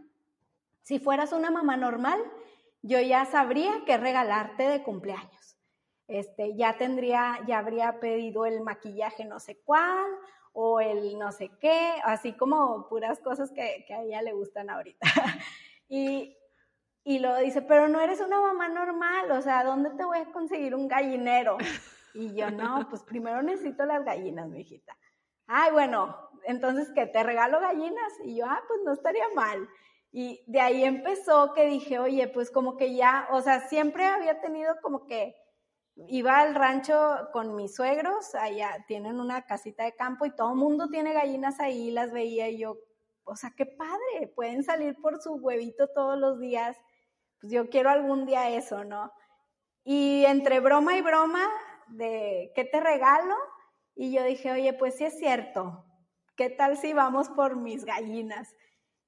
si 0.82 0.98
fueras 0.98 1.32
una 1.32 1.50
mamá 1.50 1.76
normal, 1.76 2.20
yo 2.82 3.00
ya 3.00 3.24
sabría 3.24 3.82
qué 3.84 3.96
regalarte 3.96 4.68
de 4.68 4.82
cumpleaños. 4.82 5.56
Este, 6.06 6.56
ya 6.56 6.76
tendría, 6.76 7.38
ya 7.46 7.58
habría 7.58 8.00
pedido 8.00 8.44
el 8.46 8.62
maquillaje 8.62 9.24
no 9.24 9.38
sé 9.38 9.60
cuál 9.64 10.06
o 10.52 10.80
el 10.80 11.18
no 11.18 11.30
sé 11.30 11.50
qué, 11.60 11.94
así 12.02 12.32
como 12.32 12.88
puras 12.88 13.20
cosas 13.20 13.52
que, 13.52 13.86
a 13.94 14.02
ella 14.02 14.22
le 14.22 14.32
gustan 14.32 14.70
ahorita. 14.70 15.06
y, 15.88 16.36
y 17.04 17.18
luego 17.20 17.38
dice, 17.38 17.62
pero 17.62 17.88
no 17.88 18.00
eres 18.00 18.20
una 18.20 18.40
mamá 18.40 18.68
normal, 18.68 19.30
o 19.30 19.42
sea, 19.42 19.62
¿dónde 19.62 19.90
te 19.90 20.04
voy 20.04 20.18
a 20.18 20.32
conseguir 20.32 20.74
un 20.74 20.88
gallinero? 20.88 21.58
Y 22.14 22.34
yo, 22.34 22.50
no, 22.50 22.86
pues 22.88 23.02
primero 23.02 23.42
necesito 23.42 23.84
las 23.84 24.04
gallinas, 24.04 24.48
mi 24.48 24.60
hijita. 24.60 24.96
Ay, 25.46 25.72
bueno, 25.72 26.16
entonces, 26.44 26.90
¿qué? 26.94 27.06
¿Te 27.06 27.22
regalo 27.22 27.60
gallinas? 27.60 28.12
Y 28.24 28.36
yo, 28.36 28.46
ah, 28.46 28.62
pues 28.66 28.80
no 28.84 28.92
estaría 28.92 29.28
mal. 29.34 29.68
Y 30.12 30.42
de 30.46 30.60
ahí 30.60 30.84
empezó 30.84 31.52
que 31.54 31.66
dije, 31.66 31.98
oye, 31.98 32.28
pues 32.28 32.50
como 32.50 32.76
que 32.76 32.94
ya, 32.94 33.28
o 33.30 33.40
sea, 33.40 33.68
siempre 33.68 34.06
había 34.06 34.40
tenido 34.40 34.74
como 34.82 35.06
que 35.06 35.36
iba 36.08 36.38
al 36.38 36.54
rancho 36.54 37.28
con 37.32 37.54
mis 37.54 37.74
suegros, 37.74 38.34
allá 38.34 38.84
tienen 38.88 39.20
una 39.20 39.42
casita 39.42 39.84
de 39.84 39.94
campo 39.94 40.24
y 40.24 40.34
todo 40.34 40.50
el 40.50 40.56
mundo 40.56 40.88
tiene 40.88 41.12
gallinas 41.12 41.60
ahí, 41.60 41.90
las 41.90 42.10
veía 42.12 42.48
y 42.48 42.58
yo, 42.58 42.78
o 43.24 43.36
sea, 43.36 43.52
qué 43.56 43.66
padre, 43.66 44.32
pueden 44.34 44.64
salir 44.64 44.96
por 45.00 45.20
su 45.20 45.34
huevito 45.34 45.88
todos 45.88 46.18
los 46.18 46.40
días, 46.40 46.76
pues 47.40 47.52
yo 47.52 47.68
quiero 47.68 47.90
algún 47.90 48.26
día 48.26 48.50
eso, 48.50 48.84
¿no? 48.84 49.12
Y 49.84 50.24
entre 50.26 50.60
broma 50.60 50.96
y 50.96 51.02
broma, 51.02 51.46
de 51.90 52.52
¿qué 52.54 52.64
te 52.64 52.80
regalo? 52.80 53.36
Y 53.94 54.12
yo 54.12 54.24
dije, 54.24 54.50
oye, 54.52 54.72
pues 54.72 54.96
sí 54.96 55.04
es 55.04 55.18
cierto, 55.18 55.84
¿qué 56.36 56.48
tal 56.50 56.76
si 56.78 56.92
vamos 56.92 57.28
por 57.28 57.56
mis 57.56 57.84
gallinas? 57.84 58.54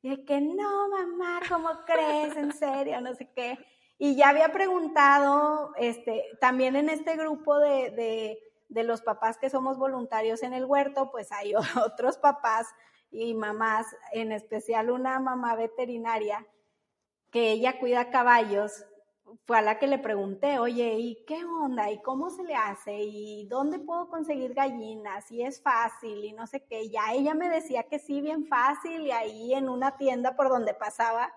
Y 0.03 0.11
dije, 0.11 0.25
que 0.25 0.41
no, 0.41 0.89
mamá, 0.89 1.41
¿cómo 1.49 1.71
crees? 1.87 2.37
En 2.37 2.53
serio, 2.53 3.01
no 3.01 3.15
sé 3.15 3.31
qué. 3.35 3.59
Y 3.99 4.17
ya 4.17 4.31
había 4.31 4.53
preguntado, 4.53 5.73
este, 5.77 6.25
también 6.41 6.77
en 6.77 6.89
este 6.89 7.17
grupo 7.17 7.59
de, 7.59 7.91
de, 7.91 8.39
de 8.69 8.83
los 8.85 9.01
papás 9.01 9.39
que 9.39 9.49
somos 9.49 9.79
voluntarios 9.79 10.43
en 10.43 10.53
el 10.55 10.65
huerto, 10.65 11.11
pues 11.11 11.31
hay 11.31 11.55
otros 11.87 12.19
papás 12.19 12.67
y 13.11 13.35
mamás, 13.35 13.87
en 14.13 14.33
especial 14.33 14.91
una 14.91 15.21
mamá 15.21 15.55
veterinaria, 15.55 16.47
que 17.31 17.53
ella 17.53 17.79
cuida 17.79 18.11
caballos 18.11 18.85
fue 19.47 19.59
a 19.59 19.63
la 19.63 19.79
que 19.79 19.87
le 19.87 19.99
pregunté, 19.99 20.59
oye, 20.59 20.95
¿y 20.99 21.25
qué 21.27 21.45
onda? 21.45 21.91
¿Y 21.91 22.01
cómo 22.03 22.31
se 22.31 22.43
le 22.45 22.55
hace? 22.55 22.99
¿Y 23.03 23.47
dónde 23.47 23.79
puedo 23.79 24.09
conseguir 24.09 24.55
gallinas? 24.55 25.31
¿Y 25.31 25.43
es 25.43 25.63
fácil? 25.63 26.25
Y 26.25 26.33
no 26.33 26.47
sé 26.47 26.65
qué. 26.65 26.89
Ya 26.89 27.13
ella 27.13 27.35
me 27.35 27.49
decía 27.49 27.85
que 27.85 27.99
sí, 27.99 28.21
bien 28.21 28.47
fácil. 28.47 29.07
Y 29.07 29.11
ahí 29.11 29.55
en 29.55 29.69
una 29.69 29.97
tienda 29.97 30.37
por 30.37 30.49
donde 30.49 30.75
pasaba 30.75 31.33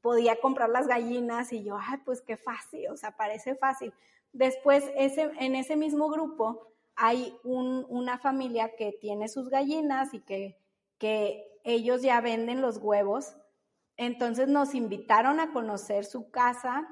podía 0.00 0.40
comprar 0.40 0.68
las 0.70 0.86
gallinas. 0.86 1.52
Y 1.52 1.64
yo, 1.64 1.78
ay, 1.80 1.98
pues 2.04 2.22
qué 2.22 2.36
fácil, 2.36 2.88
o 2.88 2.96
sea, 2.96 3.16
parece 3.16 3.54
fácil. 3.54 3.92
Después, 4.32 4.84
ese, 4.96 5.30
en 5.38 5.54
ese 5.54 5.76
mismo 5.76 6.08
grupo 6.08 6.68
hay 6.94 7.36
un, 7.44 7.86
una 7.88 8.18
familia 8.18 8.74
que 8.76 8.92
tiene 8.92 9.28
sus 9.28 9.48
gallinas 9.48 10.14
y 10.14 10.20
que, 10.20 10.58
que 10.98 11.60
ellos 11.64 12.02
ya 12.02 12.20
venden 12.20 12.60
los 12.60 12.78
huevos. 12.78 13.36
Entonces 13.96 14.48
nos 14.48 14.74
invitaron 14.74 15.40
a 15.40 15.52
conocer 15.52 16.04
su 16.04 16.30
casa 16.30 16.88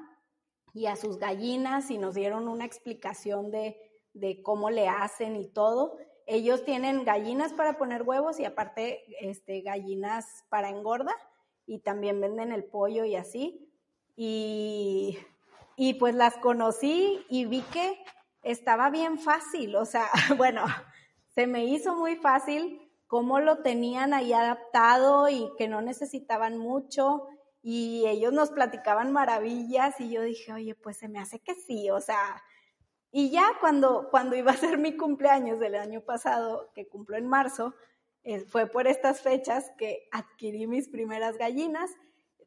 y 0.73 0.85
a 0.87 0.95
sus 0.95 1.17
gallinas 1.17 1.91
y 1.91 1.97
nos 1.97 2.15
dieron 2.15 2.47
una 2.47 2.65
explicación 2.65 3.51
de, 3.51 3.77
de 4.13 4.41
cómo 4.41 4.69
le 4.69 4.87
hacen 4.87 5.35
y 5.35 5.47
todo. 5.47 5.97
Ellos 6.25 6.63
tienen 6.63 7.03
gallinas 7.03 7.53
para 7.53 7.77
poner 7.77 8.03
huevos 8.03 8.39
y 8.39 8.45
aparte 8.45 9.03
este, 9.19 9.61
gallinas 9.61 10.45
para 10.49 10.69
engorda 10.69 11.15
y 11.65 11.79
también 11.79 12.21
venden 12.21 12.51
el 12.51 12.63
pollo 12.63 13.05
y 13.05 13.15
así. 13.15 13.69
Y, 14.15 15.17
y 15.75 15.95
pues 15.95 16.15
las 16.15 16.37
conocí 16.37 17.25
y 17.29 17.45
vi 17.45 17.61
que 17.61 17.97
estaba 18.43 18.89
bien 18.89 19.19
fácil, 19.19 19.75
o 19.75 19.85
sea, 19.85 20.07
bueno, 20.37 20.65
se 21.35 21.47
me 21.47 21.65
hizo 21.65 21.95
muy 21.95 22.15
fácil 22.15 22.81
cómo 23.07 23.39
lo 23.39 23.61
tenían 23.61 24.13
ahí 24.13 24.33
adaptado 24.33 25.29
y 25.29 25.51
que 25.57 25.67
no 25.67 25.81
necesitaban 25.81 26.57
mucho 26.57 27.27
y 27.61 28.05
ellos 28.07 28.33
nos 28.33 28.51
platicaban 28.51 29.11
maravillas 29.11 29.99
y 29.99 30.09
yo 30.09 30.21
dije, 30.21 30.53
oye, 30.53 30.75
pues 30.75 30.97
se 30.97 31.07
me 31.07 31.19
hace 31.19 31.39
que 31.39 31.53
sí, 31.55 31.89
o 31.89 32.01
sea, 32.01 32.41
y 33.11 33.29
ya 33.29 33.57
cuando, 33.59 34.07
cuando 34.09 34.35
iba 34.35 34.51
a 34.51 34.57
ser 34.57 34.77
mi 34.77 34.95
cumpleaños 34.95 35.59
del 35.59 35.75
año 35.75 36.01
pasado, 36.01 36.71
que 36.73 36.87
cumplo 36.87 37.17
en 37.17 37.27
marzo, 37.27 37.75
eh, 38.23 38.39
fue 38.39 38.67
por 38.67 38.87
estas 38.87 39.21
fechas 39.21 39.69
que 39.77 40.07
adquirí 40.11 40.65
mis 40.65 40.87
primeras 40.87 41.37
gallinas. 41.37 41.91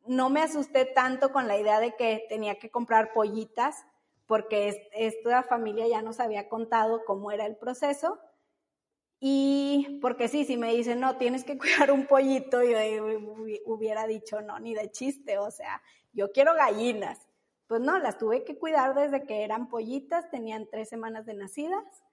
No 0.06 0.30
me 0.30 0.40
asusté 0.40 0.86
tanto 0.86 1.32
con 1.32 1.48
la 1.48 1.58
idea 1.58 1.80
de 1.80 1.94
que 1.96 2.24
tenía 2.28 2.58
que 2.58 2.70
comprar 2.70 3.12
pollitas, 3.12 3.84
porque 4.26 4.88
esta 4.94 5.42
familia 5.42 5.86
ya 5.86 6.00
nos 6.00 6.18
había 6.18 6.48
contado 6.48 7.04
cómo 7.04 7.30
era 7.30 7.44
el 7.44 7.56
proceso. 7.56 8.18
Y 9.26 10.00
porque 10.02 10.28
sí, 10.28 10.44
si 10.44 10.58
me 10.58 10.74
dicen, 10.74 11.00
no, 11.00 11.16
tienes 11.16 11.44
que 11.44 11.56
cuidar 11.58 11.90
un 11.90 12.06
pollito, 12.06 12.62
yo 12.62 12.76
hubiera 13.64 14.06
dicho, 14.06 14.42
no, 14.42 14.58
ni 14.58 14.74
de 14.74 14.90
chiste, 14.90 15.38
o 15.38 15.50
sea, 15.50 15.80
yo 16.12 16.30
quiero 16.30 16.52
gallinas. 16.52 17.26
Pues 17.66 17.80
no, 17.80 17.98
las 17.98 18.18
tuve 18.18 18.44
que 18.44 18.58
cuidar 18.58 18.94
desde 18.94 19.24
que 19.24 19.42
eran 19.42 19.70
pollitas, 19.70 20.30
tenían 20.30 20.68
tres 20.70 20.90
semanas 20.90 21.24
de 21.24 21.32
nacidas 21.32 22.04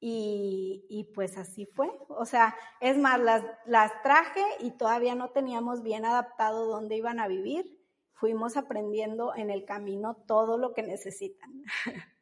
y, 0.00 0.84
y 0.90 1.04
pues 1.14 1.38
así 1.38 1.64
fue. 1.64 1.90
O 2.10 2.26
sea, 2.26 2.54
es 2.82 2.98
más, 2.98 3.18
las, 3.18 3.42
las 3.64 3.90
traje 4.02 4.44
y 4.58 4.72
todavía 4.72 5.14
no 5.14 5.30
teníamos 5.30 5.82
bien 5.82 6.04
adaptado 6.04 6.66
dónde 6.66 6.94
iban 6.94 7.20
a 7.20 7.26
vivir 7.26 7.80
fuimos 8.12 8.58
aprendiendo 8.58 9.34
en 9.34 9.48
el 9.48 9.64
camino 9.64 10.14
todo 10.26 10.58
lo 10.58 10.74
que 10.74 10.82
necesitan. 10.82 11.64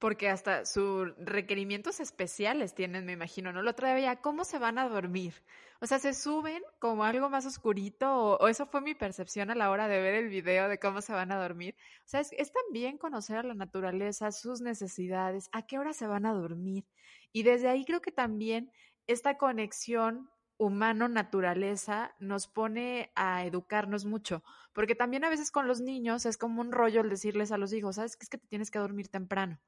Porque 0.00 0.28
hasta 0.28 0.66
sus 0.66 1.14
requerimientos 1.18 2.00
especiales 2.00 2.74
tienen, 2.74 3.06
me 3.06 3.12
imagino, 3.12 3.52
¿no? 3.52 3.62
Lo 3.62 3.70
otra 3.70 3.94
vez 3.94 4.18
¿cómo 4.20 4.44
se 4.44 4.58
van 4.58 4.78
a 4.78 4.88
dormir? 4.88 5.34
O 5.82 5.86
sea, 5.86 5.98
se 5.98 6.12
suben 6.12 6.62
como 6.78 7.04
algo 7.04 7.30
más 7.30 7.46
oscurito, 7.46 8.36
o, 8.36 8.48
eso 8.48 8.66
fue 8.66 8.82
mi 8.82 8.94
percepción 8.94 9.50
a 9.50 9.54
la 9.54 9.70
hora 9.70 9.88
de 9.88 10.00
ver 10.00 10.14
el 10.14 10.28
video 10.28 10.68
de 10.68 10.78
cómo 10.78 11.00
se 11.00 11.12
van 11.12 11.32
a 11.32 11.40
dormir. 11.40 11.74
O 12.00 12.08
sea, 12.08 12.20
es, 12.20 12.52
también 12.52 12.98
conocer 12.98 13.38
a 13.38 13.42
la 13.42 13.54
naturaleza, 13.54 14.32
sus 14.32 14.60
necesidades, 14.60 15.48
a 15.52 15.66
qué 15.66 15.78
hora 15.78 15.94
se 15.94 16.06
van 16.06 16.26
a 16.26 16.34
dormir. 16.34 16.84
Y 17.32 17.44
desde 17.44 17.68
ahí 17.68 17.84
creo 17.86 18.02
que 18.02 18.12
también 18.12 18.70
esta 19.06 19.38
conexión 19.38 20.30
humano-naturaleza 20.58 22.14
nos 22.20 22.46
pone 22.46 23.10
a 23.14 23.46
educarnos 23.46 24.04
mucho, 24.04 24.42
porque 24.74 24.94
también 24.94 25.24
a 25.24 25.30
veces 25.30 25.50
con 25.50 25.66
los 25.66 25.80
niños 25.80 26.26
es 26.26 26.36
como 26.36 26.60
un 26.60 26.72
rollo 26.72 27.00
el 27.00 27.08
decirles 27.08 27.52
a 27.52 27.58
los 27.58 27.72
hijos, 27.72 27.96
¿sabes 27.96 28.16
qué 28.16 28.24
es 28.24 28.28
que 28.28 28.38
te 28.38 28.48
tienes 28.48 28.70
que 28.70 28.78
dormir 28.78 29.08
temprano? 29.08 29.58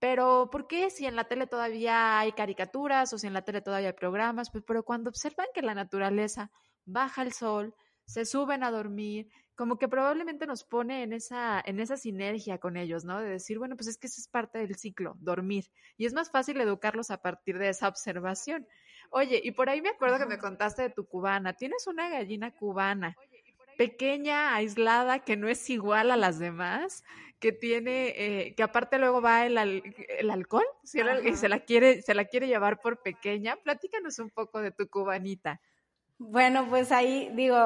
Pero, 0.00 0.48
¿por 0.50 0.66
qué 0.66 0.90
si 0.90 1.06
en 1.06 1.16
la 1.16 1.24
tele 1.24 1.46
todavía 1.46 2.20
hay 2.20 2.32
caricaturas 2.32 3.12
o 3.12 3.18
si 3.18 3.26
en 3.26 3.32
la 3.32 3.42
tele 3.42 3.60
todavía 3.60 3.88
hay 3.88 3.94
programas? 3.94 4.50
Pues, 4.50 4.64
pero 4.66 4.84
cuando 4.84 5.10
observan 5.10 5.46
que 5.54 5.62
la 5.62 5.74
naturaleza 5.74 6.50
baja 6.84 7.22
el 7.22 7.32
sol, 7.32 7.74
se 8.04 8.24
suben 8.24 8.64
a 8.64 8.70
dormir, 8.70 9.28
como 9.54 9.76
que 9.76 9.86
probablemente 9.88 10.46
nos 10.46 10.64
pone 10.64 11.02
en 11.02 11.12
esa, 11.12 11.60
en 11.64 11.78
esa 11.78 11.96
sinergia 11.96 12.58
con 12.58 12.76
ellos, 12.76 13.04
¿no? 13.04 13.20
De 13.20 13.28
decir, 13.28 13.58
bueno, 13.58 13.76
pues 13.76 13.88
es 13.88 13.98
que 13.98 14.06
eso 14.06 14.20
es 14.20 14.28
parte 14.28 14.58
del 14.58 14.76
ciclo, 14.76 15.16
dormir. 15.18 15.66
Y 15.98 16.06
es 16.06 16.14
más 16.14 16.30
fácil 16.30 16.58
educarlos 16.60 17.10
a 17.10 17.20
partir 17.20 17.58
de 17.58 17.68
esa 17.68 17.88
observación. 17.88 18.66
Oye, 19.10 19.40
y 19.42 19.50
por 19.50 19.68
ahí 19.68 19.82
me 19.82 19.90
acuerdo 19.90 20.18
que 20.18 20.26
me 20.26 20.38
contaste 20.38 20.82
de 20.82 20.90
tu 20.90 21.06
cubana. 21.06 21.54
Tienes 21.54 21.86
una 21.86 22.08
gallina 22.08 22.54
cubana, 22.54 23.16
pequeña, 23.78 24.56
aislada, 24.56 25.20
que 25.20 25.36
no 25.36 25.48
es 25.48 25.70
igual 25.70 26.10
a 26.10 26.16
las 26.16 26.38
demás 26.40 27.04
que 27.38 27.52
tiene, 27.52 28.08
eh, 28.16 28.54
que 28.56 28.64
aparte 28.64 28.98
luego 28.98 29.22
va 29.22 29.46
el, 29.46 29.56
el 29.56 30.30
alcohol, 30.30 30.66
y 30.82 31.36
se 31.36 31.48
la 31.48 31.60
quiere, 31.60 32.02
se 32.02 32.14
la 32.14 32.24
quiere 32.24 32.48
llevar 32.48 32.80
por 32.80 33.00
pequeña. 33.00 33.56
Platícanos 33.62 34.18
un 34.18 34.30
poco 34.30 34.60
de 34.60 34.72
tu 34.72 34.88
cubanita. 34.88 35.60
Bueno, 36.18 36.66
pues 36.68 36.90
ahí 36.90 37.30
digo, 37.34 37.56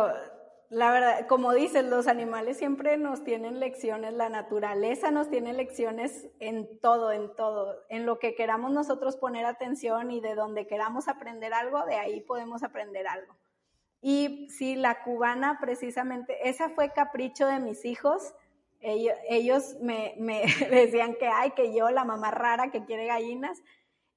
la 0.69 0.93
verdad, 0.93 1.27
como 1.27 1.55
dices, 1.55 1.87
los 1.87 2.07
animales 2.07 2.59
siempre 2.59 2.99
nos 2.99 3.25
tienen 3.25 3.61
lecciones, 3.61 4.13
la 4.13 4.29
naturaleza 4.29 5.11
nos 5.11 5.31
tiene 5.31 5.55
lecciones 5.55 6.29
en 6.39 6.79
todo, 6.81 7.11
en 7.11 7.35
todo, 7.35 7.83
en 7.89 8.05
lo 8.05 8.19
que 8.19 8.35
queramos 8.35 8.73
nosotros 8.73 9.17
poner 9.17 9.47
atención 9.47 10.11
y 10.11 10.21
de 10.21 10.35
donde 10.35 10.67
queramos 10.67 11.09
aprender 11.09 11.55
algo, 11.55 11.87
de 11.87 11.97
ahí 11.97 12.21
podemos 12.21 12.63
aprender 12.63 13.07
algo. 13.07 13.35
Y 14.03 14.49
sí, 14.51 14.75
la 14.75 15.03
cubana 15.05 15.59
precisamente, 15.61 16.49
esa 16.49 16.69
fue 16.69 16.93
capricho 16.93 17.47
de 17.47 17.61
mis 17.61 17.85
hijos 17.85 18.35
ellos, 18.83 19.77
me, 19.81 20.15
decían 20.71 21.15
que 21.15 21.27
hay, 21.27 21.53
que 21.53 21.75
yo, 21.75 21.91
la 21.91 22.05
mamá 22.05 22.31
rara 22.31 22.71
que 22.71 22.85
quiere 22.85 23.07
gallinas. 23.07 23.63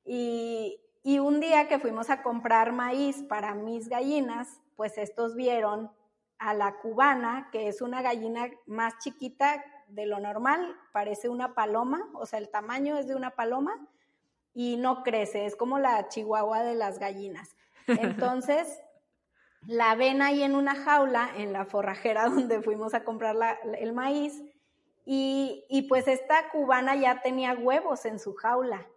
Y, 0.04 0.80
y 1.04 1.20
un 1.20 1.40
día 1.40 1.68
que 1.68 1.80
fuimos 1.80 2.10
a 2.10 2.24
comprar 2.24 2.72
maíz 2.72 3.24
para 3.24 3.54
mis 3.54 3.88
gallinas, 3.88 4.60
pues 4.76 4.98
estos 4.98 5.36
vieron 5.36 5.92
a 6.38 6.54
la 6.54 6.80
cubana, 6.80 7.50
que 7.52 7.68
es 7.68 7.82
una 7.82 8.02
gallina 8.02 8.50
más 8.66 8.98
chiquita 9.00 9.64
de 9.88 10.06
lo 10.06 10.20
normal, 10.20 10.76
parece 10.92 11.30
una 11.30 11.54
paloma, 11.54 12.10
o 12.16 12.26
sea, 12.26 12.40
el 12.40 12.50
tamaño 12.50 12.98
es 12.98 13.08
de 13.08 13.16
una 13.16 13.32
paloma 13.32 13.88
y 14.54 14.78
no 14.78 15.04
crece, 15.04 15.46
es 15.46 15.56
como 15.56 15.80
la 15.80 16.08
chihuahua 16.10 16.64
de 16.64 16.76
las 16.76 17.00
gallinas. 17.00 17.56
Entonces, 17.88 18.80
la 19.68 19.96
ven 19.96 20.22
ahí 20.22 20.44
en 20.44 20.56
una 20.56 20.76
jaula, 20.76 21.30
en 21.38 21.54
la 21.54 21.66
forrajera 21.66 22.26
donde 22.30 22.62
fuimos 22.62 22.94
a 22.94 23.04
comprar 23.04 23.36
el 23.80 23.94
maíz, 23.94 24.44
y, 25.06 25.86
pues 25.88 26.08
esta 26.08 26.50
cubana 26.50 26.96
ya 26.96 27.22
tenía 27.22 27.54
huevos 27.54 28.06
en 28.06 28.20
su 28.20 28.34
jaula. 28.34 28.88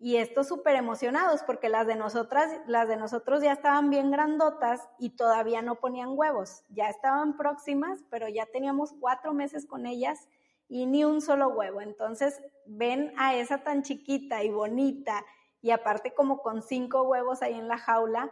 Y 0.00 0.16
estos 0.16 0.46
súper 0.46 0.76
emocionados 0.76 1.42
porque 1.42 1.68
las 1.68 1.86
de 1.86 1.96
nosotras, 1.96 2.50
las 2.66 2.88
de 2.88 2.96
nosotros 2.96 3.42
ya 3.42 3.52
estaban 3.52 3.90
bien 3.90 4.10
grandotas 4.10 4.88
y 4.98 5.10
todavía 5.10 5.60
no 5.60 5.74
ponían 5.80 6.10
huevos. 6.16 6.62
Ya 6.68 6.88
estaban 6.88 7.36
próximas, 7.36 8.00
pero 8.08 8.28
ya 8.28 8.46
teníamos 8.46 8.94
cuatro 9.00 9.34
meses 9.34 9.66
con 9.66 9.86
ellas 9.86 10.28
y 10.68 10.86
ni 10.86 11.04
un 11.04 11.20
solo 11.20 11.48
huevo. 11.48 11.80
Entonces 11.80 12.40
ven 12.64 13.12
a 13.18 13.34
esa 13.34 13.64
tan 13.64 13.82
chiquita 13.82 14.44
y 14.44 14.50
bonita 14.50 15.24
y 15.60 15.72
aparte 15.72 16.14
como 16.14 16.42
con 16.42 16.62
cinco 16.62 17.02
huevos 17.02 17.42
ahí 17.42 17.54
en 17.54 17.66
la 17.66 17.78
jaula 17.78 18.30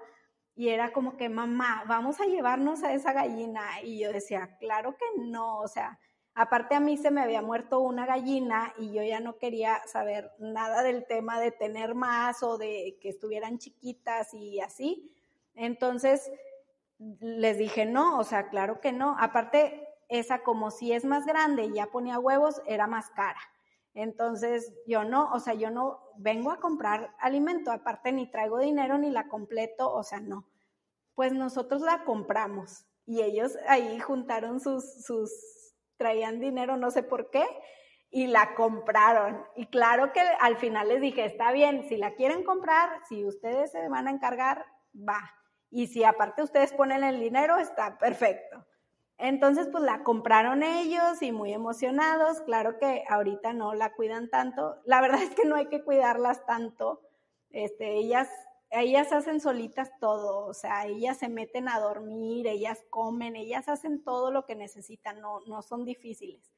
y 0.57 0.70
era 0.70 0.92
como 0.92 1.16
que 1.16 1.28
mamá, 1.28 1.84
vamos 1.86 2.20
a 2.20 2.24
llevarnos 2.24 2.82
a 2.82 2.92
esa 2.94 3.12
gallina. 3.12 3.62
Y 3.82 4.00
yo 4.00 4.12
decía, 4.12 4.57
claro 4.59 4.96
que 4.96 5.04
no, 5.20 5.59
o 5.59 5.68
sea, 5.68 6.00
Aparte 6.38 6.74
a 6.74 6.80
mí 6.80 6.98
se 6.98 7.11
me 7.11 7.22
había 7.22 7.40
muerto 7.40 7.80
una 7.80 8.04
gallina 8.04 8.74
y 8.76 8.92
yo 8.92 9.02
ya 9.02 9.20
no 9.20 9.38
quería 9.38 9.80
saber 9.86 10.30
nada 10.38 10.82
del 10.82 11.07
tema 11.07 11.40
de 11.40 11.50
tener 11.50 11.94
más 11.94 12.42
o 12.42 12.59
de 12.59 12.98
que 13.00 13.09
estuvieran 13.09 13.57
chiquitas 13.57 14.34
y 14.34 14.61
así. 14.61 15.11
Entonces 15.54 16.30
les 16.98 17.57
dije, 17.57 17.86
no, 17.86 18.18
o 18.18 18.24
sea, 18.24 18.50
claro 18.50 18.82
que 18.82 18.92
no. 18.92 19.16
Aparte, 19.18 19.88
esa 20.11 20.42
como 20.42 20.70
si 20.70 20.92
es 20.92 21.07
más 21.07 21.24
grande 21.24 21.64
y 21.64 21.72
ya 21.72 21.86
ponía 21.86 22.18
huevos, 22.18 22.61
era 22.66 22.86
más 22.86 23.09
cara. 23.09 23.40
Entonces 23.97 24.74
yo 24.86 25.05
no, 25.05 25.32
o 25.32 25.40
sea, 25.40 25.55
yo 25.55 25.70
no 25.70 25.99
vengo 26.18 26.51
a 26.51 26.61
comprar 26.61 27.14
alimento, 27.18 27.72
aparte 27.72 28.12
ni 28.12 28.30
traigo 28.30 28.59
dinero 28.59 28.99
ni 28.99 29.11
la 29.11 29.26
completo, 29.26 29.90
o 29.90 30.03
sea, 30.03 30.20
no. 30.20 30.47
Pues 31.14 31.32
nosotros 31.32 31.80
la 31.80 32.05
compramos 32.05 32.84
y 33.07 33.22
ellos 33.22 33.57
ahí 33.66 33.99
juntaron 33.99 34.61
sus, 34.61 35.03
sus 35.03 35.32
traían 35.97 36.40
dinero, 36.40 36.76
no 36.76 36.90
sé 36.90 37.03
por 37.03 37.30
qué, 37.30 37.47
y 38.11 38.26
la 38.26 38.55
compraron. 38.55 39.42
Y 39.57 39.66
claro 39.68 40.12
que 40.12 40.20
al 40.20 40.59
final 40.59 40.88
les 40.88 41.01
dije, 41.01 41.24
está 41.24 41.51
bien, 41.53 41.88
si 41.88 41.97
la 41.97 42.14
quieren 42.16 42.44
comprar, 42.44 43.01
si 43.09 43.24
ustedes 43.24 43.72
se 43.72 43.88
van 43.88 44.09
a 44.09 44.11
encargar, 44.11 44.66
va. 44.94 45.32
Y 45.70 45.86
si 45.86 46.05
aparte 46.05 46.42
ustedes 46.42 46.74
ponen 46.74 47.03
el 47.03 47.18
dinero, 47.18 47.57
está 47.57 47.97
perfecto. 47.97 48.66
Entonces, 49.18 49.68
pues 49.72 49.82
la 49.82 50.02
compraron 50.04 50.62
ellos 50.62 51.22
y 51.22 51.32
muy 51.32 51.52
emocionados. 51.52 52.40
Claro 52.42 52.78
que 52.78 53.04
ahorita 53.08 53.52
no 53.52 53.74
la 53.74 53.94
cuidan 53.94 54.28
tanto. 54.28 54.76
La 54.84 55.00
verdad 55.00 55.22
es 55.22 55.34
que 55.34 55.46
no 55.46 55.56
hay 55.56 55.66
que 55.66 55.82
cuidarlas 55.82 56.44
tanto. 56.46 57.00
Este, 57.50 57.94
ellas 57.94 58.28
ellas 58.70 59.12
hacen 59.12 59.40
solitas 59.40 59.90
todo, 60.00 60.46
o 60.46 60.54
sea, 60.54 60.86
ellas 60.86 61.18
se 61.18 61.28
meten 61.28 61.68
a 61.68 61.78
dormir, 61.78 62.46
ellas 62.46 62.84
comen, 62.90 63.36
ellas 63.36 63.68
hacen 63.68 64.02
todo 64.02 64.30
lo 64.30 64.44
que 64.44 64.56
necesitan, 64.56 65.20
no, 65.20 65.40
no 65.46 65.62
son 65.62 65.84
difíciles. 65.84 66.50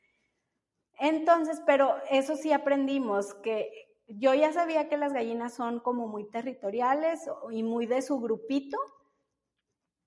Entonces, 0.99 1.63
pero 1.67 1.97
eso 2.11 2.37
sí 2.37 2.53
aprendimos, 2.53 3.35
que 3.35 3.71
yo 4.09 4.35
ya 4.35 4.53
sabía 4.53 4.89
que 4.89 4.97
las 4.97 5.13
gallinas 5.13 5.55
son 5.55 5.81
como 5.81 6.09
muy 6.09 6.25
territoriales 6.25 7.29
y 7.51 7.63
muy 7.63 7.87
de 7.87 8.03
su 8.03 8.19
grupito, 8.19 8.79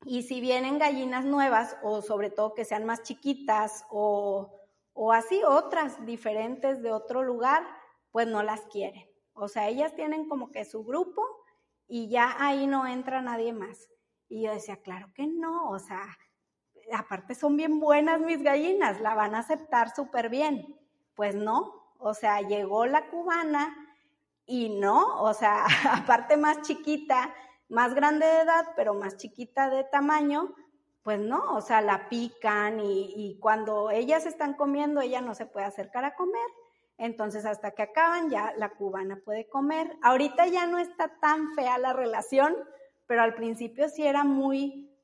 y 0.06 0.24
si 0.24 0.42
vienen 0.42 0.80
gallinas 0.80 1.26
nuevas, 1.26 1.78
o 1.84 2.02
sobre 2.02 2.30
todo 2.30 2.54
que 2.54 2.66
sean 2.66 2.86
más 2.86 3.04
chiquitas, 3.04 3.86
o, 3.90 4.60
o 4.94 5.12
así 5.12 5.42
otras 5.44 6.06
diferentes 6.06 6.82
de 6.82 6.92
otro 6.92 7.24
lugar, 7.24 7.64
pues 8.12 8.28
no 8.28 8.44
las 8.44 8.62
quieren. 8.68 9.08
O 9.34 9.48
sea, 9.48 9.68
ellas 9.70 9.96
tienen 9.96 10.28
como 10.28 10.52
que 10.52 10.66
su 10.66 10.84
grupo 10.84 11.24
y 11.88 12.10
ya 12.10 12.36
ahí 12.40 12.68
no 12.68 12.88
entra 12.88 13.22
nadie 13.22 13.54
más. 13.54 13.90
Y 14.28 14.44
yo 14.44 14.54
decía, 14.54 14.78
claro 14.78 15.12
que 15.14 15.28
no, 15.28 15.70
o 15.70 15.80
sea, 15.80 16.18
aparte 16.94 17.36
son 17.36 17.58
bien 17.58 17.80
buenas 17.80 18.20
mis 18.22 18.42
gallinas, 18.42 19.02
la 19.02 19.14
van 19.16 19.36
a 19.36 19.40
aceptar 19.40 19.94
súper 19.94 20.30
bien. 20.30 20.80
Pues 21.16 21.36
no, 21.36 21.94
o 21.98 22.14
sea, 22.14 22.42
llegó 22.42 22.86
la 22.86 23.10
cubana 23.10 23.76
y 24.46 24.70
no, 24.70 25.22
o 25.22 25.34
sea, 25.34 25.66
aparte 25.92 26.38
más 26.38 26.62
chiquita, 26.62 27.34
más 27.72 27.96
grande 27.96 28.26
de 28.26 28.42
edad, 28.42 28.68
pero 28.76 28.94
más 28.94 29.18
chiquita 29.18 29.70
de 29.70 29.84
tamaño, 29.84 30.54
pues 31.02 31.20
no, 31.20 31.56
o 31.56 31.62
sea, 31.62 31.82
la 31.82 32.10
pican 32.10 32.80
y, 32.80 33.38
cuando 33.42 33.90
ellas 33.90 34.28
están 34.28 34.54
comiendo, 34.54 35.02
ella 35.02 35.22
no 35.22 35.34
se 35.34 35.48
puede 35.48 35.66
acercar 35.66 36.06
a 36.06 36.14
comer 36.14 36.48
entonces, 37.02 37.48
hasta 37.48 37.72
que 37.72 37.82
acaban, 37.82 38.30
ya 38.30 38.54
la 38.58 38.70
cubana 38.70 39.20
puede 39.26 39.50
comer. 39.50 39.98
Ahorita 40.04 40.46
ya 40.46 40.68
no 40.68 40.78
está 40.78 41.08
tan 41.20 41.56
fea 41.56 41.80
la 41.80 41.94
relación, 41.94 42.56
pero 43.08 43.24
al 43.24 43.34
principio 43.34 43.90
sí 43.90 44.06
era 44.06 44.24
muy, 44.24 44.96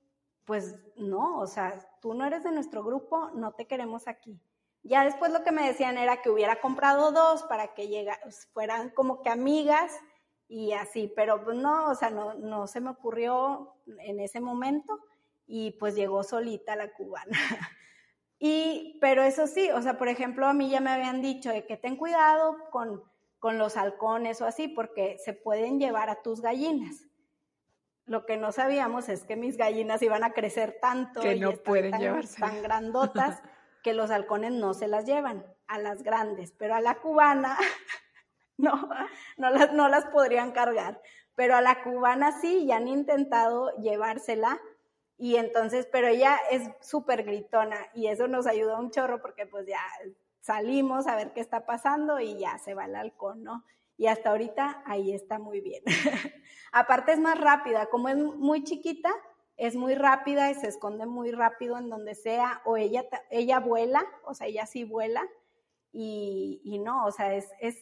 pues 0.46 0.76
no, 0.96 1.40
o 1.40 1.48
sea, 1.48 1.80
tú 2.00 2.14
no 2.14 2.24
eres 2.26 2.44
de 2.44 2.52
nuestro 2.52 2.84
grupo, 2.84 3.32
no 3.34 3.54
te 3.54 3.66
queremos 3.66 4.08
aquí. 4.08 4.40
Ya 4.84 5.04
después 5.06 5.32
lo 5.32 5.44
que 5.44 5.52
me 5.52 5.66
decían 5.66 5.98
era 5.98 6.22
que 6.22 6.30
hubiera 6.30 6.62
comprado 6.62 7.12
dos 7.12 7.42
para 7.46 7.74
que 7.74 7.88
llega, 7.88 8.20
fueran 8.54 8.92
como 8.92 9.24
que 9.24 9.32
amigas 9.32 9.92
y 10.48 10.74
así, 10.74 11.12
pero 11.16 11.44
pues 11.44 11.58
no, 11.58 11.90
o 11.90 11.96
sea, 11.96 12.10
no, 12.10 12.34
no 12.36 12.68
se 12.68 12.80
me 12.80 12.92
ocurrió 12.92 13.76
en 14.00 14.20
ese 14.20 14.40
momento 14.40 15.00
y 15.46 15.72
pues 15.72 15.96
llegó 15.96 16.24
solita 16.24 16.76
la 16.76 16.94
cubana. 16.94 17.32
Y, 18.40 19.00
pero 19.02 19.24
eso 19.24 19.48
sí, 19.48 19.72
o 19.72 19.82
sea, 19.82 19.98
por 19.98 20.10
ejemplo, 20.10 20.46
a 20.46 20.54
mí 20.54 20.70
ya 20.70 20.80
me 20.80 20.92
habían 20.92 21.24
dicho 21.24 21.50
de 21.50 21.66
que 21.66 21.76
ten 21.76 21.96
cuidado 21.96 22.56
con, 22.70 23.04
con 23.40 23.58
los 23.58 23.78
halcones 23.78 24.42
o 24.42 24.46
así, 24.46 24.68
porque 24.68 25.18
se 25.26 25.34
pueden 25.34 25.80
llevar 25.80 26.12
a 26.12 26.22
tus 26.22 26.42
gallinas. 26.42 27.08
Lo 28.06 28.28
que 28.28 28.38
no 28.38 28.52
sabíamos 28.52 29.10
es 29.10 29.24
que 29.24 29.36
mis 29.36 29.58
gallinas 29.58 30.04
iban 30.04 30.24
a 30.24 30.34
crecer 30.34 30.78
tanto 30.80 31.22
que 31.22 31.36
no 31.36 31.52
pueden 31.54 31.90
tan, 31.90 32.00
llevarse. 32.00 32.40
tan 32.40 32.62
grandotas 32.62 33.42
que 33.82 33.94
los 33.94 34.12
halcones 34.12 34.52
no 34.52 34.76
se 34.76 34.88
las 34.88 35.06
llevan, 35.06 35.44
a 35.68 35.80
las 35.80 36.04
grandes, 36.04 36.52
pero 36.52 36.76
a 36.76 36.82
la 36.82 36.96
cubana 36.96 37.58
no, 38.88 38.90
no 39.38 39.50
las, 39.50 39.74
no 39.74 39.88
las 39.90 40.06
podrían 40.06 40.52
cargar. 40.52 41.02
Pero 41.36 41.56
a 41.56 41.62
la 41.62 41.84
cubana 41.84 42.40
sí, 42.42 42.66
ya 42.66 42.78
han 42.78 42.88
intentado 42.88 43.72
llevársela 43.78 44.60
y 45.18 45.36
entonces, 45.38 45.88
pero 45.92 46.08
ella 46.08 46.38
es 46.52 46.70
súper 46.80 47.24
gritona 47.24 47.78
y 47.94 48.08
eso 48.08 48.28
nos 48.28 48.46
ayuda 48.46 48.80
un 48.80 48.92
chorro 48.92 49.22
porque 49.22 49.48
pues 49.48 49.66
ya 49.68 49.82
salimos 50.42 51.08
a 51.08 51.16
ver 51.16 51.34
qué 51.34 51.42
está 51.42 51.66
pasando 51.66 52.20
y 52.20 52.38
ya 52.38 52.58
se 52.60 52.76
va 52.76 52.86
el 52.86 52.96
halcón, 52.96 53.44
¿no? 53.44 53.64
Y 53.98 54.08
hasta 54.08 54.30
ahorita 54.30 54.84
ahí 54.86 55.14
está 55.14 55.40
muy 55.40 55.60
bien. 55.60 55.84
Aparte 56.72 57.14
es 57.14 57.20
más 57.20 57.40
rápida, 57.40 57.88
como 57.88 58.10
es 58.10 58.16
muy 58.16 58.64
chiquita, 58.64 59.12
es 59.58 59.76
muy 59.76 59.96
rápida 59.96 60.52
y 60.52 60.56
se 60.56 60.68
esconde 60.68 61.08
muy 61.08 61.32
rápido 61.32 61.80
en 61.80 61.90
donde 61.90 62.14
sea, 62.14 62.62
o 62.64 62.78
ella, 62.78 63.04
ella 63.32 63.60
vuela, 63.60 64.06
o 64.24 64.36
sea, 64.36 64.46
ella 64.46 64.68
sí 64.68 64.84
vuela, 64.84 65.28
y, 65.92 66.62
y 66.64 66.78
no, 66.78 67.06
o 67.06 67.12
sea, 67.12 67.34
es, 67.34 67.50
es, 67.60 67.76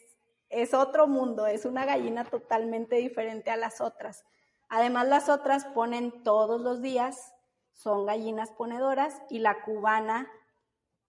es 0.50 0.74
otro 0.74 1.08
mundo, 1.08 1.48
es 1.48 1.66
una 1.66 1.86
gallina 1.86 2.26
totalmente 2.26 2.96
diferente 2.98 3.50
a 3.52 3.58
las 3.58 3.82
otras. 3.82 4.24
Además, 4.70 5.08
las 5.08 5.30
otras 5.30 5.66
ponen 5.66 6.24
todos 6.24 6.62
los 6.62 6.82
días, 6.82 7.34
son 7.74 8.06
gallinas 8.06 8.52
ponedoras, 8.52 9.22
y 9.30 9.40
la 9.40 9.64
cubana, 9.64 10.30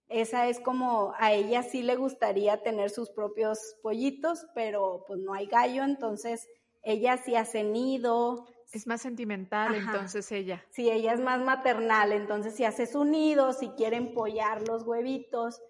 esa 0.07 0.47
es 0.47 0.59
como, 0.59 1.13
a 1.17 1.33
ella 1.33 1.63
sí 1.63 1.81
le 1.83 1.95
gustaría 1.95 2.61
tener 2.63 2.89
sus 2.89 3.09
propios 3.09 3.75
pollitos, 3.81 4.45
pero 4.53 5.03
pues 5.07 5.19
no 5.19 5.33
hay 5.33 5.47
gallo, 5.47 5.83
entonces 5.83 6.47
ella 6.81 7.17
sí 7.17 7.35
hace 7.35 7.63
nido, 7.63 8.47
es 8.73 8.85
más 8.85 9.01
sentimental 9.01 9.75
entonces 9.75 10.29
ella. 10.31 10.63
Sí, 10.71 10.89
ella 10.91 11.13
es 11.13 11.21
más 11.21 11.41
maternal, 11.41 12.11
entonces 12.11 12.55
si 12.55 12.65
hace 12.65 12.85
su 12.85 13.05
nido, 13.05 13.53
si 13.53 13.69
quiere 13.69 13.95
empollar 13.95 14.67
los 14.67 14.83
huevitos 14.83 15.61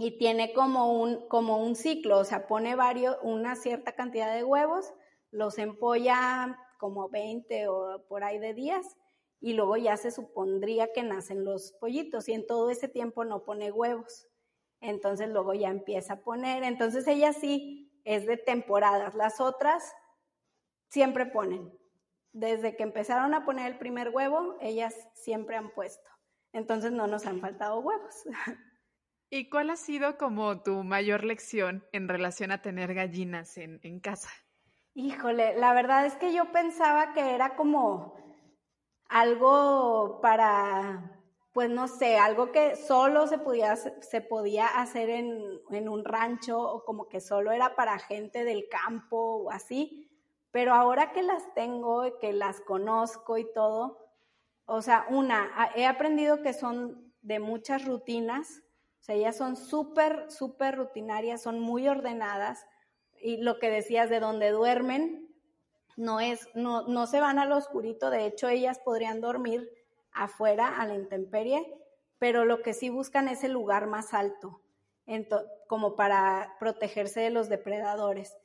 y 0.00 0.16
tiene 0.16 0.54
como 0.54 0.94
un, 0.98 1.28
como 1.28 1.62
un 1.62 1.76
ciclo, 1.76 2.20
o 2.20 2.24
sea, 2.24 2.46
pone 2.46 2.74
varios, 2.74 3.18
una 3.20 3.54
cierta 3.54 3.92
cantidad 3.92 4.34
de 4.34 4.42
huevos, 4.42 4.94
los 5.30 5.58
empolla 5.58 6.58
como 6.78 7.10
20 7.10 7.68
o 7.68 8.06
por 8.08 8.24
ahí 8.24 8.38
de 8.38 8.54
días 8.54 8.96
y 9.40 9.52
luego 9.52 9.76
ya 9.76 9.98
se 9.98 10.10
supondría 10.10 10.90
que 10.94 11.02
nacen 11.02 11.44
los 11.44 11.72
pollitos 11.72 12.30
y 12.30 12.32
en 12.32 12.46
todo 12.46 12.70
ese 12.70 12.88
tiempo 12.88 13.26
no 13.26 13.44
pone 13.44 13.70
huevos. 13.70 14.26
Entonces 14.80 15.28
luego 15.28 15.52
ya 15.52 15.68
empieza 15.68 16.14
a 16.14 16.22
poner, 16.22 16.62
entonces 16.62 17.06
ella 17.06 17.34
sí 17.34 17.92
es 18.04 18.26
de 18.26 18.38
temporadas, 18.38 19.14
las 19.14 19.38
otras 19.38 19.92
siempre 20.88 21.26
ponen, 21.26 21.78
desde 22.32 22.74
que 22.74 22.84
empezaron 22.84 23.34
a 23.34 23.44
poner 23.44 23.70
el 23.70 23.78
primer 23.78 24.08
huevo, 24.08 24.56
ellas 24.62 24.94
siempre 25.12 25.56
han 25.56 25.74
puesto. 25.74 26.08
Entonces 26.54 26.90
no 26.90 27.06
nos 27.06 27.26
han 27.26 27.38
faltado 27.40 27.80
huevos. 27.80 28.14
¿Y 29.32 29.48
cuál 29.48 29.70
ha 29.70 29.76
sido 29.76 30.18
como 30.18 30.60
tu 30.60 30.82
mayor 30.82 31.22
lección 31.22 31.86
en 31.92 32.08
relación 32.08 32.50
a 32.50 32.62
tener 32.62 32.94
gallinas 32.94 33.56
en, 33.58 33.78
en 33.84 34.00
casa? 34.00 34.28
Híjole, 34.94 35.56
la 35.56 35.72
verdad 35.72 36.04
es 36.04 36.16
que 36.16 36.32
yo 36.32 36.50
pensaba 36.50 37.12
que 37.12 37.32
era 37.32 37.54
como 37.54 38.16
algo 39.08 40.20
para, 40.20 41.22
pues 41.52 41.70
no 41.70 41.86
sé, 41.86 42.18
algo 42.18 42.50
que 42.50 42.74
solo 42.74 43.28
se 43.28 43.38
podía, 43.38 43.76
se 43.76 44.20
podía 44.20 44.66
hacer 44.66 45.08
en, 45.10 45.60
en 45.70 45.88
un 45.88 46.04
rancho 46.04 46.60
o 46.60 46.84
como 46.84 47.08
que 47.08 47.20
solo 47.20 47.52
era 47.52 47.76
para 47.76 48.00
gente 48.00 48.42
del 48.42 48.68
campo 48.68 49.44
o 49.44 49.50
así. 49.52 50.10
Pero 50.50 50.74
ahora 50.74 51.12
que 51.12 51.22
las 51.22 51.54
tengo, 51.54 52.18
que 52.18 52.32
las 52.32 52.60
conozco 52.60 53.38
y 53.38 53.46
todo, 53.52 54.10
o 54.64 54.82
sea, 54.82 55.06
una, 55.08 55.70
he 55.76 55.86
aprendido 55.86 56.42
que 56.42 56.52
son 56.52 57.14
de 57.22 57.38
muchas 57.38 57.86
rutinas, 57.86 58.64
o 59.00 59.02
sea, 59.02 59.14
ellas 59.14 59.36
son 59.36 59.56
súper, 59.56 60.30
súper 60.30 60.76
rutinarias, 60.76 61.42
son 61.42 61.58
muy 61.58 61.88
ordenadas, 61.88 62.66
y 63.20 63.38
lo 63.38 63.58
que 63.58 63.70
decías 63.70 64.10
de 64.10 64.20
donde 64.20 64.50
duermen, 64.50 65.28
no 65.96 66.20
es, 66.20 66.48
no, 66.54 66.86
no 66.86 67.06
se 67.06 67.20
van 67.20 67.38
al 67.38 67.52
oscurito, 67.52 68.10
de 68.10 68.26
hecho 68.26 68.48
ellas 68.48 68.78
podrían 68.78 69.20
dormir 69.20 69.70
afuera 70.12 70.80
a 70.80 70.86
la 70.86 70.94
intemperie, 70.94 71.66
pero 72.18 72.44
lo 72.44 72.62
que 72.62 72.74
sí 72.74 72.90
buscan 72.90 73.28
es 73.28 73.44
el 73.44 73.52
lugar 73.52 73.86
más 73.86 74.14
alto, 74.14 74.60
como 75.66 75.96
para 75.96 76.56
protegerse 76.58 77.20
de 77.20 77.30
los 77.30 77.48
depredadores. 77.48 78.36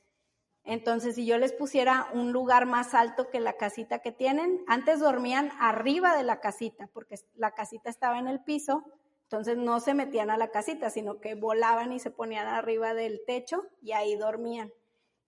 Entonces, 0.64 1.14
si 1.14 1.26
yo 1.26 1.38
les 1.38 1.52
pusiera 1.52 2.08
un 2.12 2.32
lugar 2.32 2.66
más 2.66 2.92
alto 2.92 3.30
que 3.30 3.38
la 3.38 3.52
casita 3.52 4.00
que 4.00 4.10
tienen, 4.10 4.64
antes 4.66 4.98
dormían 4.98 5.52
arriba 5.60 6.16
de 6.16 6.24
la 6.24 6.40
casita, 6.40 6.88
porque 6.92 7.16
la 7.34 7.52
casita 7.52 7.88
estaba 7.88 8.18
en 8.18 8.26
el 8.26 8.42
piso, 8.42 8.82
entonces 9.26 9.56
no 9.56 9.80
se 9.80 9.94
metían 9.94 10.30
a 10.30 10.36
la 10.36 10.50
casita, 10.50 10.88
sino 10.90 11.20
que 11.20 11.34
volaban 11.34 11.92
y 11.92 11.98
se 11.98 12.10
ponían 12.10 12.46
arriba 12.46 12.94
del 12.94 13.20
techo 13.26 13.64
y 13.82 13.92
ahí 13.92 14.16
dormían. 14.16 14.72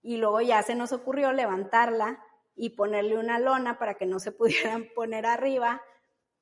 Y 0.02 0.18
luego 0.18 0.40
ya 0.40 0.62
se 0.62 0.76
nos 0.76 0.92
ocurrió 0.92 1.32
levantarla 1.32 2.24
y 2.54 2.70
ponerle 2.70 3.18
una 3.18 3.38
lona 3.38 3.78
para 3.78 3.94
que 3.94 4.06
no 4.06 4.20
se 4.20 4.32
pudieran 4.32 4.88
poner 4.94 5.26
arriba 5.26 5.82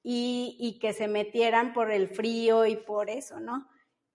y, 0.02 0.78
que 0.80 0.92
se 0.92 1.08
metieran 1.08 1.72
por 1.72 1.90
el 1.90 2.08
frío 2.08 2.66
y 2.66 2.76
por 2.76 3.10
eso, 3.10 3.40
¿no? 3.40 3.66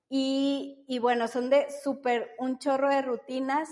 Y, 0.08 0.86
y 0.88 1.00
bueno, 1.00 1.28
son 1.28 1.50
de 1.50 1.68
súper 1.84 2.34
un 2.38 2.60
chorro 2.60 2.90
de 2.90 3.02
rutinas 3.02 3.70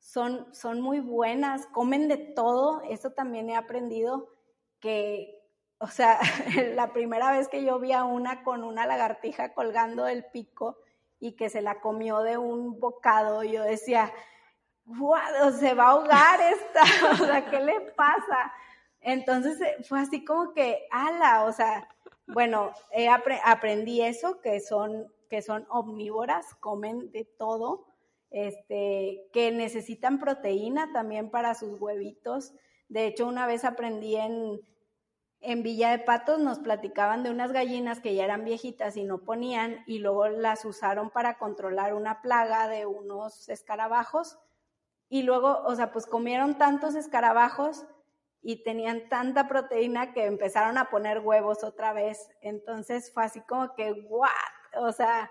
son, 0.00 0.52
son 0.54 0.80
muy 0.80 1.00
buenas, 1.00 1.66
comen 1.66 2.08
de 2.08 2.16
todo, 2.16 2.82
eso 2.88 3.10
también 3.10 3.50
he 3.50 3.56
aprendido 3.56 4.28
que, 4.80 5.39
o 5.80 5.88
sea, 5.88 6.20
la 6.74 6.92
primera 6.92 7.32
vez 7.32 7.48
que 7.48 7.64
yo 7.64 7.80
vi 7.80 7.92
a 7.92 8.04
una 8.04 8.42
con 8.42 8.62
una 8.62 8.86
lagartija 8.86 9.52
colgando 9.54 10.04
del 10.04 10.24
pico 10.24 10.78
y 11.18 11.32
que 11.32 11.50
se 11.50 11.62
la 11.62 11.80
comió 11.80 12.20
de 12.20 12.38
un 12.38 12.78
bocado, 12.78 13.42
yo 13.42 13.64
decía, 13.64 14.12
wow, 14.84 15.52
se 15.58 15.74
va 15.74 15.84
a 15.84 15.90
ahogar 15.90 16.40
esta, 16.40 16.82
o 17.12 17.16
sea, 17.16 17.50
¿qué 17.50 17.60
le 17.60 17.80
pasa? 17.92 18.52
Entonces 19.00 19.60
eh, 19.60 19.82
fue 19.82 20.00
así 20.00 20.24
como 20.24 20.52
que, 20.52 20.86
ala, 20.90 21.44
o 21.44 21.52
sea, 21.52 21.88
bueno, 22.26 22.72
aprendí 23.44 24.02
eso, 24.02 24.40
que 24.40 24.60
son, 24.60 25.12
que 25.28 25.42
son 25.42 25.66
omnívoras, 25.70 26.54
comen 26.60 27.10
de 27.10 27.24
todo 27.24 27.86
este, 28.30 29.28
que 29.32 29.50
necesitan 29.50 30.18
proteína 30.18 30.92
también 30.92 31.30
para 31.30 31.54
sus 31.54 31.80
huevitos. 31.80 32.52
De 32.88 33.06
hecho, 33.06 33.26
una 33.26 33.46
vez 33.46 33.64
aprendí 33.64 34.16
en, 34.16 34.60
en 35.40 35.62
Villa 35.62 35.90
de 35.90 35.98
Patos, 35.98 36.38
nos 36.38 36.58
platicaban 36.58 37.22
de 37.22 37.30
unas 37.30 37.52
gallinas 37.52 38.00
que 38.00 38.14
ya 38.14 38.24
eran 38.24 38.44
viejitas 38.44 38.96
y 38.96 39.04
no 39.04 39.18
ponían, 39.18 39.82
y 39.86 39.98
luego 39.98 40.28
las 40.28 40.64
usaron 40.64 41.10
para 41.10 41.38
controlar 41.38 41.94
una 41.94 42.20
plaga 42.22 42.68
de 42.68 42.86
unos 42.86 43.48
escarabajos. 43.48 44.38
Y 45.08 45.22
luego, 45.22 45.62
o 45.64 45.74
sea, 45.74 45.92
pues 45.92 46.06
comieron 46.06 46.58
tantos 46.58 46.94
escarabajos 46.94 47.86
y 48.42 48.62
tenían 48.62 49.08
tanta 49.08 49.48
proteína 49.48 50.12
que 50.12 50.26
empezaron 50.26 50.78
a 50.78 50.90
poner 50.90 51.20
huevos 51.20 51.64
otra 51.64 51.92
vez. 51.92 52.30
Entonces 52.40 53.12
fue 53.12 53.24
así 53.24 53.40
como 53.40 53.74
que, 53.74 53.92
¿what? 54.08 54.30
O 54.76 54.92
sea, 54.92 55.30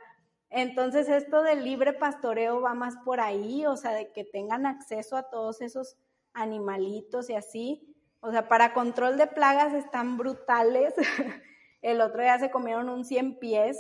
entonces, 0.50 1.08
esto 1.10 1.44
del 1.44 1.64
libre 1.64 1.94
pastoreo 1.94 2.60
va 2.62 2.74
más 2.74 2.98
por 2.98 3.20
ahí, 3.20 3.66
o 3.68 3.78
sea, 3.78 3.92
de 3.92 4.12
que 4.12 4.24
tengan 4.24 4.66
acceso 4.66 5.16
a 5.16 5.30
todos 5.30 5.62
esos 5.62 5.98
animalitos 6.34 7.30
y 7.30 7.36
así. 7.36 7.89
O 8.22 8.32
sea, 8.32 8.48
para 8.48 8.74
control 8.74 9.18
de 9.18 9.28
plagas 9.28 9.74
están 9.74 10.18
brutales. 10.18 10.94
El 11.82 12.02
otro 12.02 12.22
día 12.22 12.38
se 12.40 12.52
comieron 12.52 12.90
un 12.90 13.06
cien 13.06 13.40
pies 13.40 13.78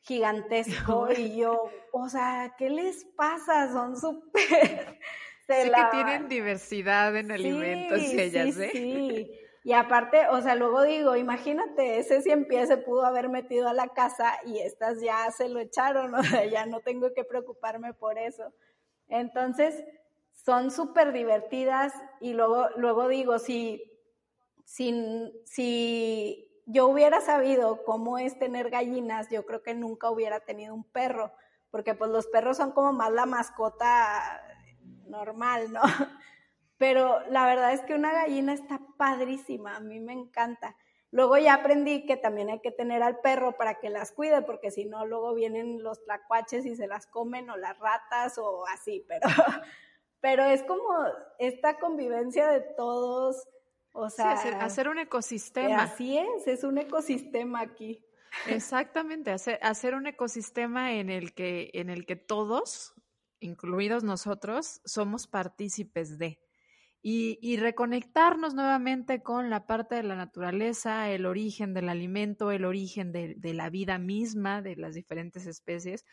gigantesco 0.00 1.08
y 1.16 1.36
yo, 1.36 1.70
o 1.92 2.08
sea, 2.08 2.54
¿qué 2.58 2.70
les 2.70 3.04
pasa? 3.16 3.70
Son 3.72 3.96
súper... 3.96 4.98
Sí 5.44 5.70
que 5.70 5.82
tienen 5.90 6.28
diversidad 6.28 7.14
en 7.14 7.30
alimentos 7.30 8.00
ellas, 8.00 8.54
sí, 8.54 8.62
¿eh? 8.62 8.70
Sí, 8.72 9.30
y 9.64 9.72
aparte, 9.74 10.28
o 10.28 10.40
sea, 10.40 10.54
luego 10.54 10.82
digo, 10.82 11.14
imagínate, 11.14 11.98
ese 11.98 12.22
cien 12.22 12.46
pies 12.46 12.68
se 12.68 12.78
pudo 12.78 13.04
haber 13.04 13.28
metido 13.28 13.68
a 13.68 13.74
la 13.74 13.88
casa 13.88 14.38
y 14.44 14.58
estas 14.58 15.00
ya 15.00 15.30
se 15.30 15.48
lo 15.48 15.60
echaron, 15.60 16.14
o 16.14 16.22
sea, 16.22 16.46
ya 16.46 16.64
no 16.64 16.80
tengo 16.80 17.12
que 17.14 17.24
preocuparme 17.24 17.92
por 17.92 18.18
eso. 18.18 18.52
Entonces, 19.08 19.84
son 20.44 20.70
súper 20.70 21.12
divertidas 21.12 21.92
y 22.20 22.34
luego, 22.34 22.68
luego 22.76 23.08
digo, 23.08 23.38
si, 23.38 23.82
si, 24.64 25.32
si 25.44 26.62
yo 26.66 26.88
hubiera 26.88 27.20
sabido 27.20 27.84
cómo 27.84 28.18
es 28.18 28.38
tener 28.38 28.70
gallinas, 28.70 29.28
yo 29.30 29.46
creo 29.46 29.62
que 29.62 29.74
nunca 29.74 30.10
hubiera 30.10 30.40
tenido 30.40 30.74
un 30.74 30.84
perro, 30.84 31.32
porque 31.70 31.94
pues 31.94 32.10
los 32.10 32.26
perros 32.26 32.56
son 32.56 32.72
como 32.72 32.92
más 32.92 33.12
la 33.12 33.26
mascota 33.26 34.42
normal, 35.06 35.72
¿no? 35.72 35.80
pero 36.76 37.20
la 37.28 37.46
verdad 37.46 37.72
es 37.72 37.82
que 37.82 37.94
una 37.94 38.12
gallina 38.12 38.52
está 38.52 38.80
padrísima, 38.96 39.76
a 39.76 39.80
mí 39.80 40.00
me 40.00 40.12
encanta. 40.12 40.76
Luego 41.12 41.36
ya 41.36 41.54
aprendí 41.54 42.06
que 42.06 42.16
también 42.16 42.48
hay 42.48 42.60
que 42.60 42.72
tener 42.72 43.02
al 43.02 43.20
perro 43.20 43.56
para 43.56 43.78
que 43.78 43.90
las 43.90 44.12
cuide, 44.12 44.42
porque 44.42 44.70
si 44.70 44.86
no, 44.86 45.04
luego 45.06 45.34
vienen 45.34 45.82
los 45.82 46.02
tlacuaches 46.04 46.64
y 46.64 46.74
se 46.74 46.86
las 46.86 47.06
comen 47.06 47.50
o 47.50 47.56
las 47.56 47.78
ratas 47.78 48.38
o 48.38 48.66
así, 48.66 49.04
pero, 49.06 49.28
pero 50.22 50.44
es 50.44 50.62
como 50.62 50.84
esta 51.38 51.78
convivencia 51.78 52.48
de 52.48 52.60
todos, 52.76 53.36
o 53.92 54.08
sea... 54.08 54.30
hacer, 54.30 54.88
un 54.88 54.98
ecosistema. 55.00 55.82
Así 55.82 56.16
es, 56.16 56.46
es 56.46 56.64
un 56.64 56.78
ecosistema 56.78 57.60
aquí. 57.60 58.02
Exactamente, 58.46 59.32
hacer, 59.32 59.58
hacer 59.62 59.94
un 59.96 60.06
ecosistema 60.06 60.94
en 60.94 61.10
el 61.10 61.34
que, 61.34 61.70
en 61.74 61.90
el 61.90 62.06
que 62.06 62.14
todos, 62.14 62.94
incluidos 63.40 64.04
nosotros, 64.04 64.80
somos 64.84 65.26
partícipes 65.26 66.16
de. 66.18 66.38
Y, 67.04 67.56
reconectarnos 67.56 68.54
nuevamente 68.54 69.24
con 69.24 69.50
la 69.50 69.66
parte 69.66 69.96
de 69.96 70.04
la 70.04 70.14
naturaleza, 70.14 71.10
el 71.10 71.26
origen 71.26 71.74
del 71.74 71.88
alimento, 71.88 72.52
el 72.52 72.64
origen 72.64 73.10
de, 73.10 73.34
de, 73.36 73.54
la 73.54 73.70
vida 73.70 73.98
misma, 73.98 74.62
de 74.62 74.76
las 74.76 74.94
diferentes 74.94 75.46
especies, 75.46 76.06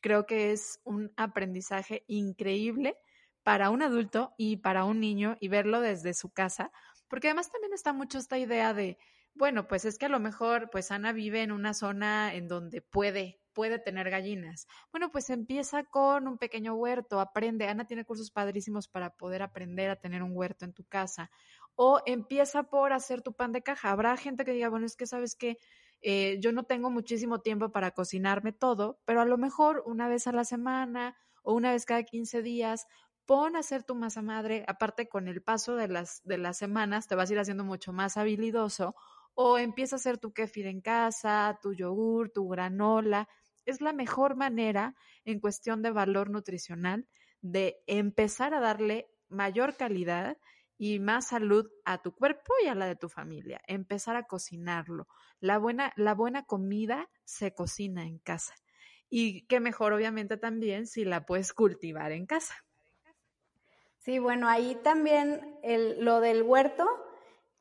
creo 0.00 0.26
que 0.26 0.52
es 0.52 0.82
un 0.84 1.14
aprendizaje 1.16 2.04
increíble 2.08 2.98
para 3.44 3.70
un 3.70 3.82
adulto 3.82 4.34
y 4.36 4.56
para 4.56 4.84
un 4.84 4.98
niño 4.98 5.36
y 5.38 5.48
verlo 5.48 5.80
desde 5.80 6.14
su 6.14 6.30
casa, 6.30 6.72
porque 7.08 7.28
además 7.28 7.52
también 7.52 7.72
está 7.72 7.92
mucho 7.92 8.18
esta 8.18 8.38
idea 8.38 8.74
de, 8.74 8.98
bueno, 9.34 9.68
pues 9.68 9.84
es 9.84 9.98
que 9.98 10.06
a 10.06 10.08
lo 10.08 10.18
mejor, 10.18 10.70
pues 10.70 10.90
Ana 10.90 11.12
vive 11.12 11.42
en 11.42 11.52
una 11.52 11.74
zona 11.74 12.34
en 12.34 12.48
donde 12.48 12.80
puede, 12.80 13.40
puede 13.52 13.78
tener 13.78 14.08
gallinas. 14.08 14.66
Bueno, 14.90 15.10
pues 15.10 15.28
empieza 15.28 15.84
con 15.84 16.26
un 16.26 16.38
pequeño 16.38 16.74
huerto, 16.74 17.20
aprende. 17.20 17.68
Ana 17.68 17.86
tiene 17.86 18.04
cursos 18.04 18.30
padrísimos 18.30 18.88
para 18.88 19.10
poder 19.10 19.42
aprender 19.42 19.90
a 19.90 19.96
tener 19.96 20.22
un 20.22 20.32
huerto 20.34 20.64
en 20.64 20.72
tu 20.72 20.84
casa. 20.84 21.30
O 21.74 22.00
empieza 22.06 22.64
por 22.64 22.92
hacer 22.92 23.22
tu 23.22 23.34
pan 23.34 23.52
de 23.52 23.62
caja. 23.62 23.90
Habrá 23.90 24.16
gente 24.16 24.44
que 24.44 24.52
diga, 24.52 24.68
bueno, 24.68 24.86
es 24.86 24.96
que 24.96 25.06
sabes 25.06 25.36
que 25.36 25.58
eh, 26.00 26.38
yo 26.40 26.52
no 26.52 26.64
tengo 26.64 26.90
muchísimo 26.90 27.40
tiempo 27.40 27.72
para 27.72 27.90
cocinarme 27.90 28.52
todo, 28.52 29.00
pero 29.04 29.20
a 29.20 29.24
lo 29.24 29.38
mejor 29.38 29.82
una 29.86 30.08
vez 30.08 30.26
a 30.26 30.32
la 30.32 30.44
semana 30.44 31.16
o 31.42 31.54
una 31.54 31.72
vez 31.72 31.86
cada 31.86 32.02
15 32.02 32.42
días 32.42 32.86
pon 33.26 33.56
a 33.56 33.60
hacer 33.60 33.84
tu 33.84 33.94
masa 33.94 34.22
madre, 34.22 34.64
aparte 34.68 35.08
con 35.08 35.28
el 35.28 35.42
paso 35.42 35.76
de 35.76 35.88
las, 35.88 36.22
de 36.24 36.38
las 36.38 36.58
semanas 36.58 37.08
te 37.08 37.14
vas 37.14 37.30
a 37.30 37.32
ir 37.32 37.38
haciendo 37.38 37.64
mucho 37.64 37.92
más 37.92 38.16
habilidoso 38.16 38.94
o 39.34 39.58
empieza 39.58 39.96
a 39.96 39.98
hacer 39.98 40.18
tu 40.18 40.32
kefir 40.32 40.66
en 40.66 40.80
casa, 40.80 41.58
tu 41.62 41.74
yogur, 41.74 42.30
tu 42.30 42.48
granola. 42.48 43.28
Es 43.64 43.80
la 43.80 43.92
mejor 43.92 44.36
manera 44.36 44.94
en 45.24 45.40
cuestión 45.40 45.82
de 45.82 45.90
valor 45.90 46.30
nutricional 46.30 47.08
de 47.40 47.82
empezar 47.86 48.54
a 48.54 48.60
darle 48.60 49.10
mayor 49.28 49.76
calidad 49.76 50.38
y 50.76 50.98
más 50.98 51.28
salud 51.28 51.70
a 51.84 52.02
tu 52.02 52.14
cuerpo 52.14 52.52
y 52.62 52.68
a 52.68 52.74
la 52.74 52.86
de 52.86 52.96
tu 52.96 53.08
familia. 53.08 53.60
Empezar 53.66 54.16
a 54.16 54.24
cocinarlo. 54.24 55.08
La 55.40 55.58
buena, 55.58 55.92
la 55.96 56.14
buena 56.14 56.44
comida 56.44 57.10
se 57.24 57.54
cocina 57.54 58.04
en 58.04 58.18
casa. 58.18 58.54
Y 59.08 59.46
qué 59.46 59.60
mejor, 59.60 59.92
obviamente, 59.92 60.36
también 60.36 60.86
si 60.86 61.04
la 61.04 61.26
puedes 61.26 61.52
cultivar 61.52 62.12
en 62.12 62.26
casa. 62.26 62.63
Sí, 64.04 64.18
bueno, 64.18 64.48
ahí 64.48 64.74
también 64.82 65.58
el, 65.62 66.04
lo 66.04 66.20
del 66.20 66.42
huerto 66.42 66.86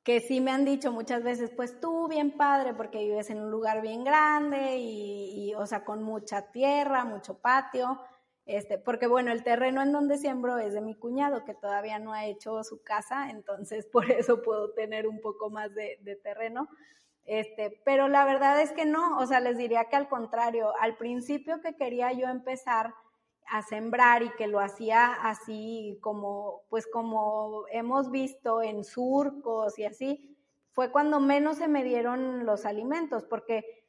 que 0.03 0.19
sí 0.19 0.41
me 0.41 0.51
han 0.51 0.65
dicho 0.65 0.91
muchas 0.91 1.23
veces, 1.23 1.51
pues 1.55 1.79
tú 1.79 2.09
bien 2.09 2.31
padre 2.35 2.73
porque 2.73 2.97
vives 2.97 3.29
en 3.29 3.39
un 3.39 3.49
lugar 3.49 3.81
bien 3.81 4.03
grande 4.03 4.75
y, 4.77 5.53
o 5.55 5.65
sea, 5.65 5.85
con 5.85 6.03
mucha 6.03 6.51
tierra, 6.51 7.05
mucho 7.05 7.39
patio, 7.39 8.01
este, 8.45 8.77
porque 8.77 9.07
bueno, 9.07 9.31
el 9.31 9.45
terreno 9.45 9.81
en 9.81 9.93
donde 9.93 10.17
siembro 10.17 10.57
es 10.57 10.73
de 10.73 10.81
mi 10.81 10.95
cuñado 10.95 11.45
que 11.45 11.53
todavía 11.53 11.97
no 11.99 12.11
ha 12.11 12.25
hecho 12.25 12.61
su 12.65 12.83
casa, 12.83 13.29
entonces 13.29 13.85
por 13.93 14.11
eso 14.11 14.41
puedo 14.41 14.73
tener 14.73 15.07
un 15.07 15.21
poco 15.21 15.49
más 15.49 15.73
de, 15.73 15.97
de 16.01 16.17
terreno. 16.17 16.67
Este, 17.23 17.81
pero 17.85 18.09
la 18.09 18.25
verdad 18.25 18.59
es 18.59 18.73
que 18.73 18.85
no, 18.85 19.17
o 19.17 19.25
sea, 19.25 19.39
les 19.39 19.57
diría 19.57 19.85
que 19.85 19.95
al 19.95 20.09
contrario, 20.09 20.73
al 20.81 20.97
principio 20.97 21.61
que 21.61 21.77
quería 21.77 22.11
yo 22.11 22.27
empezar 22.27 22.93
a 23.49 23.61
sembrar 23.61 24.23
y 24.23 24.29
que 24.31 24.47
lo 24.47 24.59
hacía 24.59 25.13
así 25.13 25.97
como, 26.01 26.63
pues 26.69 26.87
como 26.87 27.65
hemos 27.71 28.11
visto 28.11 28.61
en 28.61 28.83
surcos 28.83 29.77
y 29.79 29.85
así, 29.85 30.37
fue 30.71 30.91
cuando 30.91 31.19
menos 31.19 31.57
se 31.57 31.67
me 31.67 31.83
dieron 31.83 32.45
los 32.45 32.65
alimentos, 32.65 33.23
porque 33.25 33.83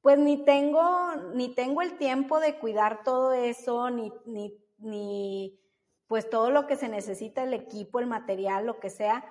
pues 0.00 0.18
ni 0.18 0.44
tengo, 0.44 1.14
ni 1.34 1.54
tengo 1.54 1.80
el 1.80 1.96
tiempo 1.96 2.40
de 2.40 2.58
cuidar 2.58 3.04
todo 3.04 3.32
eso, 3.32 3.88
ni, 3.90 4.12
ni, 4.26 4.54
ni 4.78 5.58
pues 6.06 6.28
todo 6.28 6.50
lo 6.50 6.66
que 6.66 6.76
se 6.76 6.88
necesita, 6.88 7.44
el 7.44 7.54
equipo, 7.54 8.00
el 8.00 8.06
material, 8.06 8.66
lo 8.66 8.80
que 8.80 8.90
sea, 8.90 9.24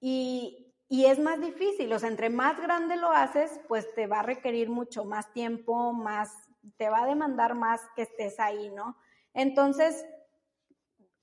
y, 0.00 0.74
y 0.88 1.04
es 1.04 1.18
más 1.18 1.40
difícil, 1.40 1.92
o 1.92 1.98
sea, 1.98 2.08
entre 2.08 2.30
más 2.30 2.60
grande 2.60 2.96
lo 2.96 3.10
haces, 3.10 3.60
pues 3.68 3.94
te 3.94 4.06
va 4.06 4.20
a 4.20 4.24
requerir 4.24 4.70
mucho 4.70 5.04
más 5.04 5.32
tiempo, 5.32 5.92
más, 5.92 6.34
te 6.76 6.88
va 6.88 7.02
a 7.02 7.06
demandar 7.06 7.54
más 7.54 7.82
que 7.94 8.02
estés 8.02 8.40
ahí, 8.40 8.70
¿no? 8.70 8.96
Entonces, 9.34 10.04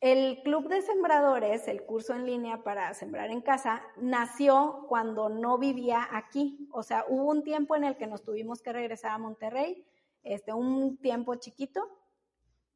el 0.02 0.44
Club 0.44 0.68
de 0.68 0.82
Sembradores, 0.82 1.68
el 1.68 1.84
curso 1.84 2.14
en 2.14 2.26
línea 2.26 2.64
para 2.64 2.94
sembrar 2.94 3.32
en 3.32 3.42
casa, 3.42 3.82
nació 3.98 4.86
cuando 4.88 5.30
no 5.30 5.58
vivía 5.58 6.08
aquí. 6.12 6.70
O 6.72 6.84
sea, 6.84 7.06
hubo 7.08 7.32
un 7.32 7.44
tiempo 7.44 7.76
en 7.76 7.86
el 7.86 7.98
que 7.98 8.06
nos 8.06 8.24
tuvimos 8.24 8.62
que 8.62 8.72
regresar 8.72 9.12
a 9.12 9.18
Monterrey, 9.18 9.84
este, 10.24 10.54
un 10.54 10.98
tiempo 10.98 11.36
chiquito, 11.36 11.90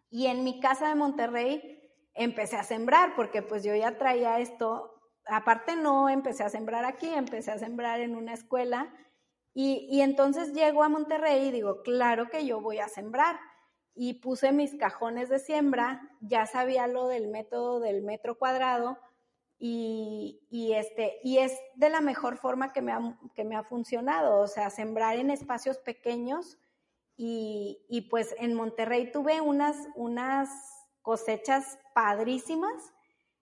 y 0.10 0.26
en 0.26 0.44
mi 0.44 0.60
casa 0.60 0.90
de 0.90 0.96
Monterrey 0.96 1.92
empecé 2.16 2.56
a 2.56 2.64
sembrar, 2.64 3.16
porque 3.16 3.44
pues 3.44 3.64
yo 3.64 3.76
ya 3.76 3.98
traía 3.98 4.40
esto, 4.40 5.00
aparte 5.26 5.76
no 5.76 6.10
empecé 6.10 6.44
a 6.44 6.50
sembrar 6.50 6.84
aquí, 6.84 7.08
empecé 7.08 7.52
a 7.52 7.60
sembrar 7.60 8.00
en 8.00 8.16
una 8.16 8.34
escuela, 8.34 8.92
y, 9.54 9.88
y 9.92 10.02
entonces 10.02 10.54
llego 10.54 10.84
a 10.84 10.90
Monterrey 10.90 11.48
y 11.48 11.52
digo, 11.52 11.84
claro 11.84 12.30
que 12.30 12.46
yo 12.46 12.60
voy 12.62 12.80
a 12.80 12.88
sembrar 12.88 13.40
y 13.96 14.16
puse 14.16 14.52
mis 14.52 14.76
cajones 14.76 15.30
de 15.30 15.40
siembra, 15.40 16.02
ya 16.22 16.46
sabía 16.46 16.88
lo 16.88 17.08
del 17.08 17.28
método 17.28 17.80
del 17.80 18.02
metro 18.02 18.38
cuadrado 18.38 18.98
y, 19.62 20.40
este, 20.74 21.20
y 21.22 21.40
es 21.40 21.60
de 21.76 21.90
la 21.90 22.00
mejor 22.00 22.38
forma 22.38 22.72
que 22.72 22.82
me, 22.82 22.94
ha, 22.94 23.20
que 23.36 23.44
me 23.44 23.58
ha 23.58 23.64
funcionado, 23.64 24.40
o 24.40 24.48
sea, 24.48 24.70
sembrar 24.70 25.18
en 25.18 25.30
espacios 25.30 25.78
pequeños 25.80 26.58
y, 27.18 27.86
y 27.90 28.02
pues 28.10 28.34
en 28.40 28.54
Monterrey 28.54 29.12
tuve 29.12 29.42
unas, 29.42 29.76
unas 29.96 30.50
cosechas 31.02 31.78
padrísimas, 31.94 32.94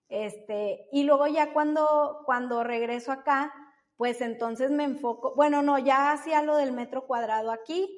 este, 0.08 0.88
y 0.90 1.04
luego 1.04 1.26
ya 1.28 1.52
cuando, 1.52 2.22
cuando 2.24 2.64
regreso 2.64 3.12
acá, 3.12 3.54
pues 3.96 4.20
entonces 4.20 4.70
me 4.70 4.84
enfoco, 4.84 5.34
bueno, 5.34 5.62
no, 5.62 5.78
ya 5.78 6.12
hacía 6.12 6.42
lo 6.42 6.56
del 6.56 6.72
metro 6.72 7.06
cuadrado 7.06 7.52
aquí, 7.52 7.97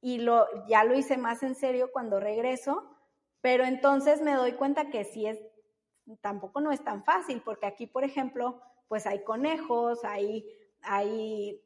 y 0.00 0.18
lo, 0.18 0.46
ya 0.66 0.84
lo 0.84 0.94
hice 0.94 1.16
más 1.16 1.42
en 1.42 1.54
serio 1.54 1.90
cuando 1.92 2.20
regreso, 2.20 2.96
pero 3.40 3.64
entonces 3.64 4.20
me 4.22 4.34
doy 4.34 4.52
cuenta 4.52 4.90
que 4.90 5.04
sí 5.04 5.26
es, 5.26 5.38
tampoco 6.20 6.60
no 6.60 6.72
es 6.72 6.82
tan 6.82 7.04
fácil, 7.04 7.42
porque 7.44 7.66
aquí, 7.66 7.86
por 7.86 8.04
ejemplo, 8.04 8.60
pues 8.88 9.06
hay 9.06 9.22
conejos, 9.22 10.04
hay, 10.04 10.46
hay 10.82 11.62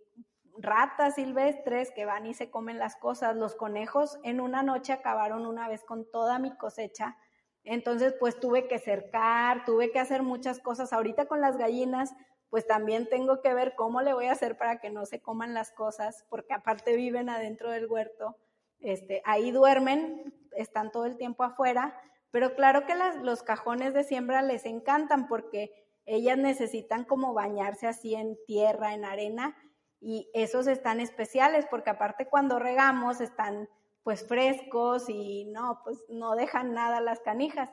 ratas 0.58 1.16
silvestres 1.16 1.90
que 1.92 2.04
van 2.04 2.26
y 2.26 2.34
se 2.34 2.50
comen 2.50 2.78
las 2.78 2.96
cosas. 2.96 3.36
Los 3.36 3.54
conejos 3.54 4.18
en 4.22 4.40
una 4.40 4.62
noche 4.62 4.92
acabaron 4.92 5.46
una 5.46 5.68
vez 5.68 5.84
con 5.84 6.10
toda 6.10 6.38
mi 6.38 6.56
cosecha. 6.56 7.16
Entonces, 7.64 8.14
pues 8.20 8.38
tuve 8.38 8.68
que 8.68 8.78
cercar, 8.78 9.64
tuve 9.64 9.90
que 9.90 9.98
hacer 9.98 10.22
muchas 10.22 10.60
cosas. 10.60 10.92
Ahorita 10.92 11.26
con 11.26 11.40
las 11.40 11.56
gallinas, 11.56 12.14
pues 12.54 12.68
también 12.68 13.08
tengo 13.08 13.40
que 13.40 13.52
ver 13.52 13.74
cómo 13.74 14.00
le 14.00 14.14
voy 14.14 14.26
a 14.26 14.32
hacer 14.32 14.56
para 14.56 14.78
que 14.78 14.88
no 14.88 15.06
se 15.06 15.20
coman 15.20 15.54
las 15.54 15.72
cosas, 15.72 16.24
porque 16.30 16.54
aparte 16.54 16.94
viven 16.94 17.28
adentro 17.28 17.72
del 17.72 17.90
huerto, 17.90 18.36
este, 18.78 19.22
ahí 19.24 19.50
duermen, 19.50 20.32
están 20.52 20.92
todo 20.92 21.04
el 21.06 21.16
tiempo 21.16 21.42
afuera, 21.42 22.00
pero 22.30 22.54
claro 22.54 22.86
que 22.86 22.94
los 23.24 23.42
cajones 23.42 23.92
de 23.92 24.04
siembra 24.04 24.40
les 24.40 24.66
encantan 24.66 25.26
porque 25.26 25.72
ellas 26.06 26.38
necesitan 26.38 27.02
como 27.02 27.34
bañarse 27.34 27.88
así 27.88 28.14
en 28.14 28.38
tierra, 28.46 28.94
en 28.94 29.04
arena, 29.04 29.56
y 29.98 30.30
esos 30.32 30.68
están 30.68 31.00
especiales 31.00 31.66
porque 31.68 31.90
aparte 31.90 32.28
cuando 32.28 32.60
regamos 32.60 33.20
están 33.20 33.68
pues 34.04 34.28
frescos 34.28 35.08
y 35.08 35.46
no, 35.46 35.80
pues 35.82 35.98
no 36.08 36.36
dejan 36.36 36.72
nada 36.72 37.00
las 37.00 37.18
canijas, 37.18 37.68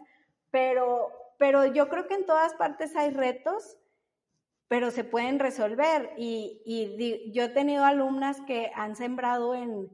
pero, 0.50 1.12
pero 1.38 1.68
yo 1.68 1.88
creo 1.88 2.08
que 2.08 2.16
en 2.16 2.26
todas 2.26 2.56
partes 2.56 2.96
hay 2.96 3.12
retos 3.12 3.78
pero 4.72 4.90
se 4.90 5.04
pueden 5.04 5.38
resolver. 5.38 6.14
Y, 6.16 7.30
yo 7.34 7.44
he 7.44 7.50
tenido 7.50 7.84
alumnas 7.84 8.40
que 8.48 8.72
han 8.74 8.96
sembrado 8.96 9.54
en, 9.54 9.92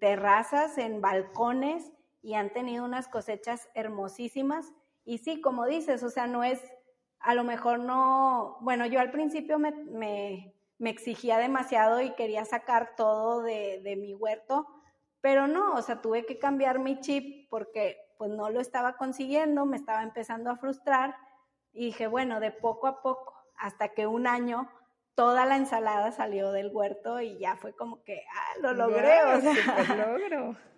terrazas, 0.00 0.78
en 0.78 1.02
balcones, 1.02 1.92
y 2.22 2.36
han 2.36 2.54
tenido 2.54 2.86
unas 2.86 3.06
cosechas 3.06 3.68
hermosísimas. 3.74 4.72
Y 5.04 5.18
sí, 5.18 5.42
como 5.42 5.66
dices, 5.66 6.02
o 6.02 6.08
sea, 6.08 6.26
no 6.26 6.42
es, 6.42 6.58
a 7.20 7.34
lo 7.34 7.44
mejor 7.44 7.80
no, 7.80 8.56
bueno, 8.62 8.86
yo 8.86 8.98
al 8.98 9.10
principio 9.10 9.58
me, 9.58 9.72
me, 9.72 10.54
me 10.78 10.88
exigía 10.88 11.36
demasiado 11.36 12.00
y 12.00 12.14
quería 12.14 12.46
sacar 12.46 12.96
todo 12.96 13.42
de, 13.42 13.82
de, 13.84 13.96
mi 13.96 14.14
huerto, 14.14 14.66
pero 15.20 15.48
no, 15.48 15.74
o 15.74 15.82
sea, 15.82 16.00
tuve 16.00 16.24
que 16.24 16.38
cambiar 16.38 16.78
mi 16.78 16.98
chip 17.00 17.50
porque 17.50 17.98
pues 18.16 18.30
no 18.30 18.48
lo 18.48 18.60
estaba 18.60 18.96
consiguiendo, 18.96 19.66
me 19.66 19.76
estaba 19.76 20.02
empezando 20.02 20.50
a 20.50 20.56
frustrar 20.56 21.14
y 21.74 21.86
dije, 21.86 22.06
bueno, 22.06 22.40
de 22.40 22.52
poco 22.52 22.86
a 22.86 23.02
poco, 23.02 23.33
hasta 23.56 23.88
que 23.88 24.06
un 24.06 24.26
año 24.26 24.68
toda 25.14 25.46
la 25.46 25.56
ensalada 25.56 26.12
salió 26.12 26.52
del 26.52 26.70
huerto 26.72 27.20
y 27.20 27.38
ya 27.38 27.56
fue 27.56 27.74
como 27.74 28.02
que, 28.02 28.22
ah, 28.32 28.58
lo 28.60 28.74
logré. 28.74 29.22
o 29.22 29.40
sea. 29.40 29.94
logro. 29.96 30.56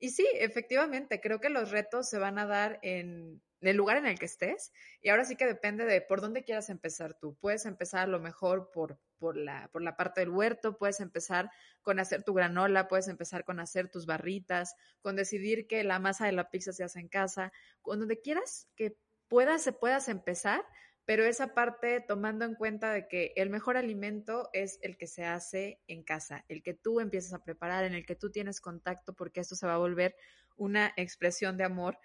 Y 0.00 0.10
sí, 0.10 0.26
efectivamente, 0.34 1.18
creo 1.18 1.40
que 1.40 1.48
los 1.48 1.70
retos 1.70 2.10
se 2.10 2.18
van 2.18 2.38
a 2.38 2.44
dar 2.44 2.78
en 2.82 3.40
el 3.60 3.76
lugar 3.76 3.96
en 3.96 4.06
el 4.06 4.18
que 4.18 4.26
estés 4.26 4.72
y 5.00 5.08
ahora 5.08 5.24
sí 5.24 5.36
que 5.36 5.46
depende 5.46 5.86
de 5.86 6.02
por 6.02 6.20
dónde 6.20 6.44
quieras 6.44 6.68
empezar 6.68 7.14
tú. 7.14 7.36
Puedes 7.40 7.64
empezar 7.64 8.00
a 8.00 8.06
lo 8.06 8.20
mejor 8.20 8.70
por, 8.70 8.98
por 9.18 9.36
la, 9.36 9.68
por 9.72 9.82
la 9.82 9.96
parte 9.96 10.20
del 10.20 10.30
huerto, 10.30 10.76
puedes 10.76 11.00
empezar 11.00 11.50
con 11.82 11.98
hacer 12.00 12.22
tu 12.22 12.34
granola, 12.34 12.88
puedes 12.88 13.08
empezar 13.08 13.44
con 13.44 13.60
hacer 13.60 13.88
tus 13.88 14.04
barritas, 14.04 14.74
con 15.00 15.16
decidir 15.16 15.66
que 15.66 15.82
la 15.84 15.98
masa 15.98 16.26
de 16.26 16.32
la 16.32 16.50
pizza 16.50 16.72
se 16.72 16.84
hace 16.84 17.00
en 17.00 17.08
casa, 17.08 17.52
con 17.80 17.98
donde 17.98 18.20
quieras 18.20 18.68
que 18.76 18.98
puedas, 19.28 19.62
se 19.62 19.72
puedas 19.72 20.08
empezar, 20.08 20.62
pero 21.06 21.24
esa 21.24 21.54
parte 21.54 22.00
tomando 22.00 22.44
en 22.44 22.54
cuenta 22.54 22.92
de 22.92 23.06
que 23.08 23.32
el 23.36 23.50
mejor 23.50 23.76
alimento 23.76 24.48
es 24.52 24.78
el 24.82 24.96
que 24.96 25.06
se 25.06 25.24
hace 25.24 25.80
en 25.86 26.02
casa, 26.02 26.44
el 26.48 26.62
que 26.62 26.74
tú 26.74 27.00
empiezas 27.00 27.34
a 27.34 27.44
preparar, 27.44 27.84
en 27.84 27.94
el 27.94 28.06
que 28.06 28.16
tú 28.16 28.30
tienes 28.30 28.60
contacto, 28.60 29.14
porque 29.14 29.40
esto 29.40 29.54
se 29.54 29.66
va 29.66 29.74
a 29.74 29.78
volver 29.78 30.16
una 30.56 30.92
expresión 30.96 31.56
de 31.56 31.64
amor 31.64 31.98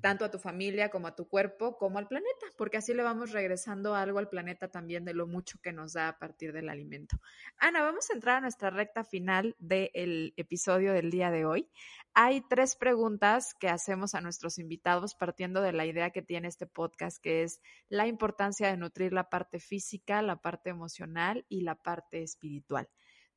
tanto 0.00 0.24
a 0.24 0.30
tu 0.30 0.38
familia 0.38 0.90
como 0.90 1.06
a 1.06 1.14
tu 1.14 1.28
cuerpo, 1.28 1.76
como 1.76 1.98
al 1.98 2.08
planeta, 2.08 2.46
porque 2.56 2.78
así 2.78 2.94
le 2.94 3.02
vamos 3.02 3.30
regresando 3.30 3.94
algo 3.94 4.18
al 4.18 4.28
planeta 4.28 4.68
también 4.68 5.04
de 5.04 5.14
lo 5.14 5.26
mucho 5.26 5.58
que 5.62 5.72
nos 5.72 5.92
da 5.92 6.08
a 6.08 6.18
partir 6.18 6.52
del 6.52 6.68
alimento. 6.68 7.16
Ana, 7.58 7.82
vamos 7.82 8.10
a 8.10 8.14
entrar 8.14 8.38
a 8.38 8.40
nuestra 8.40 8.70
recta 8.70 9.04
final 9.04 9.54
del 9.58 10.34
episodio 10.36 10.92
del 10.92 11.10
día 11.10 11.30
de 11.30 11.44
hoy. 11.44 11.70
Hay 12.12 12.42
tres 12.48 12.76
preguntas 12.76 13.54
que 13.54 13.68
hacemos 13.68 14.14
a 14.14 14.20
nuestros 14.20 14.58
invitados 14.58 15.14
partiendo 15.14 15.60
de 15.60 15.72
la 15.72 15.86
idea 15.86 16.10
que 16.10 16.22
tiene 16.22 16.48
este 16.48 16.66
podcast, 16.66 17.22
que 17.22 17.42
es 17.42 17.60
la 17.88 18.06
importancia 18.06 18.68
de 18.68 18.76
nutrir 18.76 19.12
la 19.12 19.28
parte 19.28 19.60
física, 19.60 20.22
la 20.22 20.36
parte 20.36 20.70
emocional 20.70 21.44
y 21.48 21.60
la 21.60 21.76
parte 21.76 22.22
espiritual. 22.22 22.88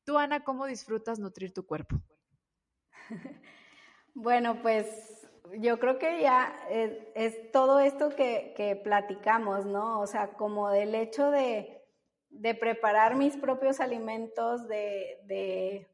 Tú, 0.04 0.18
Ana, 0.18 0.42
¿cómo 0.42 0.66
disfrutas 0.66 1.18
nutrir 1.18 1.52
tu 1.52 1.66
cuerpo? 1.66 2.00
Bueno, 4.20 4.60
pues 4.62 5.27
yo 5.56 5.78
creo 5.78 5.98
que 5.98 6.20
ya 6.20 6.54
es, 6.70 7.50
todo 7.52 7.80
esto 7.80 8.10
que, 8.10 8.80
platicamos, 8.82 9.66
¿no? 9.66 10.00
O 10.00 10.06
sea, 10.06 10.32
como 10.32 10.70
del 10.70 10.94
hecho 10.94 11.30
de, 11.30 11.84
preparar 12.60 13.16
mis 13.16 13.36
propios 13.36 13.80
alimentos, 13.80 14.68
de, 14.68 15.88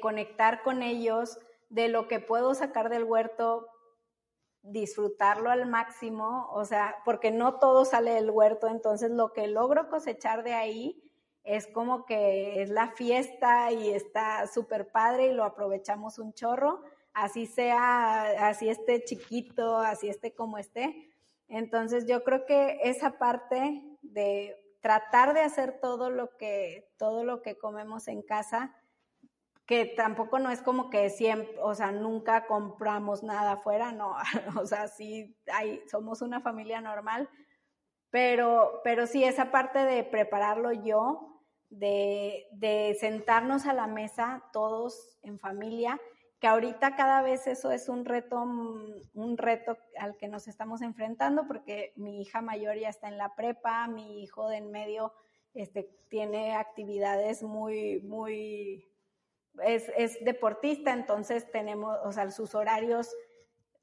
conectar 0.00 0.62
con 0.62 0.82
ellos, 0.82 1.38
de 1.68 1.88
lo 1.88 2.06
que 2.08 2.20
puedo 2.20 2.54
sacar 2.54 2.88
del 2.88 3.04
huerto, 3.04 3.68
disfrutarlo 4.62 5.50
al 5.50 5.66
máximo, 5.66 6.48
o 6.52 6.64
sea, 6.64 6.96
porque 7.04 7.30
no 7.30 7.58
todo 7.58 7.84
sale 7.84 8.12
del 8.12 8.30
huerto, 8.30 8.68
entonces 8.68 9.10
lo 9.10 9.32
que 9.32 9.46
logro 9.46 9.88
cosechar 9.88 10.42
de 10.42 10.54
ahí 10.54 11.02
es 11.44 11.68
como 11.68 12.04
que 12.04 12.62
es 12.62 12.70
la 12.70 12.90
fiesta 12.90 13.70
y 13.70 13.90
está 13.90 14.48
súper 14.48 14.90
padre 14.90 15.28
y 15.28 15.32
lo 15.32 15.44
aprovechamos 15.44 16.18
un 16.18 16.32
chorro 16.32 16.82
así 17.16 17.46
sea, 17.46 18.46
así 18.46 18.68
esté 18.68 19.02
chiquito, 19.02 19.78
así 19.78 20.08
esté 20.08 20.34
como 20.34 20.58
esté. 20.58 21.10
Entonces 21.48 22.06
yo 22.06 22.22
creo 22.22 22.44
que 22.44 22.78
esa 22.82 23.18
parte 23.18 23.82
de 24.02 24.62
tratar 24.82 25.32
de 25.32 25.40
hacer 25.40 25.80
todo 25.80 26.10
lo 26.10 26.36
que, 26.36 26.90
todo 26.98 27.24
lo 27.24 27.40
que 27.40 27.56
comemos 27.56 28.06
en 28.08 28.20
casa, 28.20 28.76
que 29.64 29.86
tampoco 29.86 30.38
no 30.38 30.50
es 30.50 30.60
como 30.60 30.90
que 30.90 31.08
siempre, 31.08 31.56
o 31.62 31.74
sea, 31.74 31.90
nunca 31.90 32.46
compramos 32.46 33.22
nada 33.22 33.52
afuera, 33.52 33.92
no, 33.92 34.14
o 34.60 34.66
sea, 34.66 34.86
sí 34.86 35.34
hay, 35.50 35.82
somos 35.90 36.20
una 36.20 36.40
familia 36.40 36.82
normal, 36.82 37.30
pero, 38.10 38.82
pero 38.84 39.06
sí 39.06 39.24
esa 39.24 39.50
parte 39.50 39.78
de 39.78 40.04
prepararlo 40.04 40.70
yo, 40.70 41.42
de, 41.70 42.46
de 42.52 42.94
sentarnos 43.00 43.64
a 43.64 43.72
la 43.72 43.86
mesa 43.86 44.44
todos 44.52 45.18
en 45.22 45.38
familia 45.38 45.98
que 46.40 46.46
ahorita 46.46 46.96
cada 46.96 47.22
vez 47.22 47.46
eso 47.46 47.70
es 47.70 47.88
un 47.88 48.04
reto, 48.04 48.44
mm, 48.44 49.02
un 49.14 49.38
reto 49.38 49.78
al 49.98 50.16
que 50.16 50.28
nos 50.28 50.48
estamos 50.48 50.82
enfrentando 50.82 51.46
porque 51.46 51.92
mi 51.96 52.20
hija 52.20 52.42
mayor 52.42 52.76
ya 52.76 52.88
está 52.88 53.08
en 53.08 53.18
la 53.18 53.34
prepa, 53.34 53.88
mi 53.88 54.22
hijo 54.22 54.48
de 54.48 54.58
en 54.58 54.70
medio 54.70 55.12
este, 55.54 55.90
tiene 56.08 56.54
actividades 56.54 57.42
muy, 57.42 58.00
muy, 58.02 58.90
es, 59.64 59.90
es 59.96 60.22
deportista, 60.22 60.92
entonces 60.92 61.50
tenemos, 61.50 61.96
o 62.04 62.12
sea, 62.12 62.30
sus 62.30 62.54
horarios 62.54 63.14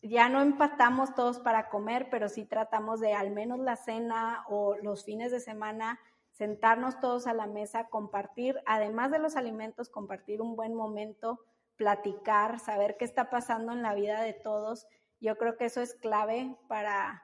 ya 0.03 0.29
no 0.29 0.41
empatamos 0.41 1.15
todos 1.15 1.39
para 1.39 1.69
comer, 1.69 2.09
pero 2.11 2.29
sí 2.29 2.45
tratamos 2.45 2.99
de 2.99 3.13
al 3.13 3.31
menos 3.31 3.59
la 3.59 3.77
cena 3.77 4.45
o 4.49 4.75
los 4.75 5.05
fines 5.05 5.31
de 5.31 5.39
semana 5.39 5.99
sentarnos 6.31 6.99
todos 6.99 7.25
a 7.25 7.33
la 7.33 7.47
mesa, 7.47 7.87
compartir, 7.87 8.59
además 8.65 9.11
de 9.11 9.19
los 9.19 9.35
alimentos, 9.35 9.89
compartir 9.89 10.41
un 10.41 10.55
buen 10.55 10.73
momento 10.73 11.39
platicar, 11.75 12.59
saber 12.59 12.97
qué 12.97 13.05
está 13.05 13.29
pasando 13.29 13.71
en 13.71 13.81
la 13.81 13.93
vida 13.93 14.21
de 14.21 14.33
todos. 14.33 14.87
Yo 15.19 15.37
creo 15.37 15.57
que 15.57 15.65
eso 15.65 15.81
es 15.81 15.95
clave 15.95 16.55
para, 16.67 17.23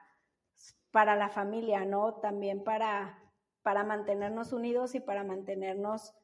para 0.90 1.16
la 1.16 1.28
familia, 1.28 1.84
¿no? 1.84 2.14
También 2.14 2.64
para, 2.64 3.18
para 3.62 3.84
mantenernos 3.84 4.52
unidos 4.52 4.94
y 4.94 5.00
para 5.00 5.24
mantenernos 5.24 6.14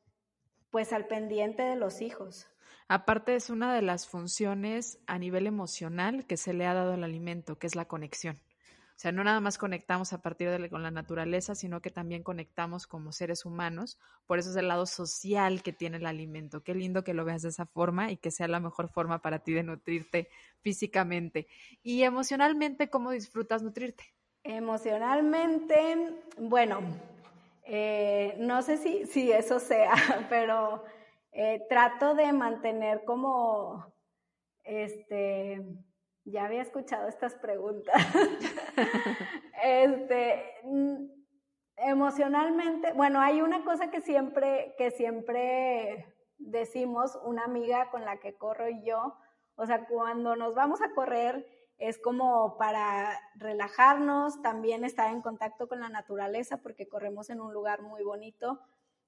pues 0.71 0.93
al 0.93 1.07
pendiente 1.07 1.63
de 1.63 1.77
los 1.77 2.01
hijos. 2.01 2.49
Aparte 2.89 3.35
es 3.35 3.51
una 3.51 3.75
de 3.75 3.83
las 3.83 4.07
funciones 4.07 4.99
a 5.07 5.19
nivel 5.19 5.47
emocional 5.47 6.27
que 6.27 6.37
se 6.37 6.53
le 6.53 6.67
ha 6.67 6.75
dado 6.75 6.93
al 6.93 7.05
alimento, 7.05 7.59
que 7.59 7.67
es 7.67 7.75
la 7.75 7.87
conexión. 7.87 8.41
O 8.97 8.99
sea, 8.99 9.13
no 9.13 9.23
nada 9.23 9.41
más 9.41 9.59
conectamos 9.59 10.15
a 10.15 10.23
partir 10.23 10.49
de 10.49 10.71
con 10.71 10.83
la 10.83 10.91
naturaleza, 10.91 11.55
sino 11.55 11.83
que 11.83 11.91
también 11.91 12.23
conectamos 12.23 12.87
como 12.87 13.13
seres 13.13 13.45
humanos. 13.45 13.99
Por 14.27 14.39
eso 14.39 14.49
es 14.49 14.57
el 14.57 14.69
lado 14.69 14.87
social 14.87 15.63
que 15.63 15.75
tiene 15.75 15.99
el 15.99 16.07
alimento. 16.07 16.63
Qué 16.63 16.75
lindo 16.75 17.05
que 17.05 17.13
lo 17.13 17.27
veas 17.27 17.43
de 17.43 17.51
esa 17.51 17.67
forma 17.67 18.11
y 18.11 18.17
que 18.17 18.31
sea 18.31 18.49
la 18.49 18.59
mejor 18.59 18.89
forma 18.89 19.21
para 19.21 19.41
ti 19.41 19.53
de 19.53 19.65
nutrirte 19.65 20.31
físicamente. 20.63 21.47
Y 21.83 22.05
emocionalmente, 22.05 22.89
¿cómo 22.89 23.11
disfrutas 23.11 23.63
nutrirte? 23.63 24.03
Emocionalmente, 24.43 26.15
bueno, 26.39 26.81
eh, 27.65 28.35
no 28.39 28.63
sé 28.63 28.79
si, 28.79 29.05
si 29.05 29.31
eso 29.31 29.61
sea, 29.61 29.93
pero 30.31 30.83
eh, 31.33 31.67
trato 31.69 32.15
de 32.15 32.33
mantener 32.33 33.05
como, 33.05 33.93
este, 34.65 35.63
ya 36.27 36.45
había 36.45 36.63
escuchado 36.63 37.09
estas 37.09 37.35
preguntas. 37.37 37.95
este, 39.63 40.45
mm, 40.65 41.07
emocionalmente, 41.79 42.93
bueno, 42.93 43.21
hay 43.21 43.41
una 43.41 43.65
cosa 43.65 43.91
que 43.91 44.01
siempre, 44.01 44.75
que 44.77 44.91
siempre 44.91 46.15
decimos, 46.39 47.19
una 47.25 47.45
amiga 47.45 47.91
con 47.91 48.05
la 48.05 48.19
que 48.19 48.37
corro 48.37 48.69
y 48.69 48.85
yo, 48.85 49.17
o 49.55 49.67
sea, 49.67 49.87
cuando 49.87 50.37
nos 50.37 50.55
vamos 50.55 50.83
a 50.83 50.93
correr 50.95 51.47
es 51.79 51.99
como 51.99 52.57
para 52.57 53.19
relajarnos, 53.37 54.41
también 54.43 54.85
estar 54.85 55.13
en 55.13 55.23
contacto 55.23 55.69
con 55.69 55.81
la 55.81 55.89
naturaleza 55.89 56.59
porque 56.63 56.89
corremos 56.89 57.31
en 57.31 57.41
un 57.41 57.53
lugar 57.53 57.83
muy 57.83 58.03
bonito 58.03 58.61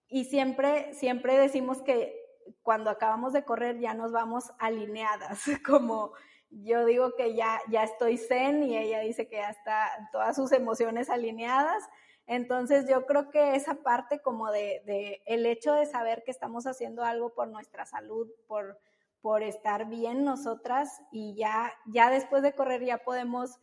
y 0.07 0.25
siempre, 0.25 0.93
siempre 0.95 1.37
decimos 1.37 1.83
que 1.83 2.15
cuando 2.63 2.91
acabamos 2.91 3.33
de 3.33 3.45
correr 3.45 3.79
ya 3.79 3.95
nos 3.95 4.13
vamos 4.13 4.53
alineadas, 4.59 5.45
como 5.67 6.13
yo 6.51 6.85
digo 6.85 7.15
que 7.17 7.35
ya, 7.35 7.61
ya 7.71 7.85
estoy 7.85 8.17
zen 8.17 8.63
y 8.63 8.77
ella 8.77 9.01
dice 9.01 9.29
que 9.29 9.37
ya 9.37 9.51
está 9.51 9.91
todas 10.13 10.37
sus 10.37 10.53
emociones 10.53 11.11
alineadas. 11.11 11.89
Entonces 12.27 12.87
yo 12.89 13.07
creo 13.07 13.31
que 13.31 13.55
esa 13.55 13.77
parte 13.77 14.21
como 14.21 14.51
de, 14.51 14.83
de, 14.85 15.23
el 15.27 15.47
hecho 15.47 15.75
de 15.75 15.87
saber 15.87 16.23
que 16.25 16.31
estamos 16.31 16.67
haciendo 16.67 17.05
algo 17.05 17.35
por 17.35 17.49
nuestra 17.49 17.87
salud, 17.87 18.29
por, 18.47 18.79
por 19.21 19.43
estar 19.43 19.89
bien 19.89 20.25
nosotras 20.25 21.01
y 21.11 21.35
ya, 21.35 21.73
ya 21.87 22.11
después 22.11 22.43
de 22.43 22.55
correr 22.55 22.85
ya 22.85 22.99
podemos 22.99 23.59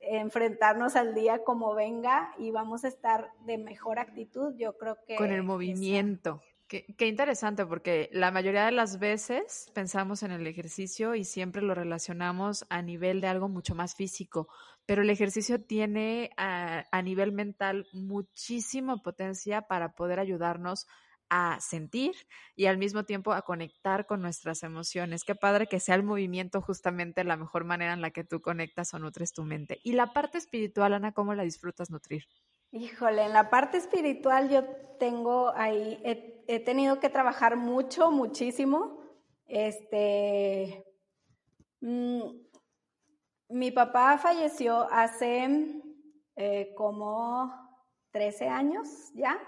enfrentarnos 0.00 0.96
al 0.96 1.14
día 1.14 1.42
como 1.44 1.74
venga 1.74 2.32
y 2.38 2.50
vamos 2.50 2.84
a 2.84 2.88
estar 2.88 3.32
de 3.44 3.58
mejor 3.58 3.98
actitud, 3.98 4.54
yo 4.56 4.76
creo 4.76 4.98
que... 5.06 5.16
Con 5.16 5.32
el 5.32 5.42
movimiento. 5.42 6.42
Qué, 6.68 6.84
interesante, 7.06 7.64
porque 7.64 8.08
la 8.12 8.32
mayoría 8.32 8.64
de 8.64 8.72
las 8.72 8.98
veces 8.98 9.70
pensamos 9.72 10.24
en 10.24 10.32
el 10.32 10.46
ejercicio 10.48 11.14
y 11.14 11.24
siempre 11.24 11.62
lo 11.62 11.74
relacionamos 11.74 12.66
a 12.70 12.82
nivel 12.82 13.20
de 13.20 13.28
algo 13.28 13.48
mucho 13.48 13.76
más 13.76 13.94
físico, 13.94 14.48
pero 14.84 15.02
el 15.02 15.10
ejercicio 15.10 15.62
tiene 15.62 16.30
a, 16.36 16.84
a 16.90 17.02
nivel 17.02 17.30
mental 17.30 17.86
muchísima 17.92 18.96
potencia 18.96 19.62
para 19.62 19.92
poder 19.92 20.18
ayudarnos 20.18 20.88
a 21.28 21.58
sentir 21.60 22.14
y 22.54 22.66
al 22.66 22.78
mismo 22.78 23.04
tiempo 23.04 23.32
a 23.32 23.42
conectar 23.42 24.06
con 24.06 24.20
nuestras 24.20 24.62
emociones. 24.62 25.24
Qué 25.24 25.34
padre 25.34 25.66
que 25.66 25.80
sea 25.80 25.94
el 25.94 26.02
movimiento 26.02 26.60
justamente 26.60 27.24
la 27.24 27.36
mejor 27.36 27.64
manera 27.64 27.92
en 27.92 28.00
la 28.00 28.10
que 28.10 28.24
tú 28.24 28.40
conectas 28.40 28.92
o 28.94 28.98
nutres 28.98 29.32
tu 29.32 29.44
mente. 29.44 29.78
Y 29.82 29.92
la 29.92 30.12
parte 30.12 30.38
espiritual, 30.38 30.94
Ana, 30.94 31.12
¿cómo 31.12 31.34
la 31.34 31.42
disfrutas 31.42 31.90
nutrir? 31.90 32.24
Híjole, 32.72 33.24
en 33.24 33.32
la 33.32 33.50
parte 33.50 33.78
espiritual 33.78 34.50
yo 34.50 34.64
tengo 34.98 35.52
ahí, 35.54 36.00
he, 36.46 36.60
tenido 36.60 37.00
que 37.00 37.08
trabajar 37.08 37.56
mucho, 37.56 38.10
muchísimo. 38.10 39.00
Este, 39.46 40.84
mm, 41.80 42.20
mi 43.48 43.70
papá 43.70 44.18
falleció 44.18 44.88
hace 44.90 45.82
eh, 46.36 46.74
como 46.74 47.52
13 48.10 48.48
años 48.48 49.12
ya. 49.14 49.38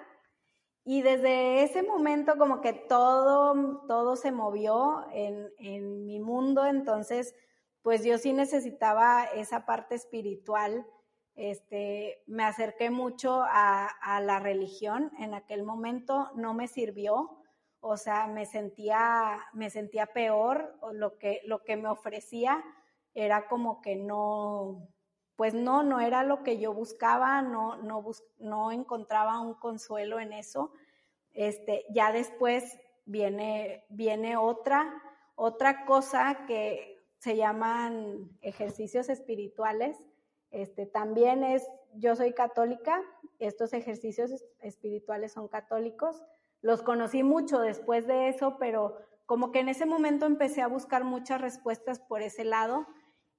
Y 0.85 1.03
desde 1.03 1.63
ese 1.65 1.83
momento 1.83 2.39
como 2.39 2.61
que 2.61 2.73
todo, 2.73 3.85
todo 3.87 4.17
se 4.17 4.33
movió 4.33 5.07
en, 5.13 5.53
en 5.59 6.07
mi 6.07 6.19
mundo, 6.19 6.65
entonces 6.65 7.35
pues 7.83 8.05
yo 8.05 8.19
sí 8.19 8.33
necesitaba 8.33 9.25
esa 9.25 9.67
parte 9.67 9.95
espiritual 9.95 10.87
este, 11.39 12.21
me 12.27 12.43
acerqué 12.43 12.91
mucho 12.91 13.43
a, 13.43 14.21
la 14.21 14.41
religión. 14.41 15.13
En 15.21 15.35
aquel 15.35 15.63
momento 15.63 16.31
no 16.35 16.53
me 16.53 16.67
sirvió, 16.67 17.39
o 17.81 17.97
sea, 17.97 18.27
me 18.27 18.45
sentía, 18.45 19.39
me 19.53 19.71
sentía 19.71 20.07
peor, 20.07 20.77
lo 20.93 21.17
que, 21.17 21.41
lo 21.45 21.63
que 21.63 21.77
me 21.77 21.89
ofrecía 21.89 22.65
era 23.15 23.47
como 23.47 23.81
que 23.81 23.95
no, 23.95 24.89
pues 25.37 25.55
no, 25.55 25.85
no 25.85 26.01
era 26.01 26.25
lo 26.25 26.43
que 26.43 26.59
yo 26.59 26.75
buscaba, 26.75 27.41
no, 27.41 27.77
no, 27.77 28.05
no 28.41 28.73
encontraba 28.73 29.41
un 29.41 29.55
consuelo 29.55 30.19
en 30.19 30.33
eso. 30.33 30.73
Este, 31.35 31.85
ya 31.91 32.11
después 32.11 32.81
viene, 33.07 33.87
viene 33.91 34.37
otra, 34.37 34.93
otra 35.37 35.85
cosa 35.85 36.47
que 36.49 36.99
se 37.19 37.37
llaman 37.37 38.29
ejercicios 38.43 39.09
espirituales. 39.09 39.97
Este, 40.51 40.87
también 40.87 41.45
es, 41.45 41.69
yo 41.95 42.17
soy 42.17 42.33
católica, 42.33 43.03
estos 43.39 43.73
ejercicios 43.73 44.45
espirituales 44.61 45.33
son 45.33 45.49
católicos. 45.49 46.25
Los 46.61 46.83
conocí 46.83 47.23
mucho 47.23 47.61
después 47.61 48.07
de 48.07 48.29
eso, 48.29 48.57
pero 48.59 48.97
como 49.27 49.53
que 49.53 49.61
en 49.61 49.69
ese 49.69 49.87
momento 49.87 50.27
empecé 50.27 50.63
a 50.63 50.69
buscar 50.69 51.05
muchas 51.05 51.41
respuestas 51.41 52.01
por 52.01 52.23
ese 52.23 52.45
lado 52.45 52.87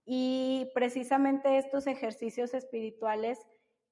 y 0.05 0.69
precisamente 0.73 1.57
estos 1.57 1.87
ejercicios 1.87 2.53
espirituales 2.53 3.39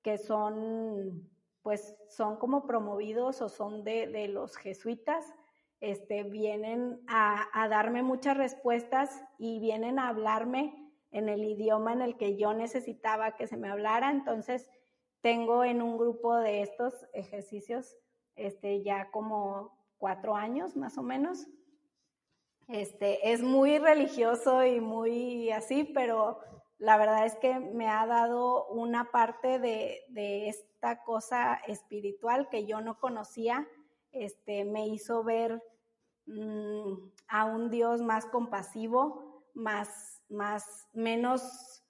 que 0.01 0.18
son, 0.18 1.30
pues, 1.61 1.95
son 2.09 2.38
como 2.38 2.65
promovidos 2.65 3.41
o 3.41 3.49
son 3.49 3.84
de, 3.84 4.07
de 4.07 4.28
los 4.28 4.55
jesuitas, 4.55 5.34
este, 5.80 6.24
vienen 6.24 6.99
a, 7.07 7.68
darme 7.70 8.01
muchas 8.01 8.38
respuestas 8.38 9.24
y 9.38 9.59
vienen 9.59 9.99
a 9.99 10.09
hablarme 10.09 10.86
en 11.11 11.29
el 11.29 11.43
idioma 11.43 11.93
en 11.93 12.01
el 12.01 12.17
que 12.17 12.37
yo 12.37 12.53
necesitaba 12.53 13.35
que 13.35 13.47
se 13.47 13.57
me 13.57 13.69
hablara. 13.69 14.11
Entonces, 14.11 14.69
tengo 15.21 15.63
en 15.63 15.81
un 15.81 15.97
grupo 15.97 16.35
de 16.35 16.61
estos 16.61 16.93
ejercicios 17.13 17.97
este, 18.35 18.83
ya 18.83 19.09
como 19.11 19.77
cuatro 19.97 20.35
años 20.35 20.75
más 20.75 20.97
o 20.97 21.03
menos. 21.03 21.47
Este, 22.67 23.31
es 23.31 23.41
muy 23.41 23.79
religioso 23.79 24.65
y 24.65 24.81
muy 24.81 25.51
así, 25.51 25.83
pero 25.83 26.39
la 26.77 26.97
verdad 26.97 27.25
es 27.25 27.35
que 27.37 27.59
me 27.59 27.87
ha 27.87 28.05
dado 28.05 28.67
una 28.67 29.11
parte 29.11 29.59
de, 29.59 30.01
de 30.09 30.49
esta 30.49 31.03
cosa 31.03 31.55
espiritual 31.67 32.49
que 32.49 32.65
yo 32.65 32.81
no 32.81 32.99
conocía 32.99 33.67
este, 34.11 34.65
me 34.65 34.87
hizo 34.87 35.23
ver 35.23 35.61
mm, 36.25 36.93
a 37.27 37.45
un 37.45 37.69
Dios 37.69 38.01
más 38.01 38.25
compasivo, 38.25 39.45
más, 39.53 40.16
más, 40.30 40.88
menos, 40.93 41.84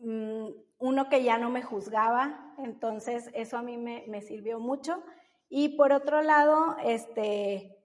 mm, 0.00 0.48
uno 0.78 1.08
que 1.08 1.22
ya 1.22 1.38
no 1.38 1.50
me 1.50 1.62
juzgaba, 1.62 2.54
entonces 2.58 3.30
eso 3.34 3.58
a 3.58 3.62
mí 3.62 3.76
me, 3.76 4.22
sirvió 4.22 4.60
mucho. 4.60 5.02
Y 5.48 5.76
por 5.76 5.92
otro 5.92 6.22
lado, 6.22 6.76
este, 6.84 7.76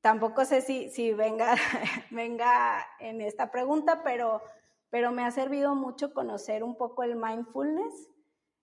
tampoco 0.00 0.44
sé 0.44 0.60
si, 0.60 0.90
si 0.90 1.12
venga, 1.12 1.54
venga 2.10 2.86
en 3.00 3.20
esta 3.20 3.50
pregunta, 3.50 4.02
pero, 4.04 4.42
pero 4.90 5.10
me 5.10 5.24
ha 5.24 5.30
servido 5.30 5.74
mucho 5.74 6.14
conocer 6.14 6.62
un 6.62 6.76
poco 6.76 7.02
el 7.02 7.16
mindfulness 7.16 8.08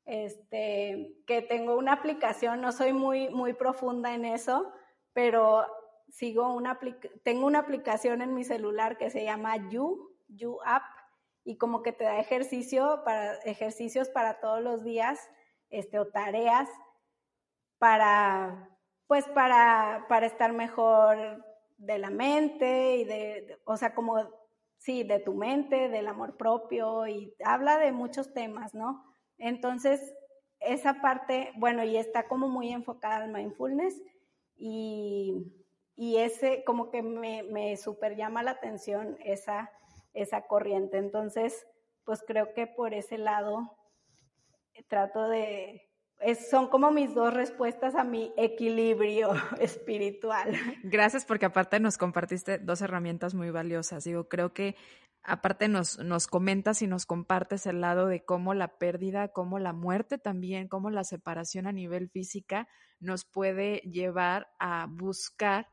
este, 0.05 1.17
que 1.25 1.41
tengo 1.41 1.75
una 1.75 1.93
aplicación, 1.93 2.61
no 2.61 2.71
soy 2.71 2.93
muy, 2.93 3.29
muy 3.29 3.53
profunda 3.53 4.13
en 4.13 4.25
eso, 4.25 4.71
pero 5.13 5.65
sigo 6.15 6.53
una, 6.53 6.79
tengo 7.23 7.45
una 7.45 7.59
aplicación 7.59 8.21
en 8.21 8.33
mi 8.33 8.45
celular 8.45 8.97
que 8.97 9.09
se 9.09 9.25
llama 9.25 9.69
You, 9.69 10.15
You 10.29 10.59
App, 10.63 10.83
y 11.43 11.57
como 11.57 11.83
que 11.83 11.91
te 11.91 12.05
da 12.05 12.19
ejercicio 12.19 13.01
para, 13.03 13.35
ejercicios 13.39 14.07
para 14.07 14.39
todos 14.39 14.61
los 14.61 14.85
días, 14.85 15.19
este, 15.69 15.99
o 15.99 16.07
tareas 16.07 16.69
para, 17.79 18.69
pues 19.07 19.25
para, 19.27 20.05
para 20.07 20.25
estar 20.25 20.53
mejor 20.53 21.45
de 21.77 21.99
la 21.99 22.09
mente 22.09 22.95
y 22.95 23.03
de, 23.03 23.59
o 23.65 23.75
sea, 23.75 23.93
como, 23.93 24.15
sí, 24.77 25.03
de 25.03 25.19
tu 25.19 25.33
mente, 25.33 25.89
del 25.89 26.07
amor 26.07 26.37
propio, 26.37 27.07
y 27.07 27.35
habla 27.43 27.77
de 27.77 27.91
muchos 27.91 28.33
temas, 28.33 28.73
¿no? 28.73 29.03
Entonces, 29.37 30.15
esa 30.61 31.01
parte, 31.01 31.51
bueno, 31.57 31.83
y 31.83 31.97
está 31.97 32.29
como 32.29 32.47
muy 32.47 32.69
enfocada 32.69 33.17
al 33.17 33.33
mindfulness 33.33 34.01
y, 34.55 35.64
ese 35.97 36.63
como 36.65 36.91
que 36.91 37.01
me, 37.01 37.43
me 37.43 37.75
super 37.77 38.15
llama 38.15 38.43
la 38.43 38.51
atención 38.51 39.17
esa, 39.23 39.71
esa 40.13 40.47
corriente. 40.47 40.97
Entonces, 40.97 41.65
pues 42.03 42.23
creo 42.25 42.53
que 42.53 42.67
por 42.67 42.93
ese 42.93 43.17
lado 43.17 43.77
trato 44.87 45.29
de, 45.29 45.89
son 46.49 46.67
como 46.67 46.91
mis 46.91 47.13
dos 47.13 47.33
respuestas 47.33 47.95
a 47.95 48.03
mi 48.03 48.33
equilibrio 48.37 49.31
espiritual. 49.59 50.55
Gracias 50.83 51.25
porque 51.25 51.45
aparte 51.45 51.79
nos 51.79 51.97
compartiste 51.97 52.57
dos 52.57 52.81
herramientas 52.81 53.33
muy 53.33 53.51
valiosas. 53.51 54.03
Digo, 54.03 54.27
creo 54.27 54.53
que 54.53 54.75
aparte 55.23 55.67
nos, 55.67 55.99
nos 55.99 56.27
comentas 56.27 56.81
y 56.81 56.87
nos 56.87 57.05
compartes 57.05 57.65
el 57.65 57.81
lado 57.81 58.07
de 58.07 58.23
cómo 58.23 58.53
la 58.53 58.77
pérdida, 58.77 59.29
cómo 59.29 59.59
la 59.59 59.73
muerte 59.73 60.17
también, 60.17 60.67
cómo 60.67 60.89
la 60.89 61.03
separación 61.03 61.67
a 61.67 61.71
nivel 61.71 62.09
física 62.09 62.67
nos 62.99 63.25
puede 63.25 63.77
llevar 63.79 64.47
a 64.59 64.87
buscar 64.89 65.67